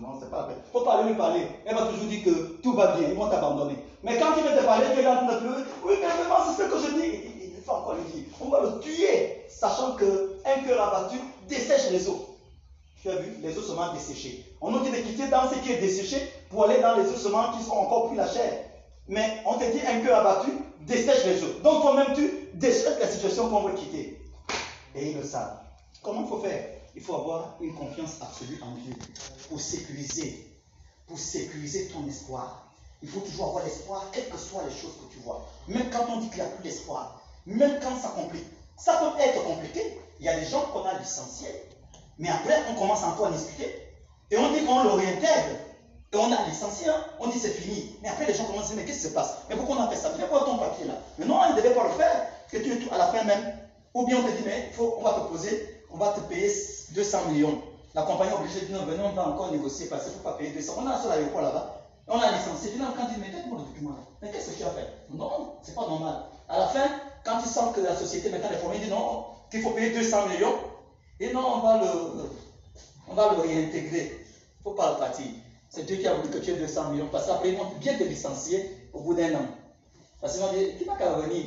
non, 0.01 0.19
c'est 0.19 0.29
pas 0.29 0.43
vrai. 0.43 0.56
Faut 0.71 0.82
pas 0.82 0.99
aller 0.99 1.10
lui 1.10 1.17
parler. 1.17 1.47
Elle 1.65 1.75
va 1.75 1.88
toujours 1.88 2.06
dire 2.06 2.23
que 2.23 2.62
tout 2.62 2.73
va 2.73 2.95
bien, 2.95 3.10
ils 3.10 3.15
vont 3.15 3.29
t'abandonner. 3.29 3.77
Mais 4.03 4.17
quand 4.17 4.34
il 4.38 4.43
vient 4.43 4.56
te 4.56 4.63
parler, 4.65 4.86
tu 4.93 5.01
es 5.01 5.08
en 5.08 5.15
train 5.15 5.36
de. 5.36 5.47
Oui, 5.86 5.95
mais 6.01 6.08
vraiment, 6.08 6.38
c'est 6.45 6.63
ce 6.63 6.69
que 6.69 6.77
je 6.77 7.01
dis. 7.01 7.19
Il 7.58 7.63
faut 7.63 7.71
encore 7.71 7.95
lui 7.95 8.12
dire. 8.12 8.23
On 8.41 8.49
va 8.49 8.62
le 8.62 8.79
tuer, 8.79 9.45
sachant 9.49 9.95
qu'un 9.95 10.63
cœur 10.65 10.82
abattu 10.88 11.17
dessèche 11.47 11.91
les 11.91 12.08
os. 12.10 12.17
Tu 13.01 13.10
as 13.10 13.15
vu, 13.15 13.36
les 13.41 13.58
ossements 13.58 13.93
desséchés. 13.93 14.45
On 14.62 14.71
nous 14.71 14.79
dit 14.79 14.91
de 14.91 14.97
quitter 14.97 15.27
dans 15.27 15.49
ce 15.49 15.56
qui 15.56 15.71
est 15.71 15.77
desséché 15.77 16.17
pour 16.49 16.65
aller 16.65 16.82
dans 16.82 16.95
les 16.95 17.10
ossements 17.10 17.51
qui 17.51 17.63
sont 17.63 17.73
encore 17.73 18.08
plus 18.08 18.17
la 18.17 18.27
chair. 18.27 18.65
Mais 19.08 19.41
on 19.45 19.56
te 19.56 19.65
dit 19.65 19.82
un 19.86 19.99
cœur 19.99 20.19
abattu 20.19 20.51
dessèche 20.82 21.25
les 21.25 21.43
os. 21.43 21.62
Donc 21.63 21.82
toi-même, 21.82 22.13
tu 22.15 22.49
dessèches 22.53 22.99
la 22.99 23.08
situation 23.08 23.49
qu'on 23.49 23.62
veut 23.62 23.73
quitter. 23.73 24.21
Et 24.95 25.12
ils 25.12 25.17
le 25.17 25.23
savent. 25.23 25.58
Comment 26.01 26.21
il 26.21 26.27
faut 26.27 26.39
faire? 26.39 26.63
Il 26.95 27.01
faut 27.01 27.15
avoir 27.15 27.58
une 27.62 27.73
confiance 27.73 28.21
absolue 28.21 28.60
en 28.62 28.71
Dieu 28.75 28.93
pour 29.49 29.60
sécuriser, 29.60 30.47
pour 31.08 31.17
sécuriser 31.17 31.88
ton 31.88 32.08
espoir. 32.08 32.67
Il 33.01 33.10
faut 33.10 33.19
toujours 33.19 33.47
avoir 33.49 33.65
l'espoir, 33.65 34.06
quelles 34.12 34.29
que 34.29 34.38
soient 34.38 34.63
les 34.63 34.75
choses 34.75 34.93
que 34.93 35.13
tu 35.13 35.19
vois. 35.19 35.45
Même 35.67 35.89
quand 35.89 36.06
on 36.10 36.17
dit 36.17 36.29
qu'il 36.29 36.38
n'y 36.38 36.43
a 36.43 36.45
plus 36.45 36.63
d'espoir, 36.63 37.21
même 37.45 37.79
quand 37.82 37.97
ça 37.99 38.10
complique. 38.10 38.45
Ça 38.77 38.93
peut 38.97 39.19
être 39.19 39.43
compliqué. 39.43 39.99
Il 40.19 40.25
y 40.25 40.29
a 40.29 40.39
des 40.39 40.45
gens 40.45 40.62
qu'on 40.71 40.84
a 40.84 40.97
licenciés, 40.99 41.69
mais 42.17 42.29
après 42.29 42.63
on 42.69 42.75
commence 42.75 43.03
encore 43.03 43.27
à 43.27 43.32
discuter. 43.32 43.89
Et 44.32 44.38
on 44.38 44.53
dit 44.53 44.63
qu'on 44.65 44.84
le 44.84 44.91
réintègre. 44.91 45.60
Et 46.13 46.17
on 46.17 46.32
a 46.32 46.47
licencié, 46.47 46.88
hein. 46.89 47.03
on 47.19 47.27
dit 47.27 47.39
c'est 47.39 47.49
fini. 47.49 47.95
Mais 48.01 48.10
après 48.10 48.27
les 48.27 48.36
gens 48.36 48.45
commencent 48.45 48.65
à 48.65 48.67
dire, 48.67 48.77
mais 48.77 48.86
qu'est-ce 48.86 49.01
qui 49.01 49.08
se 49.10 49.13
passe? 49.13 49.34
Mais 49.49 49.56
pourquoi 49.56 49.77
on 49.77 49.82
a 49.82 49.89
fait 49.89 49.95
ça? 49.95 50.13
Viens 50.15 50.27
voir 50.27 50.45
ton 50.45 50.58
papier 50.58 50.86
là? 50.86 50.93
Mais 51.17 51.25
non, 51.25 51.39
il 51.49 51.56
ne 51.56 51.62
devait 51.62 51.73
pas 51.73 51.88
le 51.88 51.93
faire. 51.95 52.27
Que 52.49 52.58
tu 52.58 52.88
à 52.91 52.99
la 52.99 53.08
fin 53.08 53.23
même. 53.23 53.58
Ou 53.95 54.06
bien 54.06 54.17
on 54.17 54.23
te 54.23 54.32
dit, 54.32 54.43
mais 54.45 54.69
faut, 54.73 54.95
on 54.99 55.03
va 55.03 55.13
te 55.13 55.32
poser, 55.32 55.73
on 55.93 55.97
va 55.97 56.10
te 56.13 56.19
payer 56.21 56.51
200 56.91 57.29
millions. 57.29 57.62
La 57.93 58.01
compagnie 58.01 58.32
est 58.32 58.36
obligée 58.36 58.62
de 58.62 58.65
dire 58.65 58.79
non, 58.79 58.86
venez, 58.86 59.03
on 59.03 59.12
va 59.12 59.27
encore 59.27 59.51
négocier 59.51 59.86
parce 59.86 60.03
qu'il 60.03 60.13
ne 60.13 60.17
faut 60.17 60.23
pas 60.23 60.34
payer 60.34 60.51
200. 60.51 60.73
On 60.79 60.88
a 60.88 60.95
un 60.95 61.01
seul 61.01 61.12
aéroport 61.12 61.41
là-bas. 61.41 61.82
On 62.08 62.19
a 62.19 62.32
licencié. 62.32 62.71
Finalement, 62.71 62.95
quand 62.97 63.08
il 63.10 63.15
dit, 63.15 63.21
mais 63.21 63.32
donne-moi 63.32 63.60
le 63.60 63.65
document 63.65 63.91
là. 63.91 64.03
Mais 64.21 64.32
qu'est-ce 64.32 64.51
que 64.51 64.58
tu 64.58 64.63
as 64.63 64.71
fait? 64.71 64.88
Non, 65.12 65.53
c'est 65.62 65.75
pas 65.75 65.88
normal. 65.88 66.23
À 66.49 66.60
la 66.60 66.67
fin, 66.67 66.89
quand 67.23 67.39
il 67.39 67.47
sent 67.47 67.60
que 67.75 67.82
la 67.82 67.95
société 67.95 68.29
maintenant 68.29 68.49
est 68.49 68.58
formée, 68.58 68.79
dit 68.79 68.89
non, 68.89 69.25
qu'il 69.51 69.62
faut 69.62 69.69
payer 69.69 69.91
200 69.91 70.27
millions. 70.29 70.56
Et 71.19 71.32
non, 71.32 71.45
on 71.56 71.60
va 71.60 71.77
le, 71.77 71.88
on 73.08 73.13
va 73.13 73.32
le 73.34 73.41
réintégrer. 73.41 74.12
Il 74.12 74.60
ne 74.60 74.63
faut 74.63 74.75
pas 74.75 74.93
le 74.93 74.97
partir. 74.97 75.27
C'est 75.69 75.86
Dieu 75.86 75.97
qui 75.97 76.08
a 76.08 76.15
voulu 76.15 76.29
que 76.29 76.39
tu 76.39 76.51
aies 76.51 76.58
200 76.58 76.89
millions. 76.89 77.10
Parce 77.12 77.27
qu'après, 77.27 77.49
ils 77.49 77.58
vont 77.58 77.69
bien 77.79 77.95
te 77.95 78.03
licencier 78.03 78.89
au 78.93 79.01
bout 79.01 79.13
d'un 79.13 79.36
an. 79.36 79.45
Parce 80.19 80.34
qu'ils 80.34 80.41
vont 80.41 80.51
dire, 80.53 80.69
tu 80.79 80.86
n'as 80.86 80.95
qu'à 80.97 81.13
revenir. 81.13 81.45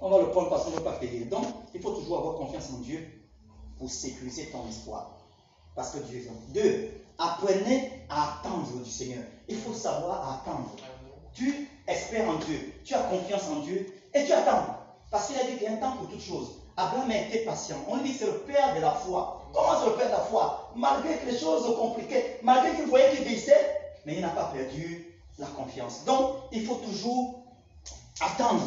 On 0.00 0.10
va 0.10 0.18
le 0.18 0.30
prendre 0.30 0.50
parce 0.50 0.64
qu'on 0.64 0.70
ne 0.70 0.76
veut 0.76 0.82
pas 0.82 0.94
payer. 0.94 1.24
Donc, 1.26 1.44
il 1.72 1.80
faut 1.80 1.92
toujours 1.92 2.18
avoir 2.18 2.34
confiance 2.34 2.68
en 2.74 2.78
Dieu 2.78 3.08
pour 3.78 3.90
sécuriser 3.90 4.46
ton 4.46 4.68
espoir. 4.68 5.10
Parce 5.74 5.90
que 5.90 5.98
Dieu 5.98 6.20
est. 6.20 6.52
Deux, 6.52 6.90
apprenez 7.18 8.06
à 8.08 8.34
attendre 8.34 8.82
du 8.82 8.90
Seigneur. 8.90 9.24
Il 9.48 9.58
faut 9.58 9.74
savoir 9.74 10.40
attendre. 10.40 10.70
Tu 11.32 11.68
espères 11.86 12.28
en 12.28 12.36
Dieu, 12.36 12.72
tu 12.84 12.94
as 12.94 13.02
confiance 13.02 13.42
en 13.50 13.60
Dieu 13.60 13.86
et 14.14 14.24
tu 14.24 14.32
attends. 14.32 14.76
Parce 15.10 15.28
qu'il 15.28 15.36
a 15.36 15.44
dit 15.44 15.54
qu'il 15.54 15.62
y 15.62 15.66
a 15.66 15.72
un 15.72 15.76
temps 15.76 15.96
pour 15.96 16.08
toutes 16.08 16.22
choses. 16.22 16.52
Abraham 16.76 17.10
a 17.10 17.18
été 17.18 17.44
patient. 17.44 17.76
On 17.88 17.98
dit 17.98 18.12
c'est 18.12 18.26
le 18.26 18.38
père 18.40 18.74
de 18.74 18.80
la 18.80 18.90
foi. 18.92 19.48
Comment 19.52 19.80
c'est 19.80 19.90
le 19.90 19.96
père 19.96 20.06
de 20.06 20.12
la 20.12 20.20
foi? 20.20 20.72
Malgré 20.74 21.18
que 21.18 21.30
les 21.30 21.38
choses 21.38 21.76
compliquées, 21.76 22.38
malgré 22.42 22.74
qu'il 22.74 22.86
voyait 22.86 23.10
qu'il 23.10 23.24
vieillissait, 23.24 23.80
mais 24.06 24.16
il 24.16 24.20
n'a 24.20 24.30
pas 24.30 24.50
perdu 24.52 25.14
la 25.38 25.46
confiance. 25.46 26.04
Donc, 26.04 26.36
il 26.52 26.64
faut 26.64 26.76
toujours 26.76 27.44
attendre 28.20 28.62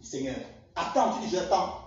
du 0.00 0.06
Seigneur. 0.06 0.36
Attends, 0.74 1.14
tu 1.14 1.26
dis 1.26 1.36
j'attends. 1.36 1.81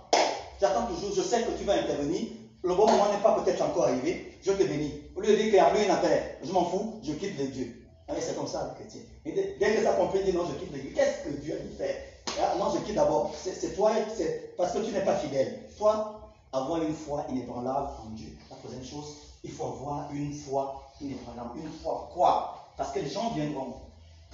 J'attends 0.60 0.86
toujours, 0.86 1.12
je 1.14 1.22
sais 1.22 1.42
que 1.42 1.50
tu 1.58 1.64
vas 1.64 1.74
intervenir. 1.74 2.28
Le 2.62 2.74
bon 2.74 2.86
moment 2.90 3.12
n'est 3.12 3.22
pas 3.22 3.40
peut-être 3.40 3.62
encore 3.62 3.84
arrivé. 3.84 4.38
Je 4.42 4.52
te 4.52 4.62
bénis. 4.64 5.02
Au 5.14 5.20
lieu 5.20 5.32
de 5.32 5.36
dire 5.36 5.44
qu'il 5.44 5.54
y 5.54 5.58
a 5.58 5.72
lui 5.72 5.84
une 5.84 5.90
affaire, 5.90 6.36
je 6.42 6.52
m'en 6.52 6.64
fous, 6.64 6.94
je 7.02 7.12
quitte 7.12 7.38
les 7.38 7.48
dieux. 7.48 7.82
Ah 8.08 8.12
c'est 8.20 8.36
comme 8.36 8.46
ça 8.46 8.70
le 8.72 8.74
chrétien. 8.80 9.00
Dès 9.24 9.74
que 9.74 9.82
ça 9.82 9.92
comprend, 9.92 10.18
dit 10.24 10.32
non, 10.32 10.46
je 10.46 10.54
quitte 10.58 10.72
les 10.72 10.80
dieux. 10.80 10.92
Qu'est-ce 10.94 11.24
que 11.24 11.30
Dieu 11.42 11.54
a 11.54 11.62
dit 11.62 11.76
faire? 11.76 11.96
Ah, 12.40 12.54
Non, 12.58 12.72
je 12.74 12.80
quitte 12.80 12.94
d'abord. 12.94 13.34
C'est 13.42 13.74
toi, 13.74 13.92
c'est 14.16 14.56
parce 14.56 14.72
que 14.72 14.78
tu 14.78 14.92
n'es 14.92 15.00
pas 15.00 15.16
fidèle. 15.16 15.62
Toi, 15.76 16.20
avoir 16.52 16.82
une 16.82 16.94
foi 16.94 17.24
inébranlable 17.30 17.88
en 18.04 18.10
Dieu. 18.10 18.28
La 18.50 18.56
troisième 18.56 18.84
chose, 18.84 19.16
il 19.42 19.50
faut 19.50 19.64
avoir 19.66 20.08
une 20.12 20.32
foi 20.32 20.82
inébranlable. 21.00 21.50
Une 21.56 21.70
foi 21.82 22.08
quoi? 22.12 22.68
Parce 22.76 22.92
que 22.92 23.00
les 23.00 23.10
gens 23.10 23.30
viendront. 23.34 23.74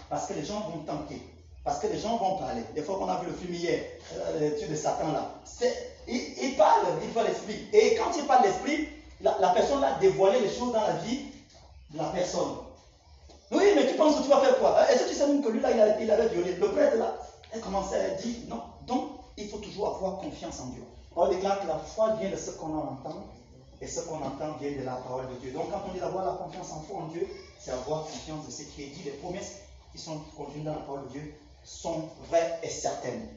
Parce 0.08 0.26
que 0.26 0.35
les 0.35 0.44
gens 0.44 0.61
vont 0.61 0.82
tenter. 0.85 1.20
Parce 1.64 1.78
que 1.78 1.87
les 1.87 1.98
gens 1.98 2.16
vont 2.16 2.38
parler. 2.38 2.62
Des 2.74 2.82
fois 2.82 2.98
qu'on 2.98 3.08
a 3.08 3.20
vu 3.20 3.28
le 3.28 3.35
film 3.35 3.54
hier, 3.54 3.80
euh, 4.14 4.40
l'étude 4.40 4.70
de 4.70 4.76
Satan 4.76 5.12
là. 5.12 5.40
Il, 6.08 6.56
parle, 6.56 6.86
il 7.02 7.10
voit 7.10 7.24
l'esprit. 7.24 7.68
Et 7.72 7.94
quand 7.94 8.10
il 8.16 8.24
parle 8.24 8.44
l'esprit, 8.44 8.88
la, 9.20 9.48
personne 9.50 9.82
a 9.84 9.98
dévoilé 9.98 10.40
les 10.40 10.50
choses 10.50 10.72
dans 10.72 10.80
la 10.80 10.94
vie 10.94 11.26
de 11.90 11.98
la 11.98 12.04
personne. 12.04 12.56
Oui, 13.50 13.64
mais 13.76 13.86
tu 13.86 13.94
penses 13.94 14.16
que 14.16 14.22
tu 14.22 14.28
vas 14.28 14.40
faire 14.40 14.58
quoi? 14.58 14.90
Est-ce 14.90 15.04
que 15.04 15.08
tu 15.10 15.14
sais 15.14 15.26
même 15.26 15.42
que 15.42 15.50
lui 15.50 15.60
là, 15.60 15.70
il, 16.00 16.10
avait 16.10 16.28
violé? 16.28 16.54
Le 16.54 16.68
prêtre 16.68 16.96
là, 16.96 17.16
elle 17.52 17.60
commençait 17.60 18.00
à 18.00 18.08
dire 18.14 18.36
non. 18.48 18.62
Donc, 18.86 19.10
il 19.36 19.48
faut 19.48 19.58
toujours 19.58 19.96
avoir 19.96 20.18
confiance 20.18 20.60
en 20.60 20.66
Dieu. 20.68 20.82
On 21.14 21.28
déclare 21.28 21.60
que 21.60 21.66
la 21.66 21.78
foi 21.78 22.14
vient 22.14 22.30
de 22.30 22.36
ce 22.36 22.52
qu'on 22.52 22.74
entend 22.76 23.26
et 23.80 23.86
ce 23.86 24.00
qu'on 24.00 24.16
entend 24.16 24.56
vient 24.60 24.72
de 24.72 24.84
la 24.84 24.94
parole 24.94 25.28
de 25.28 25.34
Dieu. 25.40 25.52
Donc, 25.52 25.70
quand 25.70 25.82
on 25.88 25.92
dit 25.92 26.00
d'avoir 26.00 26.24
la 26.24 26.32
confiance 26.32 26.72
en 26.72 26.80
foi 26.80 27.00
en 27.00 27.06
Dieu, 27.08 27.28
c'est 27.58 27.72
avoir 27.72 28.04
confiance 28.04 28.46
de 28.46 28.50
ce 28.50 28.62
qui 28.62 28.84
est 28.84 28.86
dit, 28.86 29.02
les 29.04 29.10
promesses 29.12 29.56
qui 29.92 29.98
sont 29.98 30.18
contenues 30.36 30.64
dans 30.64 30.72
la 30.72 30.80
parole 30.80 31.04
de 31.08 31.12
Dieu 31.12 31.34
sont 31.62 32.08
vraies 32.28 32.58
et 32.62 32.68
certaines. 32.68 33.28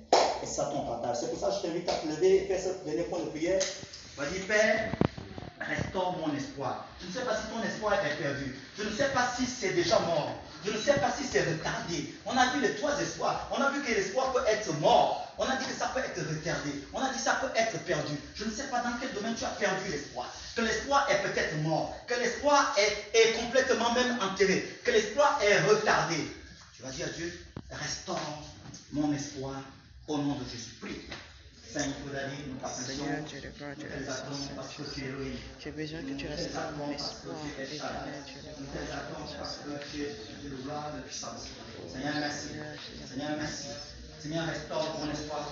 Et. 0.44 0.48
C'est 0.48 1.30
pour 1.30 1.40
ça 1.40 1.48
que 1.50 1.56
je 1.56 1.62
t'invite 1.62 1.90
à 1.90 1.94
te 1.94 2.08
lever 2.08 2.44
et 2.44 2.48
faire 2.48 2.60
ce 2.60 2.86
dernier 2.86 3.04
point 3.04 3.20
de 3.20 3.30
prière. 3.30 3.62
Vas-y, 4.18 4.40
Père, 4.40 4.92
restaure 5.60 6.18
mon 6.18 6.36
espoir. 6.36 6.88
Je 7.02 7.08
ne 7.08 7.12
sais 7.12 7.22
pas 7.22 7.36
si 7.36 7.48
ton 7.48 7.64
espoir 7.64 7.94
est 7.94 8.22
perdu. 8.22 8.56
Je 8.78 8.84
ne 8.84 8.92
sais 8.96 9.10
pas 9.10 9.28
si 9.38 9.46
c'est 9.46 9.74
déjà 9.74 10.00
mort. 10.00 10.32
Je 10.66 10.72
ne 10.72 10.78
sais 10.78 10.96
pas 10.96 11.12
si 11.12 11.24
c'est 11.24 11.42
retardé. 11.42 12.16
On 12.26 12.36
a 12.36 12.48
vu 12.54 12.62
les 12.62 12.76
trois 12.76 13.00
espoirs. 13.00 13.50
On 13.52 13.62
a 13.62 13.70
vu 13.72 13.82
que 13.84 13.92
l'espoir 13.92 14.34
peut 14.34 14.44
être 14.48 14.74
mort. 14.80 15.28
On 15.38 15.44
a 15.44 15.56
dit 15.58 15.66
que 15.66 15.74
ça 15.74 15.92
peut 15.94 16.00
être 16.00 16.20
retardé. 16.20 16.72
On 16.94 17.00
a 17.00 17.10
dit 17.10 17.18
que 17.18 17.24
ça 17.24 17.36
peut 17.36 17.52
être 17.56 17.78
perdu. 17.86 18.14
Je 18.34 18.46
ne 18.46 18.52
sais 18.52 18.64
pas 18.66 18.80
dans 18.80 18.94
quel 19.00 19.14
domaine 19.14 19.36
tu 19.36 19.46
as 19.46 19.50
perdu 19.50 19.92
l'espoir. 19.92 20.34
Que 20.56 20.62
l'espoir 20.62 21.08
est 21.12 21.22
peut-être 21.22 21.56
mort. 21.58 21.96
Que 22.08 22.16
l'espoir 22.16 22.76
est, 22.78 23.18
est 23.18 23.34
complètement 23.34 23.94
même 23.94 24.18
enterré. 24.22 24.80
Que 24.84 24.92
l'espoir 24.92 25.40
est 25.44 25.60
retardé. 25.62 26.16
Tu 26.76 26.82
vas 26.84 26.90
dire 26.90 27.06
à 27.08 27.10
Dieu, 27.10 27.46
restaure 27.72 28.20
mon 28.92 29.14
espoir 29.14 29.56
au 30.08 30.18
nom 30.18 30.36
de 30.36 30.44
Jésus. 30.50 30.76
Prie. 30.82 31.02
Seigneur 31.76 33.22
Dieu 33.28 33.42
de 33.42 33.50
gloire, 33.58 33.76
Dieu 33.76 33.90
de 33.90 34.06
parce 34.56 34.76
que 34.76 34.84
tu 34.94 35.02
es. 35.04 35.12
J'ai 35.60 35.72
besoin 35.72 36.02
que 36.04 36.14
tu 36.14 36.28
restaures 36.28 36.72
mon 36.78 36.92
espoir, 36.92 37.36
éternel 37.60 38.24
Dieu 39.92 40.50
de 40.50 40.56
gloire, 40.64 40.92
Seigneur, 41.12 42.14
merci. 42.20 42.48
Seigneur, 43.10 43.38
merci. 43.38 43.68
Seigneur, 44.20 44.48
restaure 44.48 45.00
mon 45.00 45.12
espoir 45.12 45.52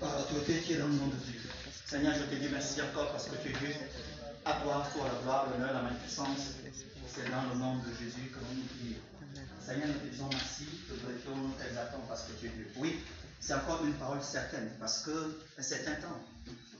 par 0.00 0.18
l'autorité 0.18 0.60
qui 0.60 0.72
est 0.72 0.78
dans 0.78 0.88
le 0.88 0.94
nom 0.94 1.08
de 1.08 1.16
Dieu. 1.16 1.40
Seigneur, 1.84 2.14
je 2.14 2.22
te 2.22 2.34
dis 2.40 2.48
merci 2.50 2.80
encore 2.80 3.12
parce 3.12 3.28
que 3.28 3.36
tu 3.36 3.48
es 3.48 3.58
Dieu. 3.58 3.74
À 4.46 4.54
toi 4.62 4.86
soit 4.90 5.04
la 5.04 5.22
gloire, 5.22 5.48
l'honneur, 5.50 5.74
la 5.74 5.82
magnificence. 5.82 6.54
C'est 7.12 7.30
dans 7.30 7.42
le 7.52 7.58
nom 7.58 7.76
de 7.76 7.92
Jésus 8.00 8.30
que 8.32 8.38
nous 8.40 8.62
nous 8.62 8.68
prions. 8.72 9.02
Seigneur, 9.60 9.88
nous 9.88 9.94
te 9.94 10.06
disons 10.06 10.28
merci, 10.30 10.64
nous 10.88 10.96
te 10.96 11.00
glorifions, 11.00 11.36
nous 11.36 11.52
t'exaltons 11.58 12.00
parce 12.08 12.22
que 12.22 12.32
tu 12.38 12.46
es 12.46 12.50
Dieu. 12.50 12.70
Oui, 12.76 13.00
c'est 13.40 13.54
encore 13.54 13.84
une 13.84 13.94
parole 13.94 14.22
certaine, 14.22 14.70
parce 14.80 15.04
qu'à 15.04 15.10
un 15.58 15.62
certain 15.62 15.94
temps, 15.94 16.20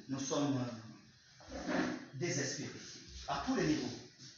nous 0.09 0.21
sommes 0.21 0.59
euh, 0.59 1.73
désespérés, 2.15 2.71
à 3.29 3.43
tous 3.47 3.57
les 3.57 3.67
niveaux. 3.67 3.89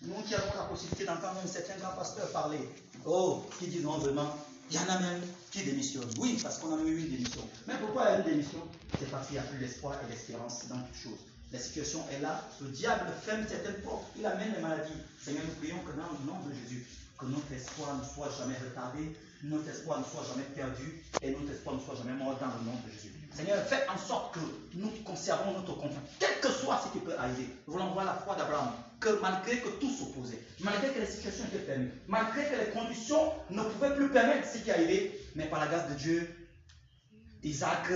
Nous 0.02 0.22
qui 0.22 0.34
avons 0.34 0.54
la 0.56 0.64
possibilité 0.64 1.04
d'entendre 1.04 1.40
un 1.42 1.46
certain 1.46 1.76
grand 1.78 1.96
pasteur 1.96 2.30
parler, 2.30 2.60
oh, 3.04 3.44
qui 3.58 3.66
dit 3.66 3.80
non 3.80 3.98
vraiment, 3.98 4.36
il 4.70 4.76
y 4.76 4.78
en 4.78 4.88
a 4.88 4.98
même 5.00 5.20
qui 5.50 5.64
démissionnent. 5.64 6.10
Oui, 6.18 6.38
parce 6.42 6.58
qu'on 6.58 6.76
a 6.76 6.82
eu 6.82 6.98
une 6.98 7.08
démission. 7.08 7.40
Mais 7.66 7.74
pourquoi 7.80 8.10
une 8.16 8.24
démission? 8.24 8.62
C'est 8.98 9.10
parce 9.10 9.26
qu'il 9.26 9.34
n'y 9.34 9.40
a 9.40 9.44
plus 9.44 9.58
l'espoir 9.58 9.94
et 10.04 10.10
l'espérance 10.12 10.68
dans 10.68 10.78
toutes 10.78 11.02
choses. 11.02 11.20
La 11.50 11.58
situation 11.58 12.04
est 12.12 12.20
là, 12.20 12.46
le 12.60 12.68
diable 12.68 13.06
ferme 13.24 13.46
certaines 13.48 13.80
portes, 13.82 14.04
il 14.18 14.26
amène 14.26 14.52
les 14.54 14.60
maladies. 14.60 14.92
Seigneur, 15.22 15.44
nous 15.46 15.54
prions 15.54 15.78
que 15.78 15.92
dans 15.92 16.12
le 16.12 16.26
nom 16.26 16.46
de 16.46 16.52
Jésus, 16.52 16.86
que 17.18 17.24
notre 17.24 17.50
espoir 17.52 17.96
ne 17.96 18.04
soit 18.04 18.30
jamais 18.38 18.56
retardé, 18.58 19.16
notre 19.44 19.68
espoir 19.68 20.00
ne 20.00 20.04
soit 20.04 20.26
jamais 20.28 20.46
perdu 20.54 21.02
et 21.22 21.30
notre 21.30 21.52
espoir 21.52 21.76
ne 21.76 21.80
soit 21.80 21.94
jamais 21.94 22.12
mort 22.12 22.36
dans 22.38 22.46
le 22.46 22.64
nom 22.64 22.76
de 22.86 22.92
Jésus. 22.92 23.12
Seigneur, 23.32 23.64
fais 23.66 23.86
en 23.88 23.98
sorte 23.98 24.34
que 24.34 24.40
nous 24.74 24.90
conservons 25.04 25.52
notre 25.52 25.74
confiance, 25.74 26.02
quel 26.18 26.40
que 26.40 26.48
soit 26.48 26.80
ce 26.84 26.92
qui 26.92 27.04
peut 27.04 27.16
arriver. 27.16 27.46
Nous 27.66 27.74
voulons 27.74 27.90
voir 27.92 28.04
la 28.04 28.14
foi 28.14 28.34
d'Abraham, 28.34 28.72
que 28.98 29.20
malgré 29.20 29.58
que 29.58 29.68
tout 29.80 29.90
s'opposait, 29.90 30.42
malgré 30.60 30.88
que 30.88 30.98
les 30.98 31.06
situations 31.06 31.44
étaient 31.44 31.64
fermées, 31.64 31.90
malgré 32.08 32.44
que 32.44 32.56
les 32.56 32.70
conditions 32.72 33.32
ne 33.50 33.62
pouvaient 33.62 33.94
plus 33.94 34.08
permettre 34.08 34.48
ce 34.48 34.58
qui 34.58 34.70
arrivé, 34.70 35.20
mais 35.36 35.46
par 35.46 35.60
la 35.60 35.68
grâce 35.68 35.88
de 35.88 35.94
Dieu, 35.94 36.48
Isaac 37.44 37.86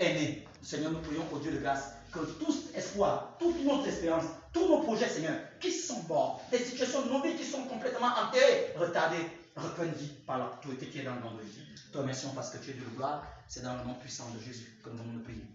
est 0.00 0.14
né. 0.14 0.44
Seigneur, 0.62 0.90
nous 0.90 0.98
prions 0.98 1.24
au 1.32 1.38
Dieu 1.38 1.52
de 1.52 1.58
grâce 1.58 1.92
que 2.12 2.18
tout 2.18 2.54
espoir, 2.74 3.36
toute 3.38 3.64
notre 3.64 3.86
espérance, 3.86 4.24
tous 4.52 4.66
nos 4.66 4.80
projets, 4.80 5.08
Seigneur, 5.08 5.36
qui 5.60 5.70
sont 5.70 6.02
morts, 6.08 6.42
des 6.50 6.58
situations 6.58 7.02
de 7.02 7.10
nos 7.10 7.22
vies 7.22 7.36
qui 7.36 7.44
sont 7.44 7.62
complètement 7.64 8.08
enterrées, 8.08 8.74
retardées, 8.76 9.24
vie 9.56 10.12
par 10.26 10.38
l'autorité 10.38 10.86
qui 10.86 11.00
est 11.00 11.04
dans 11.04 11.14
le 11.14 11.20
nom 11.20 11.34
de 11.34 11.42
Jésus. 11.42 11.66
Te 11.92 11.98
remercions 11.98 12.30
parce 12.34 12.50
que 12.50 12.58
tu 12.58 12.70
es 12.70 12.74
de 12.74 12.84
gloire. 12.96 13.26
C'est 13.48 13.62
dans 13.62 13.76
le 13.76 13.84
nom 13.84 13.94
puissant 13.94 14.30
de 14.30 14.40
Jésus 14.40 14.78
que 14.82 14.90
nous 14.90 15.04
nous 15.12 15.20
prions. 15.20 15.46